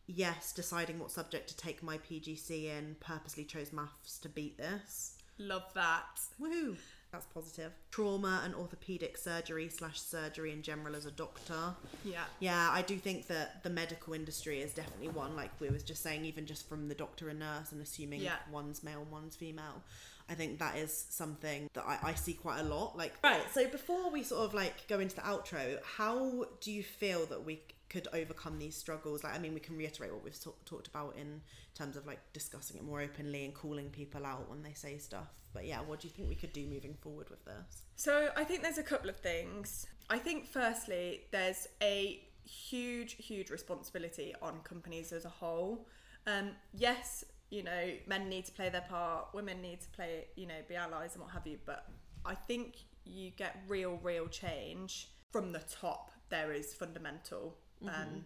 yes, 0.08 0.52
deciding 0.52 1.00
what 1.00 1.12
subject 1.12 1.48
to 1.50 1.56
take 1.56 1.82
my 1.84 1.98
PGC 2.00 2.66
in, 2.66 2.96
purposely 3.00 3.46
chose 3.46 3.72
maths 3.72 4.18
to 4.20 4.28
beat 4.30 4.58
this. 4.58 5.18
love 5.38 5.72
that 5.74 6.20
Woohoo! 6.40 6.78
That's 7.12 7.26
positive. 7.26 7.74
Trauma 7.92 8.42
and 8.46 8.56
orthopedic 8.56 9.18
surgery 9.18 9.68
slash 9.70 10.00
surgery 10.00 10.52
in 10.54 10.62
general 10.62 10.96
as 10.96 11.06
a 11.06 11.12
doctor. 11.12 11.76
yeah 12.06 12.24
Yeah, 12.40 12.70
I 12.72 12.82
do 12.84 12.96
think 12.98 13.28
that 13.28 13.64
the 13.64 13.70
medical 13.70 14.14
industry 14.14 14.62
is 14.62 14.74
definitely 14.74 15.10
one, 15.10 15.36
like 15.36 15.52
we 15.60 15.70
was 15.70 15.84
just 15.84 16.02
saying, 16.04 16.24
even 16.26 16.46
just 16.46 16.70
from 16.70 16.88
the 16.88 16.96
doctor 16.96 17.28
and 17.30 17.40
nurse 17.40 17.72
and 17.74 17.82
assuming 17.82 18.22
Yeah. 18.22 18.38
one's 18.52 18.82
male 18.84 19.02
and 19.02 19.12
one's 19.12 19.36
female. 19.36 19.82
I 20.30 20.36
think 20.36 20.60
that 20.60 20.78
is 20.78 21.06
something 21.10 21.70
that 21.74 21.84
I, 21.86 21.98
I 22.02 22.14
see 22.14 22.34
quite 22.34 22.62
a 22.62 22.64
lot. 22.64 22.98
Like, 22.98 23.14
Right. 23.22 23.42
So 23.54 23.68
before 23.68 24.10
we 24.10 24.24
sort 24.24 24.46
of 24.46 24.54
like 24.54 24.88
go 24.88 25.00
into 25.02 25.16
the 25.16 25.22
outro, 25.24 25.80
how 25.98 26.46
do 26.62 26.72
you 26.72 26.84
feel 26.84 27.26
that 27.26 27.44
we 27.44 27.60
could 27.90 28.08
overcome 28.14 28.58
these 28.58 28.78
struggles? 28.78 29.26
Like, 29.26 29.36
I 29.36 29.40
mean, 29.40 29.54
we 29.54 29.60
can 29.60 29.76
reiterate 29.78 30.14
what 30.14 30.24
we've 30.24 30.42
ta- 30.42 30.52
talked 30.66 30.88
about 30.88 31.18
in 31.20 31.42
terms 31.76 31.98
of 31.98 32.08
like 32.08 32.20
discussing 32.32 32.78
it 32.78 32.84
more 32.86 33.02
openly 33.02 33.44
and 33.44 33.54
calling 33.54 33.90
people 33.90 34.26
out 34.26 34.50
when 34.50 34.64
they 34.64 34.72
say 34.72 34.98
stuff. 34.98 35.28
But 35.54 35.66
yeah, 35.66 35.80
what 35.82 36.00
do 36.00 36.08
you 36.08 36.14
think 36.14 36.30
we 36.30 36.36
could 36.36 36.54
do 36.54 36.66
moving 36.66 36.94
forward 36.94 37.30
with 37.30 37.44
this? 37.46 37.84
So 37.96 38.30
I 38.36 38.44
think 38.44 38.64
there's 38.64 38.78
a 38.78 38.84
couple 38.84 39.10
of 39.10 39.18
things. 39.18 39.86
I 40.10 40.18
think 40.18 40.48
firstly, 40.48 41.22
there's 41.32 41.68
a 41.82 42.22
huge, 42.46 43.14
huge 43.14 43.50
responsibility 43.50 44.34
on 44.42 44.60
companies 44.64 45.12
as 45.12 45.26
a 45.26 45.30
whole. 45.30 45.88
Um, 46.28 46.52
yes, 46.74 47.24
you 47.50 47.64
know, 47.64 47.92
men 48.08 48.30
need 48.30 48.46
to 48.46 48.52
play 48.52 48.70
their 48.70 48.82
part, 48.82 49.28
women 49.34 49.62
need 49.62 49.82
to 49.82 49.90
play, 49.90 50.26
you 50.36 50.48
know, 50.48 50.56
be 50.68 50.76
allies 50.76 51.16
and 51.16 51.24
what 51.24 51.34
have 51.34 51.46
you. 51.46 51.58
But 51.66 51.86
I 52.26 52.36
think 52.36 52.76
you 53.06 53.32
get 53.32 53.58
real, 53.68 54.00
real 54.02 54.28
change 54.28 55.10
from 55.32 55.52
the 55.52 55.60
top. 55.60 56.12
There 56.30 56.54
is 56.54 56.74
fundamental, 56.74 57.58
um, 57.86 58.26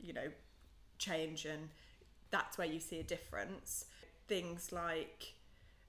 you 0.00 0.12
know, 0.12 0.28
change, 0.98 1.44
and 1.44 1.68
that's 2.30 2.58
where 2.58 2.66
you 2.66 2.80
see 2.80 2.98
a 2.98 3.04
difference. 3.04 3.86
Things 4.26 4.72
like 4.72 5.34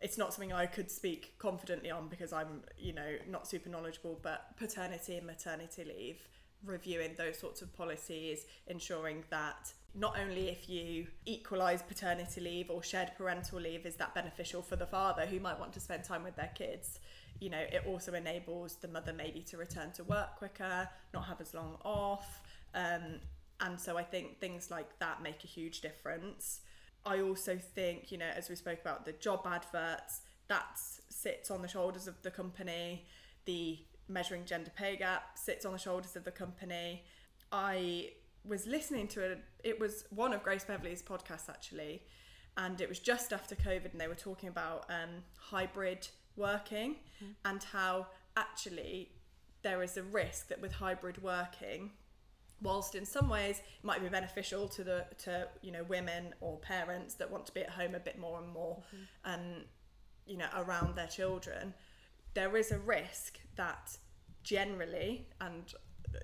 it's 0.01 0.17
not 0.17 0.33
something 0.33 0.53
I 0.53 0.65
could 0.65 0.91
speak 0.91 1.33
confidently 1.37 1.91
on 1.91 2.07
because 2.07 2.33
I'm, 2.33 2.61
you 2.77 2.93
know, 2.93 3.15
not 3.29 3.47
super 3.47 3.69
knowledgeable, 3.69 4.19
but 4.21 4.55
paternity 4.57 5.17
and 5.17 5.25
maternity 5.25 5.83
leave, 5.85 6.27
reviewing 6.65 7.15
those 7.17 7.37
sorts 7.37 7.61
of 7.61 7.75
policies, 7.75 8.45
ensuring 8.67 9.23
that 9.29 9.73
not 9.93 10.19
only 10.19 10.49
if 10.49 10.69
you 10.69 11.07
equalise 11.25 11.81
paternity 11.81 12.41
leave 12.41 12.69
or 12.69 12.83
shared 12.83 13.11
parental 13.17 13.59
leave 13.59 13.85
is 13.85 13.95
that 13.95 14.13
beneficial 14.13 14.61
for 14.61 14.75
the 14.75 14.85
father 14.85 15.25
who 15.25 15.39
might 15.39 15.57
want 15.57 15.71
to 15.73 15.79
spend 15.79 16.03
time 16.03 16.23
with 16.23 16.35
their 16.35 16.51
kids, 16.53 16.99
you 17.39 17.49
know, 17.49 17.59
it 17.59 17.83
also 17.87 18.13
enables 18.13 18.75
the 18.75 18.87
mother 18.87 19.13
maybe 19.13 19.41
to 19.41 19.57
return 19.57 19.91
to 19.93 20.03
work 20.03 20.35
quicker, 20.37 20.89
not 21.13 21.25
have 21.25 21.39
as 21.39 21.53
long 21.53 21.77
off. 21.83 22.41
Um, 22.73 23.19
and 23.61 23.79
so 23.79 23.97
I 23.97 24.03
think 24.03 24.39
things 24.39 24.69
like 24.69 24.99
that 24.99 25.21
make 25.23 25.43
a 25.43 25.47
huge 25.47 25.81
difference. 25.81 26.61
I 27.05 27.21
also 27.21 27.57
think, 27.57 28.11
you 28.11 28.17
know, 28.17 28.29
as 28.35 28.49
we 28.49 28.55
spoke 28.55 28.79
about 28.81 29.05
the 29.05 29.11
job 29.13 29.45
adverts, 29.45 30.21
that 30.47 30.79
sits 31.09 31.51
on 31.51 31.61
the 31.61 31.67
shoulders 31.67 32.07
of 32.07 32.21
the 32.21 32.31
company. 32.31 33.05
The 33.45 33.79
measuring 34.07 34.45
gender 34.45 34.71
pay 34.75 34.95
gap 34.95 35.37
sits 35.37 35.65
on 35.65 35.71
the 35.71 35.79
shoulders 35.79 36.15
of 36.15 36.23
the 36.23 36.31
company. 36.31 37.03
I 37.51 38.11
was 38.43 38.67
listening 38.67 39.07
to 39.09 39.21
it, 39.21 39.43
it 39.63 39.79
was 39.79 40.05
one 40.09 40.33
of 40.33 40.43
Grace 40.43 40.63
Beverley's 40.63 41.01
podcasts 41.01 41.49
actually, 41.49 42.03
and 42.57 42.79
it 42.79 42.87
was 42.87 42.99
just 42.99 43.33
after 43.33 43.55
COVID, 43.55 43.91
and 43.91 43.99
they 43.99 44.07
were 44.07 44.15
talking 44.15 44.49
about 44.49 44.85
um, 44.89 45.23
hybrid 45.37 46.07
working 46.35 46.97
and 47.45 47.63
how 47.63 48.07
actually 48.35 49.09
there 49.61 49.81
is 49.81 49.97
a 49.97 50.03
risk 50.03 50.49
that 50.49 50.61
with 50.61 50.73
hybrid 50.73 51.21
working 51.23 51.91
whilst 52.61 52.95
in 52.95 53.05
some 53.05 53.29
ways 53.29 53.59
it 53.59 53.83
might 53.83 54.01
be 54.01 54.09
beneficial 54.09 54.67
to 54.67 54.83
the 54.83 55.05
to 55.17 55.47
you 55.61 55.71
know 55.71 55.83
women 55.83 56.33
or 56.41 56.57
parents 56.59 57.15
that 57.15 57.29
want 57.29 57.45
to 57.45 57.53
be 57.53 57.61
at 57.61 57.69
home 57.69 57.95
a 57.95 57.99
bit 57.99 58.17
more 58.17 58.39
and 58.39 58.51
more 58.51 58.81
and 59.25 59.65
you 60.25 60.37
know 60.37 60.47
around 60.55 60.95
their 60.95 61.07
children 61.07 61.73
there 62.33 62.55
is 62.57 62.71
a 62.71 62.79
risk 62.79 63.39
that 63.55 63.97
generally 64.43 65.27
and 65.41 65.73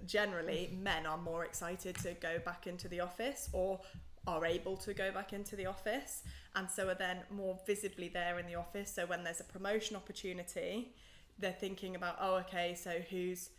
generally 0.06 0.70
mm-hmm. 0.72 0.84
men 0.84 1.06
are 1.06 1.18
more 1.18 1.44
excited 1.44 1.96
to 1.96 2.14
go 2.16 2.40
back 2.46 2.68
into 2.68 2.88
the 2.88 3.00
office 3.00 3.50
or 3.52 3.80
are 4.28 4.46
able 4.46 4.78
to 4.78 4.94
go 4.94 5.12
back 5.12 5.34
into 5.34 5.56
the 5.56 5.66
office 5.66 6.22
and 6.56 6.70
so 6.70 6.88
are 6.88 6.96
then 6.96 7.18
more 7.32 7.60
visibly 7.66 8.08
there 8.08 8.38
in 8.38 8.46
the 8.46 8.54
office. 8.54 8.94
So 8.94 9.08
when 9.08 9.24
there's 9.24 9.40
a 9.40 9.46
promotion 9.46 9.96
opportunity 9.96 10.94
they're 11.40 11.52
thinking 11.52 11.96
about 11.96 12.18
oh 12.22 12.36
okay 12.36 12.76
so 12.76 12.92
who's 13.10 13.50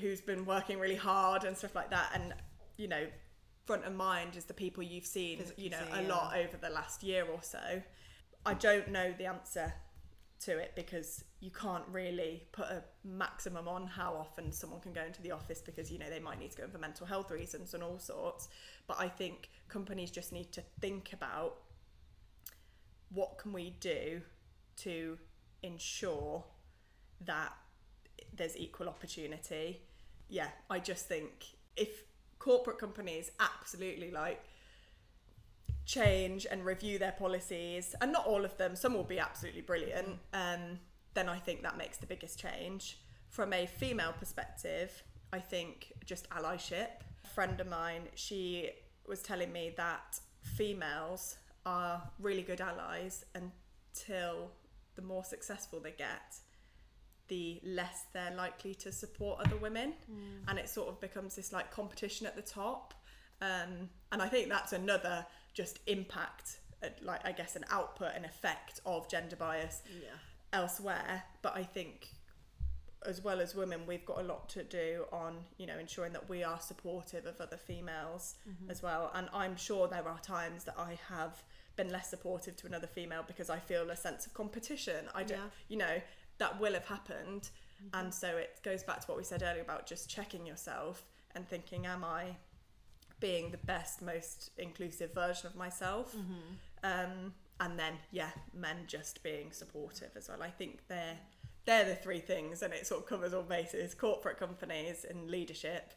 who's 0.00 0.20
been 0.20 0.44
working 0.44 0.78
really 0.78 0.96
hard 0.96 1.44
and 1.44 1.56
stuff 1.56 1.74
like 1.74 1.90
that. 1.90 2.10
And 2.14 2.34
you 2.76 2.88
know 2.88 3.06
front 3.64 3.84
of 3.84 3.94
mind 3.94 4.36
is 4.36 4.44
the 4.44 4.54
people 4.54 4.82
you've 4.82 5.06
seen 5.06 5.38
Physically 5.38 5.64
you 5.64 5.70
know 5.70 5.78
a 5.92 6.02
yeah. 6.02 6.08
lot 6.08 6.36
over 6.36 6.56
the 6.60 6.70
last 6.70 7.02
year 7.02 7.24
or 7.24 7.42
so. 7.42 7.82
I 8.46 8.54
don't 8.54 8.88
know 8.90 9.14
the 9.16 9.26
answer 9.26 9.72
to 10.40 10.58
it 10.58 10.72
because 10.76 11.24
you 11.40 11.50
can't 11.50 11.84
really 11.90 12.42
put 12.52 12.66
a 12.66 12.82
maximum 13.04 13.66
on 13.66 13.86
how 13.86 14.14
often 14.14 14.52
someone 14.52 14.80
can 14.80 14.92
go 14.92 15.02
into 15.02 15.22
the 15.22 15.30
office 15.30 15.62
because 15.62 15.90
you 15.90 15.98
know 15.98 16.10
they 16.10 16.20
might 16.20 16.38
need 16.38 16.50
to 16.50 16.58
go 16.58 16.64
in 16.64 16.70
for 16.70 16.78
mental 16.78 17.06
health 17.06 17.30
reasons 17.30 17.72
and 17.74 17.82
all 17.82 17.98
sorts. 17.98 18.48
But 18.86 19.00
i 19.00 19.08
think 19.08 19.48
companies 19.68 20.10
just 20.10 20.32
need 20.32 20.52
to 20.52 20.62
think 20.80 21.12
about 21.12 21.56
what 23.10 23.38
can 23.38 23.52
we 23.52 23.70
do 23.80 24.20
to 24.76 25.18
ensure 25.62 26.44
that 27.24 27.52
there's 28.36 28.56
equal 28.56 28.88
opportunity. 28.88 29.80
Yeah 30.28 30.48
i 30.70 30.78
just 30.78 31.06
think 31.06 31.44
if 31.76 32.04
corporate 32.38 32.78
companies 32.78 33.30
absolutely 33.40 34.10
like 34.10 34.42
change 35.86 36.46
and 36.50 36.64
review 36.64 36.98
their 36.98 37.12
policies 37.12 37.94
and 38.00 38.10
not 38.10 38.26
all 38.26 38.44
of 38.44 38.56
them 38.56 38.74
some 38.74 38.94
will 38.94 39.04
be 39.04 39.18
absolutely 39.18 39.60
brilliant 39.60 40.18
um, 40.32 40.78
then 41.12 41.28
i 41.28 41.38
think 41.38 41.62
that 41.62 41.76
makes 41.76 41.98
the 41.98 42.06
biggest 42.06 42.38
change. 42.38 42.98
From 43.28 43.52
a 43.52 43.66
female 43.66 44.14
perspective 44.18 45.02
i 45.32 45.38
think 45.38 45.92
just 46.04 46.28
allyship. 46.30 46.88
A 47.24 47.28
friend 47.28 47.60
of 47.60 47.66
mine 47.68 48.08
she 48.14 48.70
was 49.06 49.20
telling 49.22 49.52
me 49.52 49.74
that 49.76 50.20
females 50.42 51.36
are 51.66 52.02
really 52.18 52.42
good 52.42 52.60
allies 52.60 53.24
until 53.34 54.50
the 54.96 55.02
more 55.02 55.24
successful 55.24 55.80
they 55.80 55.92
get 55.92 56.36
the 57.28 57.60
less 57.64 58.04
they're 58.12 58.34
likely 58.36 58.74
to 58.76 58.92
support 58.92 59.40
other 59.40 59.56
women. 59.56 59.94
And 60.48 60.58
it 60.58 60.68
sort 60.68 60.88
of 60.88 61.00
becomes 61.00 61.36
this 61.36 61.52
like 61.52 61.70
competition 61.70 62.26
at 62.26 62.36
the 62.36 62.42
top. 62.42 62.94
Um, 63.42 63.90
and 64.12 64.22
i 64.22 64.28
think 64.28 64.48
that's 64.48 64.72
another 64.72 65.26
just 65.54 65.80
impact 65.88 66.58
uh, 66.84 66.88
like 67.02 67.20
i 67.26 67.32
guess 67.32 67.56
an 67.56 67.64
output 67.70 68.12
an 68.14 68.24
effect 68.24 68.80
of 68.86 69.08
gender 69.08 69.34
bias 69.36 69.82
Yeah. 70.00 70.08
elsewhere. 70.52 71.24
But 71.42 71.56
i 71.56 71.64
think 71.64 72.08
as 73.06 73.22
well 73.22 73.40
as 73.40 73.54
women 73.54 73.80
we've 73.86 74.06
got 74.06 74.18
a 74.18 74.22
lot 74.22 74.48
to 74.50 74.62
do 74.62 75.04
on 75.12 75.36
you 75.58 75.66
know 75.66 75.78
ensuring 75.78 76.12
that 76.12 76.26
we 76.28 76.42
are 76.44 76.58
supportive 76.60 77.26
of 77.26 77.40
other 77.40 77.56
females 77.58 78.36
as 78.68 78.82
well. 78.82 79.10
And 79.14 79.28
i'm 79.34 79.56
sure 79.56 79.88
there 79.88 80.06
are 80.08 80.20
times 80.20 80.64
that 80.64 80.76
i 80.78 80.96
have 81.08 81.42
been 81.76 81.90
less 81.90 82.08
supportive 82.08 82.56
to 82.58 82.66
another 82.68 82.86
female 82.86 83.24
because 83.26 83.50
i 83.50 83.58
feel 83.58 83.90
a 83.90 83.96
sense 83.96 84.26
of 84.26 84.32
competition. 84.32 85.06
I 85.14 85.24
don't 85.24 85.38
Yeah. 85.38 85.44
you 85.68 85.76
know 85.76 85.96
that 86.38 86.60
will 86.60 86.72
have 86.74 86.86
happened. 86.86 87.50
And 87.92 88.12
so 88.14 88.28
it 88.36 88.60
goes 88.62 88.82
back 88.82 89.00
to 89.00 89.06
what 89.06 89.18
we 89.18 89.24
said 89.24 89.42
earlier 89.42 89.62
about 89.62 89.86
just 89.86 90.08
checking 90.08 90.46
yourself 90.46 91.04
and 91.34 91.46
thinking 91.48 91.84
am 91.86 92.02
i 92.04 92.36
being 93.20 93.50
the 93.50 93.58
best 93.58 94.00
most 94.02 94.50
inclusive 94.58 95.12
version 95.14 95.46
of 95.46 95.54
myself? 95.56 96.14
Um, 96.82 97.32
and 97.60 97.78
then 97.78 97.94
yeah 98.10 98.30
men 98.52 98.78
just 98.86 99.22
being 99.22 99.52
supportive 99.52 100.10
as 100.16 100.28
well. 100.28 100.42
I 100.42 100.50
think 100.50 100.80
they're 100.88 101.18
they're 101.66 101.84
the 101.84 101.94
three 101.94 102.20
things 102.20 102.62
and 102.62 102.72
it 102.74 102.86
sort 102.86 103.00
of 103.02 103.06
covers 103.08 103.32
all 103.32 103.42
bases 103.42 103.94
corporate 103.94 104.38
companies 104.38 105.04
and 105.08 105.30
leadership 105.30 105.94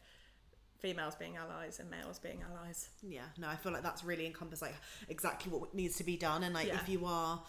females 0.78 1.14
being 1.16 1.36
allies 1.36 1.80
and 1.80 1.90
males 1.90 2.18
being 2.18 2.42
allies. 2.50 2.90
Yeah, 3.02 3.22
no, 3.36 3.48
I 3.48 3.56
feel 3.56 3.72
like 3.72 3.82
that's 3.82 4.04
really 4.04 4.26
encompassed 4.26 4.62
like 4.62 4.76
exactly 5.08 5.50
what 5.52 5.74
needs 5.74 5.96
to 5.96 6.04
be 6.04 6.16
done, 6.16 6.44
and 6.44 6.54
like 6.54 6.68
Yeah. 6.68 6.80
if 6.80 6.88
you 6.88 7.04
are 7.04 7.42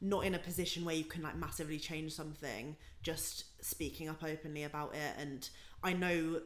not 0.00 0.24
in 0.24 0.34
a 0.34 0.38
position 0.38 0.84
where 0.84 0.94
you 0.94 1.04
can 1.04 1.22
like 1.22 1.36
massively 1.36 1.78
change 1.78 2.12
something, 2.12 2.76
just 3.02 3.44
speaking 3.64 4.08
up 4.08 4.22
openly 4.22 4.62
about 4.64 4.94
it. 4.94 5.14
And 5.18 5.48
I 5.82 5.92
know 5.92 6.40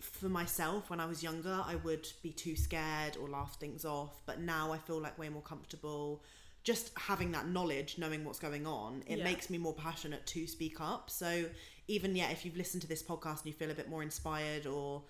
for 0.00 0.28
myself, 0.30 0.88
when 0.88 0.98
I 1.00 1.06
was 1.06 1.22
younger, 1.22 1.62
I 1.64 1.76
would 1.76 2.08
be 2.22 2.30
too 2.30 2.56
scared 2.56 3.16
or 3.20 3.28
laugh 3.28 3.58
things 3.60 3.84
off, 3.84 4.22
but 4.24 4.40
now 4.40 4.72
I 4.72 4.78
feel 4.78 4.98
like 4.98 5.18
way 5.18 5.28
more 5.28 5.42
comfortable. 5.42 6.22
Just 6.62 6.92
having 6.98 7.32
that 7.32 7.48
knowledge, 7.48 7.98
knowing 7.98 8.24
what's 8.24 8.38
going 8.38 8.66
on, 8.66 9.02
it 9.06 9.18
Yeah. 9.18 9.24
makes 9.24 9.50
me 9.50 9.58
more 9.58 9.74
passionate 9.74 10.26
to 10.28 10.46
speak 10.46 10.80
up. 10.80 11.10
So 11.10 11.50
even 11.88 12.16
yeah, 12.16 12.30
if 12.30 12.44
you've 12.44 12.56
listened 12.56 12.82
to 12.82 12.88
this 12.88 13.02
podcast 13.02 13.38
and 13.38 13.46
you 13.46 13.52
feel 13.52 13.70
a 13.70 13.74
bit 13.74 13.88
more 13.90 14.02
inspired 14.02 14.66
or 14.66 15.04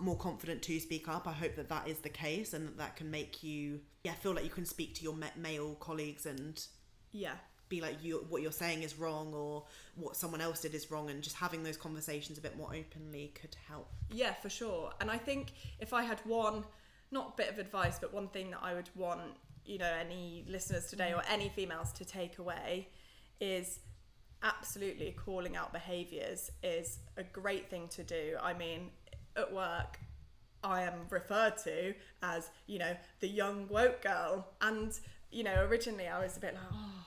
more 0.00 0.16
confident 0.16 0.62
to 0.62 0.78
speak 0.80 1.08
up, 1.08 1.26
I 1.26 1.32
hope 1.32 1.56
that 1.56 1.68
that 1.68 1.88
is 1.88 1.98
the 1.98 2.08
case 2.08 2.52
and 2.54 2.66
that 2.68 2.76
that 2.76 2.96
can 2.96 3.10
make 3.10 3.42
you 3.42 3.80
yeah 4.04 4.14
feel 4.14 4.32
like 4.32 4.44
you 4.44 4.50
can 4.50 4.64
speak 4.66 4.94
to 4.96 5.02
your 5.02 5.16
male 5.36 5.74
colleagues 5.76 6.26
and 6.26 6.64
yeah 7.16 7.34
be 7.68 7.80
like 7.80 8.02
you 8.02 8.24
what 8.28 8.42
you're 8.42 8.52
saying 8.52 8.82
is 8.82 8.98
wrong 8.98 9.34
or 9.34 9.64
what 9.96 10.16
someone 10.16 10.40
else 10.40 10.60
did 10.60 10.74
is 10.74 10.90
wrong 10.90 11.10
and 11.10 11.22
just 11.22 11.36
having 11.36 11.62
those 11.62 11.76
conversations 11.76 12.38
a 12.38 12.40
bit 12.40 12.56
more 12.56 12.68
openly 12.74 13.32
could 13.34 13.56
help. 13.68 13.88
Yeah, 14.12 14.34
for 14.34 14.48
sure. 14.48 14.92
And 15.00 15.10
I 15.10 15.18
think 15.18 15.52
if 15.80 15.92
I 15.92 16.04
had 16.04 16.20
one, 16.20 16.64
not 17.10 17.36
bit 17.36 17.50
of 17.50 17.58
advice, 17.58 17.98
but 17.98 18.12
one 18.12 18.28
thing 18.28 18.50
that 18.50 18.60
I 18.62 18.74
would 18.74 18.90
want, 18.94 19.32
you 19.64 19.78
know, 19.78 19.90
any 20.00 20.44
listeners 20.48 20.86
today 20.86 21.12
or 21.12 21.22
any 21.28 21.48
females 21.48 21.92
to 21.94 22.04
take 22.04 22.38
away 22.38 22.88
is 23.40 23.80
absolutely 24.42 25.12
calling 25.12 25.56
out 25.56 25.72
behaviours 25.72 26.50
is 26.62 26.98
a 27.16 27.24
great 27.24 27.68
thing 27.68 27.88
to 27.88 28.04
do. 28.04 28.36
I 28.40 28.54
mean, 28.54 28.90
at 29.36 29.52
work, 29.52 29.98
I 30.62 30.82
am 30.82 31.06
referred 31.10 31.56
to 31.64 31.94
as, 32.22 32.50
you 32.66 32.78
know, 32.78 32.96
the 33.20 33.28
young 33.28 33.68
woke 33.68 34.02
girl. 34.02 34.46
And, 34.60 34.92
you 35.30 35.44
know, 35.44 35.64
originally 35.64 36.08
I 36.08 36.22
was 36.22 36.36
a 36.36 36.40
bit 36.40 36.54
like, 36.54 36.62
oh, 36.72 37.04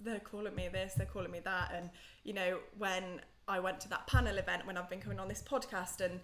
they're 0.00 0.20
calling 0.20 0.54
me 0.54 0.68
this, 0.68 0.94
they're 0.94 1.06
calling 1.06 1.30
me 1.30 1.40
that. 1.40 1.72
And, 1.74 1.90
you 2.22 2.32
know, 2.32 2.58
when 2.78 3.20
I 3.48 3.60
went 3.60 3.80
to 3.80 3.88
that 3.90 4.06
panel 4.06 4.38
event, 4.38 4.66
when 4.66 4.76
I've 4.76 4.90
been 4.90 5.00
coming 5.00 5.18
on 5.18 5.28
this 5.28 5.42
podcast, 5.42 6.00
and 6.00 6.20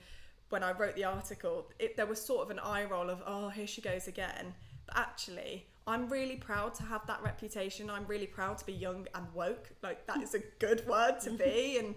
when 0.51 0.63
I 0.63 0.73
wrote 0.73 0.97
the 0.97 1.05
article, 1.05 1.71
it, 1.79 1.97
there 1.97 2.07
was 2.07 2.21
sort 2.21 2.43
of 2.43 2.51
an 2.51 2.59
eye 2.59 2.85
roll 2.85 3.09
of, 3.11 3.23
oh, 3.27 3.49
here 3.49 3.67
she 3.67 3.81
goes 3.81 4.09
again. 4.09 4.55
But 4.87 4.99
actually, 4.99 5.67
I'm 5.87 6.09
really 6.09 6.37
proud 6.37 6.75
to 6.77 6.83
have 6.85 7.07
that 7.07 7.23
reputation. 7.23 7.91
I'm 7.91 8.07
really 8.07 8.27
proud 8.27 8.59
to 8.59 8.67
be 8.67 8.73
young 8.73 9.07
and 9.15 9.27
woke. 9.35 9.71
Like, 9.83 10.07
that 10.07 10.23
is 10.23 10.35
a 10.35 10.41
good 10.59 10.87
word 10.87 11.21
to 11.23 11.31
be, 11.31 11.79
and 11.83 11.95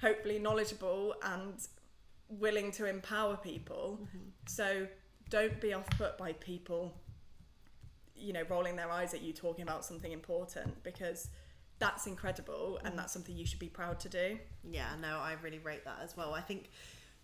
hopefully 0.00 0.38
knowledgeable 0.38 1.14
and 1.22 1.54
willing 2.28 2.70
to 2.72 2.86
empower 2.86 3.36
people. 3.36 4.00
Mm-hmm. 4.02 4.28
So 4.46 4.86
don't 5.28 5.60
be 5.60 5.72
off 5.72 5.86
put 5.90 6.18
by 6.18 6.32
people, 6.34 6.94
you 8.18 8.32
know, 8.32 8.42
rolling 8.48 8.76
their 8.76 8.90
eyes 8.90 9.14
at 9.14 9.22
you 9.22 9.32
talking 9.32 9.62
about 9.62 9.84
something 9.84 10.12
important 10.12 10.82
because 10.82 11.28
that's 11.78 12.06
incredible 12.06 12.78
and 12.84 12.94
mm. 12.94 12.96
that's 12.96 13.12
something 13.12 13.36
you 13.36 13.46
should 13.46 13.58
be 13.58 13.68
proud 13.68 14.00
to 14.00 14.08
do. 14.08 14.38
Yeah, 14.64 14.88
no, 15.00 15.18
I 15.18 15.36
really 15.42 15.58
rate 15.58 15.84
that 15.84 15.98
as 16.02 16.16
well. 16.16 16.34
I 16.34 16.40
think, 16.40 16.70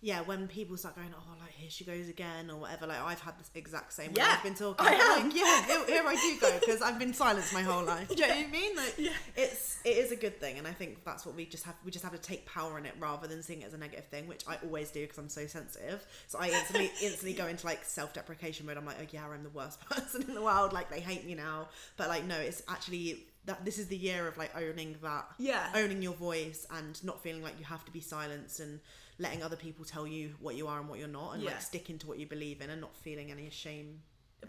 yeah, 0.03 0.21
when 0.21 0.47
people 0.49 0.75
start 0.75 0.95
going, 0.97 1.07
oh, 1.17 1.33
like 1.39 1.53
here 1.53 1.69
she 1.69 1.85
goes 1.85 2.09
again, 2.09 2.51
or 2.51 2.57
whatever, 2.57 2.85
like 2.87 3.01
I've 3.01 3.21
had 3.21 3.39
this 3.39 3.49
exact 3.55 3.93
same. 3.93 4.11
Yeah, 4.15 4.35
I've 4.37 4.43
been 4.43 4.53
talking. 4.53 4.85
I 4.85 4.91
am. 4.93 5.23
Like, 5.29 5.35
yeah, 5.35 5.65
here, 5.65 5.85
here 5.87 6.03
I 6.05 6.15
do 6.15 6.39
go 6.41 6.59
because 6.59 6.81
I've 6.81 6.99
been 6.99 7.13
silenced 7.13 7.53
my 7.53 7.61
whole 7.61 7.83
life. 7.85 8.09
Do 8.09 8.15
you 8.15 8.21
know 8.21 8.27
what 8.35 8.45
I 8.45 8.49
mean? 8.51 8.75
Like, 8.75 8.93
Yeah. 8.97 9.11
it's 9.37 9.79
it 9.85 9.97
is 9.97 10.11
a 10.11 10.15
good 10.17 10.39
thing, 10.39 10.57
and 10.57 10.67
I 10.67 10.71
think 10.73 11.03
that's 11.05 11.25
what 11.25 11.35
we 11.35 11.45
just 11.45 11.63
have. 11.63 11.75
We 11.85 11.91
just 11.91 12.03
have 12.03 12.13
to 12.13 12.19
take 12.21 12.45
power 12.45 12.77
in 12.77 12.85
it 12.85 12.93
rather 12.99 13.27
than 13.27 13.41
seeing 13.41 13.61
it 13.61 13.67
as 13.67 13.73
a 13.73 13.77
negative 13.77 14.05
thing, 14.05 14.27
which 14.27 14.43
I 14.47 14.57
always 14.63 14.91
do 14.91 15.01
because 15.01 15.17
I'm 15.17 15.29
so 15.29 15.47
sensitive. 15.47 16.05
So 16.27 16.37
I 16.39 16.49
instantly 16.49 16.91
instantly 17.01 17.33
go 17.33 17.47
into 17.47 17.65
like 17.65 17.85
self 17.85 18.13
deprecation 18.13 18.65
mode. 18.65 18.75
I'm 18.77 18.85
like, 18.85 18.97
oh 19.01 19.05
yeah, 19.11 19.25
I'm 19.25 19.43
the 19.43 19.49
worst 19.49 19.79
person 19.89 20.23
in 20.23 20.33
the 20.33 20.41
world. 20.41 20.73
Like 20.73 20.89
they 20.89 20.99
hate 20.99 21.25
me 21.25 21.33
now, 21.35 21.69
but 21.95 22.09
like 22.09 22.25
no, 22.25 22.35
it's 22.35 22.61
actually. 22.67 23.25
That 23.45 23.65
this 23.65 23.77
is 23.77 23.87
the 23.87 23.97
year 23.97 24.25
of 24.25 24.37
like 24.37 24.55
owning 24.55 24.95
that 25.03 25.25
Yeah. 25.37 25.69
owning 25.75 26.01
your 26.01 26.13
voice 26.13 26.65
and 26.71 27.03
not 27.03 27.21
feeling 27.21 27.43
like 27.43 27.59
you 27.59 27.65
have 27.65 27.83
to 27.83 27.91
be 27.91 27.99
silenced 27.99 28.61
and 28.61 28.79
letting 29.19 29.43
other 29.43 29.55
people 29.55 29.85
tell 29.85 30.07
you 30.07 30.33
what 30.39 30.55
you 30.55 30.67
are 30.67 30.79
and 30.79 30.89
what 30.89 30.99
you're 30.99 31.07
not 31.07 31.33
and 31.33 31.43
like 31.43 31.61
sticking 31.61 31.97
to 31.99 32.07
what 32.07 32.19
you 32.19 32.25
believe 32.25 32.61
in 32.61 32.69
and 32.69 32.81
not 32.81 32.95
feeling 32.95 33.31
any 33.31 33.49
shame 33.49 33.99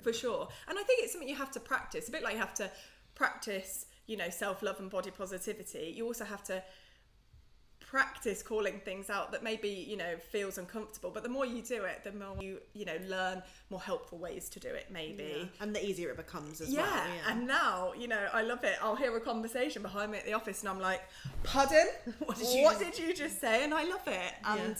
for 0.02 0.12
sure. 0.12 0.48
And 0.68 0.78
I 0.78 0.82
think 0.82 1.02
it's 1.02 1.12
something 1.12 1.28
you 1.28 1.36
have 1.36 1.52
to 1.52 1.60
practice. 1.60 2.08
A 2.08 2.10
bit 2.10 2.22
like 2.22 2.34
you 2.34 2.40
have 2.40 2.54
to 2.54 2.70
practice, 3.14 3.86
you 4.06 4.16
know, 4.16 4.30
self 4.30 4.62
love 4.62 4.80
and 4.80 4.90
body 4.90 5.10
positivity. 5.10 5.92
You 5.96 6.06
also 6.06 6.24
have 6.24 6.42
to 6.44 6.62
practice 7.98 8.42
calling 8.42 8.80
things 8.84 9.08
out 9.08 9.30
that 9.30 9.44
maybe 9.44 9.68
you 9.68 9.96
know 9.96 10.16
feels 10.32 10.58
uncomfortable 10.58 11.12
but 11.14 11.22
the 11.22 11.28
more 11.28 11.46
you 11.46 11.62
do 11.62 11.84
it 11.84 12.02
the 12.02 12.10
more 12.10 12.36
you 12.42 12.58
you 12.72 12.84
know 12.84 12.96
learn 13.06 13.40
more 13.70 13.80
helpful 13.80 14.18
ways 14.18 14.48
to 14.48 14.58
do 14.58 14.66
it 14.66 14.86
maybe 14.90 15.32
Yeah. 15.38 15.44
And 15.60 15.76
the 15.76 15.84
easier 15.88 16.10
it 16.10 16.16
becomes 16.16 16.60
as 16.60 16.70
yeah, 16.72 16.82
well. 16.82 16.92
Yeah. 16.92 17.30
and 17.30 17.46
now 17.46 17.92
you 17.96 18.08
know 18.08 18.26
I 18.32 18.42
love 18.42 18.64
it. 18.64 18.76
I'll 18.82 18.96
hear 18.96 19.16
a 19.16 19.20
conversation 19.20 19.80
behind 19.82 20.10
me 20.10 20.18
at 20.18 20.24
the 20.26 20.32
office, 20.32 20.58
and 20.62 20.68
I'm 20.70 20.80
like, 20.80 21.02
"Pardon? 21.44 21.86
What 22.26 22.36
did 22.36 22.48
you 22.52 22.64
what 22.64 22.80
just- 22.80 22.96
did 22.96 23.06
you 23.06 23.14
just 23.14 23.40
say?" 23.40 23.62
And 23.62 23.72
I 23.72 23.84
love 23.84 24.06
it. 24.08 24.32
And 24.44 24.76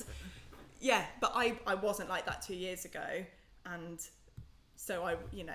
yeah, 0.80 1.04
but 1.20 1.30
I 1.36 1.46
I 1.72 1.76
wasn't 1.76 2.08
like 2.08 2.26
that 2.26 2.42
two 2.42 2.56
years 2.66 2.84
ago, 2.84 3.08
and 3.74 3.98
so 4.84 5.02
I 5.04 5.16
you 5.32 5.44
know 5.44 5.54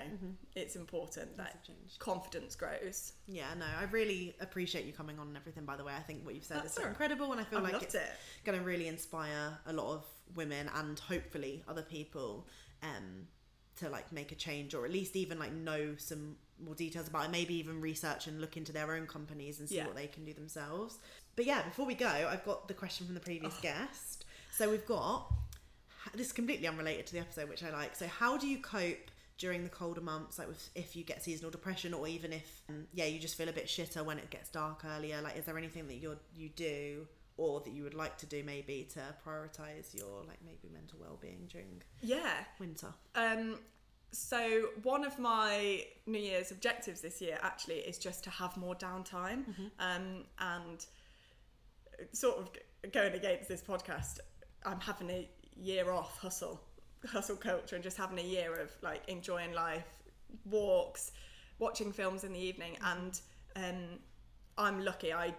it's 0.56 0.74
important 0.76 1.36
that 1.36 1.68
confidence 1.98 2.56
grows. 2.56 3.12
Yeah, 3.28 3.46
no, 3.58 3.64
I 3.78 3.84
really 3.84 4.34
appreciate 4.40 4.84
you 4.86 4.92
coming 4.92 5.18
on 5.18 5.28
and 5.28 5.36
everything. 5.36 5.64
By 5.64 5.76
the 5.76 5.84
way, 5.84 5.92
I 5.96 6.00
think 6.02 6.24
what 6.24 6.34
you've 6.34 6.44
said 6.44 6.58
That's 6.58 6.70
is 6.70 6.74
so 6.74 6.82
right. 6.82 6.88
incredible, 6.90 7.30
and 7.32 7.40
I 7.40 7.44
feel 7.44 7.60
I 7.60 7.70
like 7.70 7.82
it's 7.82 7.94
it. 7.94 8.10
going 8.44 8.58
to 8.58 8.64
really 8.64 8.88
inspire 8.88 9.58
a 9.66 9.72
lot 9.72 9.94
of 9.94 10.04
women 10.34 10.68
and 10.74 10.98
hopefully 10.98 11.62
other 11.68 11.82
people 11.82 12.46
um, 12.82 13.26
to 13.78 13.88
like 13.88 14.10
make 14.12 14.32
a 14.32 14.34
change, 14.34 14.74
or 14.74 14.84
at 14.84 14.90
least 14.92 15.14
even 15.16 15.38
like 15.38 15.52
know 15.52 15.94
some 15.96 16.36
more 16.62 16.74
details 16.74 17.08
about 17.08 17.24
it. 17.26 17.30
Maybe 17.30 17.54
even 17.54 17.80
research 17.80 18.26
and 18.26 18.40
look 18.40 18.56
into 18.56 18.72
their 18.72 18.92
own 18.94 19.06
companies 19.06 19.60
and 19.60 19.68
see 19.68 19.76
Yeah. 19.76 19.86
what 19.86 19.96
they 19.96 20.06
can 20.08 20.24
do 20.24 20.32
themselves. 20.34 20.98
But 21.36 21.46
yeah, 21.46 21.62
before 21.62 21.86
we 21.86 21.94
go, 21.94 22.06
I've 22.08 22.44
got 22.44 22.66
the 22.68 22.74
question 22.74 23.06
from 23.06 23.14
the 23.14 23.20
previous 23.20 23.54
Oh. 23.58 23.62
guest. 23.62 24.24
So 24.52 24.68
we've 24.70 24.86
got 24.86 25.32
this 26.14 26.28
is 26.28 26.32
completely 26.32 26.66
unrelated 26.66 27.06
to 27.08 27.12
the 27.12 27.20
episode, 27.20 27.48
which 27.48 27.62
I 27.62 27.70
like. 27.70 27.94
So, 27.94 28.06
how 28.08 28.36
do 28.36 28.48
you 28.48 28.58
cope 28.58 29.10
during 29.40 29.64
the 29.64 29.70
colder 29.70 30.00
months, 30.00 30.38
like 30.38 30.46
with, 30.48 30.70
if 30.76 30.94
you 30.94 31.02
get 31.02 31.24
seasonal 31.24 31.50
depression, 31.50 31.92
or 31.94 32.06
even 32.06 32.32
if 32.32 32.62
um, 32.68 32.86
yeah 32.94 33.06
you 33.06 33.18
just 33.18 33.36
feel 33.36 33.48
a 33.48 33.52
bit 33.52 33.66
shitter 33.66 34.04
when 34.04 34.18
it 34.18 34.30
gets 34.30 34.48
dark 34.50 34.84
earlier? 34.84 35.20
Like, 35.20 35.36
is 35.36 35.44
there 35.46 35.58
anything 35.58 35.88
that 35.88 35.96
you 35.96 36.16
you 36.36 36.48
do 36.50 37.08
or 37.36 37.60
that 37.62 37.70
you 37.72 37.82
would 37.82 37.94
like 37.94 38.18
to 38.18 38.26
do 38.26 38.42
maybe 38.44 38.86
to 38.92 39.00
prioritize 39.26 39.94
your 39.94 40.22
like 40.28 40.38
maybe 40.44 40.68
mental 40.72 40.98
well 41.00 41.18
being 41.20 41.48
during 41.50 41.82
Yeah. 42.02 42.34
winter? 42.60 42.92
Um, 43.14 43.58
so 44.12 44.68
one 44.82 45.04
of 45.04 45.18
my 45.18 45.84
New 46.06 46.18
Year's 46.18 46.50
objectives 46.50 47.00
this 47.00 47.20
year 47.22 47.38
actually 47.42 47.76
is 47.90 47.96
just 47.98 48.24
to 48.24 48.30
have 48.30 48.56
more 48.56 48.74
downtime, 48.74 49.44
um, 49.78 50.24
and 50.38 50.84
sort 52.12 52.38
of 52.38 52.92
going 52.92 53.12
against 53.14 53.48
this 53.48 53.62
podcast, 53.62 54.18
I'm 54.64 54.80
having 54.80 55.10
a 55.10 55.28
year 55.56 55.90
off 55.90 56.18
hustle, 56.18 56.60
hustle 57.06 57.36
culture, 57.36 57.74
and 57.76 57.82
just 57.82 57.96
having 57.96 58.18
a 58.18 58.22
year 58.22 58.54
of 58.54 58.70
like 58.82 59.02
enjoying 59.08 59.52
life, 59.52 59.86
walks, 60.44 61.12
watching 61.58 61.92
films 61.92 62.24
in 62.24 62.32
the 62.32 62.40
evening, 62.40 62.76
and 62.84 63.20
um, 63.56 63.98
I'm 64.58 64.84
lucky 64.84 65.12
I 65.12 65.34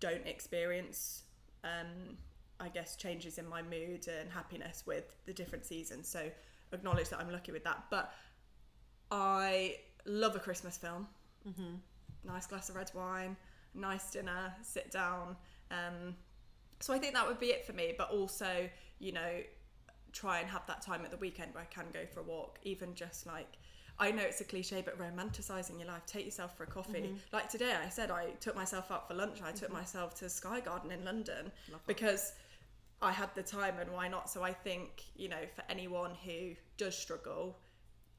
don't 0.00 0.26
experience. 0.26 1.22
Um, 1.64 2.16
I 2.58 2.68
guess 2.68 2.96
changes 2.96 3.38
in 3.38 3.46
my 3.46 3.62
mood 3.62 4.08
and 4.08 4.30
happiness 4.30 4.84
with 4.86 5.14
the 5.26 5.32
different 5.32 5.66
seasons. 5.66 6.08
So 6.08 6.30
acknowledge 6.72 7.10
that 7.10 7.20
I'm 7.20 7.30
lucky 7.30 7.52
with 7.52 7.64
that. 7.64 7.84
But 7.90 8.12
I 9.10 9.76
love 10.06 10.36
a 10.36 10.38
Christmas 10.38 10.76
film. 10.76 11.06
Mm-hmm. 11.46 11.74
Nice 12.24 12.46
glass 12.46 12.68
of 12.68 12.76
red 12.76 12.90
wine, 12.94 13.36
nice 13.74 14.10
dinner, 14.10 14.54
sit 14.62 14.90
down. 14.90 15.36
Um, 15.70 16.16
so 16.80 16.92
I 16.92 16.98
think 16.98 17.14
that 17.14 17.26
would 17.26 17.38
be 17.38 17.46
it 17.46 17.66
for 17.66 17.72
me. 17.72 17.94
But 17.96 18.10
also, 18.10 18.68
you 18.98 19.12
know, 19.12 19.40
try 20.16 20.40
and 20.40 20.48
have 20.48 20.66
that 20.66 20.82
time 20.82 21.04
at 21.04 21.10
the 21.10 21.16
weekend 21.18 21.54
where 21.54 21.62
I 21.62 21.66
can 21.66 21.86
go 21.92 22.06
for 22.12 22.20
a 22.20 22.24
walk, 22.24 22.58
even 22.64 22.94
just 22.94 23.26
like. 23.26 23.58
I 23.98 24.10
know 24.10 24.22
it's 24.22 24.42
a 24.42 24.44
cliche, 24.44 24.82
but 24.84 24.98
romanticizing 24.98 25.78
your 25.78 25.88
life. 25.88 26.02
Take 26.06 26.26
yourself 26.26 26.54
for 26.54 26.64
a 26.64 26.66
coffee. 26.66 27.00
Mm-hmm. 27.00 27.16
Like 27.32 27.48
today, 27.48 27.74
I 27.82 27.88
said 27.88 28.10
I 28.10 28.26
took 28.40 28.54
myself 28.54 28.90
out 28.90 29.08
for 29.08 29.14
lunch. 29.14 29.40
I 29.42 29.52
took 29.52 29.68
mm-hmm. 29.68 29.78
myself 29.78 30.14
to 30.16 30.28
Sky 30.28 30.60
Garden 30.60 30.90
in 30.90 31.02
London 31.02 31.50
because 31.86 32.34
I 33.00 33.12
had 33.12 33.34
the 33.34 33.42
time 33.42 33.74
and 33.80 33.90
why 33.92 34.08
not? 34.08 34.28
So 34.28 34.42
I 34.42 34.52
think, 34.52 35.04
you 35.16 35.28
know, 35.28 35.44
for 35.54 35.62
anyone 35.70 36.12
who 36.24 36.54
does 36.76 36.96
struggle 36.96 37.56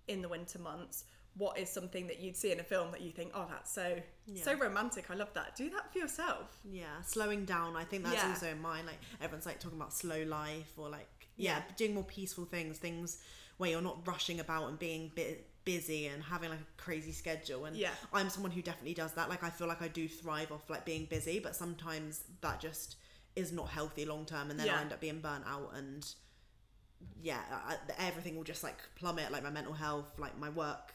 in 0.08 0.22
the 0.24 0.30
winter 0.30 0.60
months, 0.60 1.06
what 1.36 1.58
is 1.60 1.70
something 1.70 2.08
that 2.08 2.20
you'd 2.20 2.36
see 2.36 2.52
in 2.52 2.60
a 2.60 2.64
film 2.64 2.92
that 2.92 3.02
you 3.02 3.12
think, 3.12 3.32
oh, 3.36 3.46
that's 3.50 3.72
so 3.72 4.02
so 4.36 4.54
romantic. 4.56 5.10
I 5.10 5.14
love 5.16 5.34
that. 5.36 5.56
Do 5.56 5.70
that 5.70 5.92
for 5.92 6.00
yourself. 6.00 6.58
Yeah, 6.64 7.02
slowing 7.04 7.46
down. 7.46 7.76
I 7.76 7.84
think 7.84 8.04
that's 8.04 8.16
Yeah. 8.16 8.30
also 8.30 8.48
in 8.48 8.62
mine. 8.62 8.86
Like 8.86 9.00
everyone's 9.22 9.46
like 9.46 9.60
talking 9.60 9.78
about 9.78 9.94
slow 9.94 10.24
life 10.24 10.74
or 10.78 10.90
like 10.90 11.08
yeah, 11.38 11.58
Yeah. 11.58 11.64
doing 11.78 11.94
more 11.94 12.04
peaceful 12.04 12.46
things, 12.46 12.78
things 12.78 13.20
where 13.58 13.70
you're 13.72 13.82
not 13.82 14.06
rushing 14.06 14.40
about 14.40 14.68
and 14.70 14.78
being 14.78 15.12
bit 15.16 15.50
busy 15.64 16.08
and 16.08 16.24
having 16.24 16.50
like 16.50 16.60
a 16.60 16.82
crazy 16.82 17.12
schedule. 17.12 17.66
And 17.66 17.76
Yeah. 17.76 17.92
I'm 18.14 18.30
someone 18.30 18.52
who 18.52 18.62
definitely 18.62 18.94
does 18.94 19.14
that. 19.14 19.30
Like 19.30 19.44
I 19.44 19.50
feel 19.50 19.68
like 19.68 19.82
I 19.82 19.88
do 19.88 20.08
thrive 20.08 20.52
off 20.52 20.70
like 20.70 20.86
being 20.86 21.06
busy, 21.06 21.40
but 21.40 21.56
sometimes 21.56 22.24
that 22.42 22.60
just 22.60 22.96
is 23.36 23.52
not 23.52 23.70
healthy 23.70 24.06
long 24.06 24.26
term, 24.26 24.50
and 24.52 24.60
then 24.60 24.68
I 24.70 24.82
end 24.82 24.92
up 24.94 25.00
being 25.00 25.20
burnt 25.22 25.46
out 25.48 25.72
and 25.76 26.06
yeah, 27.22 27.42
I, 27.52 27.78
everything 28.00 28.36
will 28.36 28.44
just 28.44 28.64
like 28.64 28.78
plummet. 28.96 29.32
Like 29.32 29.44
my 29.44 29.50
mental 29.52 29.74
health, 29.74 30.18
like 30.18 30.38
my 30.38 30.50
work. 30.50 30.94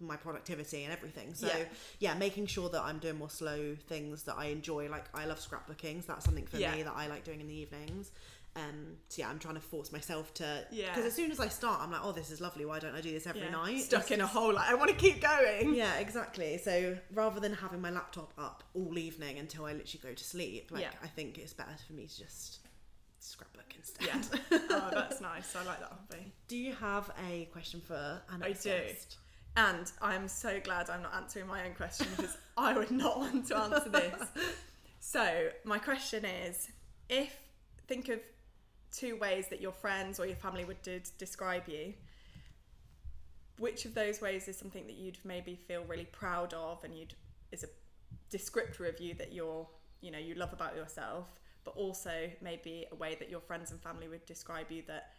My 0.00 0.16
productivity 0.16 0.84
and 0.84 0.92
everything. 0.92 1.34
So 1.34 1.48
Yeah. 1.48 1.64
yeah, 1.98 2.14
making 2.14 2.46
sure 2.46 2.68
that 2.68 2.82
I'm 2.82 3.00
doing 3.00 3.18
more 3.18 3.28
slow 3.30 3.74
things 3.88 4.22
that 4.24 4.36
I 4.38 4.44
enjoy. 4.46 4.88
Like 4.88 5.06
I 5.12 5.24
love 5.24 5.40
scrapbooking, 5.40 6.02
so 6.02 6.12
that's 6.12 6.24
something 6.24 6.46
for 6.46 6.56
Yeah. 6.56 6.72
me 6.76 6.84
that 6.84 6.92
I 6.94 7.08
like 7.08 7.24
doing 7.24 7.40
in 7.40 7.48
the 7.48 7.54
evenings. 7.54 8.12
Um, 8.58 8.96
so 9.08 9.20
yeah, 9.22 9.28
I'm 9.28 9.38
trying 9.38 9.54
to 9.54 9.60
force 9.60 9.92
myself 9.92 10.34
to. 10.34 10.66
Yeah. 10.70 10.88
Because 10.88 11.04
as 11.06 11.14
soon 11.14 11.30
as 11.30 11.38
I 11.38 11.48
start, 11.48 11.80
I'm 11.80 11.90
like, 11.92 12.00
oh, 12.02 12.12
this 12.12 12.30
is 12.30 12.40
lovely. 12.40 12.64
Why 12.64 12.78
don't 12.78 12.94
I 12.94 13.00
do 13.00 13.12
this 13.12 13.26
every 13.26 13.42
Yeah. 13.42 13.50
night? 13.50 13.80
Stuck 13.82 14.02
It's 14.02 14.10
in 14.10 14.20
a 14.20 14.26
hole. 14.26 14.54
Like, 14.54 14.68
I 14.68 14.74
want 14.74 14.90
to 14.90 14.96
keep 14.96 15.20
going. 15.20 15.74
Yeah, 15.74 15.94
exactly. 15.98 16.58
So 16.58 16.98
rather 17.12 17.40
than 17.40 17.52
having 17.52 17.80
my 17.80 17.90
laptop 17.90 18.32
up 18.38 18.64
all 18.74 18.98
evening 18.98 19.38
until 19.38 19.64
I 19.66 19.72
literally 19.72 20.00
go 20.02 20.14
to 20.14 20.24
sleep, 20.24 20.70
like 20.72 20.82
Yeah. 20.82 20.90
I 21.02 21.06
think 21.06 21.38
it's 21.38 21.52
better 21.52 21.76
for 21.86 21.92
me 21.92 22.06
to 22.06 22.18
just 22.18 22.58
scrapbook 23.20 23.72
instead. 23.76 24.06
Yeah. 24.06 24.58
oh, 24.70 24.90
that's 24.92 25.20
nice. 25.20 25.54
I 25.54 25.64
like 25.64 25.80
that 25.80 25.92
hobby. 25.92 26.32
do 26.48 26.56
you 26.56 26.74
have 26.74 27.10
a 27.30 27.44
question 27.52 27.80
for 27.80 28.20
Anna? 28.32 28.46
I 28.46 28.52
do. 28.52 28.80
And 29.56 29.90
I'm 30.00 30.28
so 30.28 30.60
glad 30.60 30.88
I'm 30.88 31.02
not 31.02 31.14
answering 31.14 31.46
my 31.48 31.66
own 31.66 31.74
question 31.74 32.06
because 32.16 32.36
I 32.56 32.76
would 32.78 32.90
not 32.92 33.18
want 33.18 33.46
to 33.48 33.56
answer 33.56 33.88
this. 33.88 34.14
So, 35.00 35.48
my 35.64 35.78
question 35.78 36.24
is 36.24 36.68
if 37.08 37.34
think 37.86 38.08
of 38.10 38.18
two 38.92 39.16
ways 39.16 39.48
that 39.48 39.60
your 39.60 39.72
friends 39.72 40.18
or 40.18 40.26
your 40.26 40.36
family 40.36 40.64
would 40.64 40.80
de- 40.82 41.02
describe 41.18 41.68
you, 41.68 41.94
which 43.58 43.84
of 43.84 43.94
those 43.94 44.20
ways 44.20 44.48
is 44.48 44.56
something 44.56 44.86
that 44.86 44.96
you'd 44.96 45.18
maybe 45.24 45.56
feel 45.56 45.84
really 45.84 46.06
proud 46.06 46.54
of 46.54 46.84
and 46.84 46.94
you'd 46.94 47.14
is 47.50 47.64
a 47.64 47.68
descriptor 48.34 48.88
of 48.88 49.00
you 49.00 49.14
that 49.14 49.32
you're, 49.32 49.66
you 50.00 50.10
know, 50.10 50.18
you 50.18 50.34
love 50.34 50.52
about 50.52 50.76
yourself, 50.76 51.26
but 51.64 51.74
also 51.76 52.30
maybe 52.40 52.86
a 52.92 52.94
way 52.94 53.16
that 53.18 53.30
your 53.30 53.40
friends 53.40 53.70
and 53.70 53.80
family 53.80 54.08
would 54.08 54.24
describe 54.26 54.70
you 54.70 54.82
that 54.86 55.12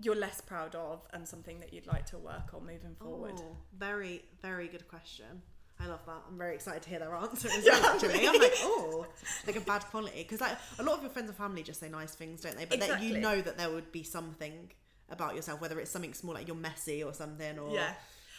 you're 0.00 0.16
less 0.16 0.40
proud 0.40 0.74
of 0.74 1.06
and 1.12 1.28
something 1.28 1.60
that 1.60 1.72
you'd 1.72 1.86
like 1.86 2.06
to 2.06 2.18
work 2.18 2.54
on 2.54 2.62
moving 2.62 2.96
forward. 2.98 3.34
Oh, 3.36 3.56
very, 3.78 4.24
very 4.40 4.66
good 4.66 4.88
question. 4.88 5.42
I 5.82 5.86
love 5.86 6.04
that. 6.06 6.22
I'm 6.28 6.36
very 6.38 6.54
excited 6.54 6.82
to 6.82 6.88
hear 6.90 6.98
their 6.98 7.14
answer 7.14 7.48
as 7.48 7.64
Yeah, 7.64 7.72
well. 7.80 7.94
Actually, 7.94 8.26
I'm 8.26 8.38
like, 8.38 8.52
oh, 8.62 9.06
like 9.46 9.56
a 9.56 9.60
bad 9.60 9.82
quality 9.86 10.18
because 10.22 10.40
like 10.40 10.56
a 10.78 10.82
lot 10.82 10.96
of 10.96 11.02
your 11.02 11.10
friends 11.10 11.28
and 11.28 11.36
family 11.38 11.62
just 11.62 11.80
say 11.80 11.88
nice 11.88 12.14
things, 12.14 12.40
don't 12.42 12.56
they? 12.56 12.64
But 12.66 12.80
then 12.80 13.02
you 13.02 13.18
know 13.18 13.40
that 13.40 13.56
there 13.56 13.70
would 13.70 13.90
be 13.92 14.02
something 14.02 14.70
about 15.08 15.34
yourself, 15.34 15.60
whether 15.60 15.80
it's 15.80 15.90
something 15.90 16.14
small 16.14 16.34
like 16.34 16.46
you're 16.46 16.56
messy 16.56 17.02
or 17.02 17.12
something, 17.14 17.58
or 17.58 17.74
Yeah. 17.74 17.92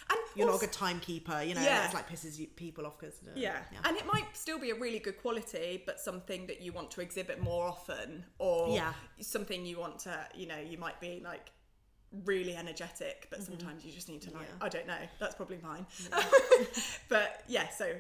And 0.10 0.20
you're 0.36 0.48
not 0.48 0.58
a 0.58 0.60
good 0.60 0.74
timekeeper. 0.74 1.42
You 1.42 1.56
know, 1.56 1.62
Yeah. 1.62 1.86
it's 1.86 1.94
like 1.94 2.10
pisses 2.10 2.38
you, 2.38 2.48
people 2.48 2.86
off 2.86 3.00
because 3.00 3.16
uh, 3.26 3.32
Yeah. 3.36 3.58
and 3.86 3.96
it 3.96 4.06
might 4.06 4.26
still 4.34 4.60
be 4.60 4.72
a 4.72 4.76
really 4.76 5.00
good 5.00 5.18
quality, 5.22 5.82
but 5.86 6.00
something 6.00 6.48
that 6.48 6.60
you 6.62 6.74
want 6.74 6.92
to 6.92 7.02
exhibit 7.02 7.40
more 7.40 7.66
often, 7.68 8.26
or 8.38 8.76
Yeah. 8.76 8.94
something 9.22 9.66
you 9.66 9.80
want 9.80 10.00
to, 10.00 10.28
you 10.36 10.48
know, 10.48 10.58
you 10.60 10.78
might 10.78 11.00
be 11.00 11.22
like 11.24 11.52
really 12.26 12.56
energetic, 12.56 13.28
but 13.30 13.42
sometimes 13.44 13.86
you 13.86 13.92
just 13.92 14.10
need 14.10 14.22
to 14.24 14.32
like, 14.32 14.44
Mm-hmm. 14.44 14.58
Yeah. 14.60 14.66
I 14.66 14.70
don't 14.70 14.88
know, 14.88 15.08
that's 15.20 15.36
probably 15.36 15.60
mine. 15.64 15.86
but 17.10 17.44
yeah, 17.48 17.70
so 17.70 17.94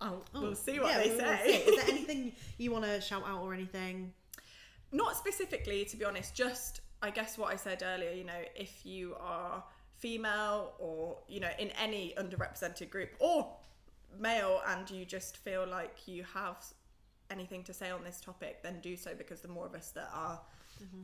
I'll, 0.00 0.24
we'll 0.32 0.54
see 0.54 0.78
what 0.78 0.94
Oh, 0.94 0.98
Yeah, 0.98 1.08
they 1.08 1.18
say. 1.18 1.54
Is 1.66 1.76
there 1.76 1.88
anything 1.94 2.32
you 2.56 2.70
want 2.70 2.84
to 2.84 3.00
shout 3.00 3.24
out 3.26 3.42
or 3.42 3.52
anything? 3.54 4.12
Not 4.92 5.16
specifically, 5.16 5.84
to 5.86 5.96
be 5.96 6.04
honest, 6.04 6.34
just 6.34 6.80
I 7.02 7.10
guess 7.10 7.38
what 7.38 7.52
I 7.52 7.56
said 7.56 7.82
earlier, 7.84 8.10
you 8.12 8.24
know, 8.24 8.40
if 8.56 8.84
you 8.84 9.14
are 9.20 9.62
female 9.96 10.72
or, 10.78 11.18
you 11.28 11.40
know, 11.40 11.50
in 11.58 11.70
any 11.70 12.14
underrepresented 12.18 12.90
group 12.90 13.10
or 13.18 13.48
male 14.18 14.60
and 14.66 14.90
you 14.90 15.04
just 15.04 15.36
feel 15.36 15.66
like 15.66 16.06
you 16.06 16.24
have 16.34 16.64
anything 17.30 17.62
to 17.64 17.74
say 17.74 17.90
on 17.90 18.02
this 18.04 18.20
topic, 18.20 18.62
then 18.62 18.80
do 18.80 18.96
so 18.96 19.14
because 19.16 19.40
the 19.40 19.48
more 19.48 19.66
of 19.66 19.74
us 19.74 19.90
that 19.90 20.08
are, 20.14 20.40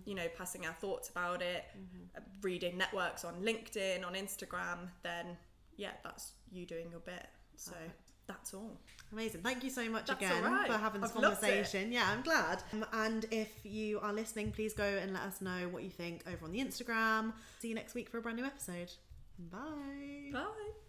you 0.04 0.14
know, 0.14 0.26
passing 0.36 0.66
our 0.66 0.72
thoughts 0.74 1.08
about 1.08 1.42
it, 1.42 1.64
uh, 2.16 2.20
reading 2.42 2.78
networks 2.78 3.24
on 3.24 3.34
LinkedIn, 3.42 4.06
on 4.06 4.14
Instagram, 4.14 4.88
then 5.02 5.36
yeah, 5.76 5.92
that's 6.02 6.32
you 6.52 6.66
doing 6.66 6.90
your 6.90 7.00
bit. 7.00 7.26
So 7.56 7.72
that's 8.26 8.54
all. 8.54 8.80
Amazing. 9.12 9.42
Thank 9.42 9.62
you 9.64 9.70
so 9.70 9.88
much 9.88 10.06
That's 10.06 10.22
again 10.22 10.42
right. 10.42 10.66
for 10.66 10.78
having 10.78 11.00
this 11.00 11.10
I've 11.14 11.22
conversation. 11.22 11.92
Yeah, 11.92 12.08
I'm 12.10 12.22
glad. 12.22 12.62
Um, 12.72 12.84
and 12.92 13.26
if 13.30 13.50
you 13.64 14.00
are 14.00 14.12
listening, 14.12 14.50
please 14.50 14.72
go 14.72 14.84
and 14.84 15.12
let 15.12 15.22
us 15.22 15.40
know 15.40 15.68
what 15.70 15.82
you 15.84 15.90
think 15.90 16.24
over 16.26 16.44
on 16.44 16.52
the 16.52 16.60
Instagram. 16.60 17.32
See 17.60 17.68
you 17.68 17.74
next 17.74 17.94
week 17.94 18.08
for 18.08 18.18
a 18.18 18.22
brand 18.22 18.38
new 18.38 18.44
episode. 18.44 18.92
Bye. 19.38 20.30
Bye. 20.32 20.83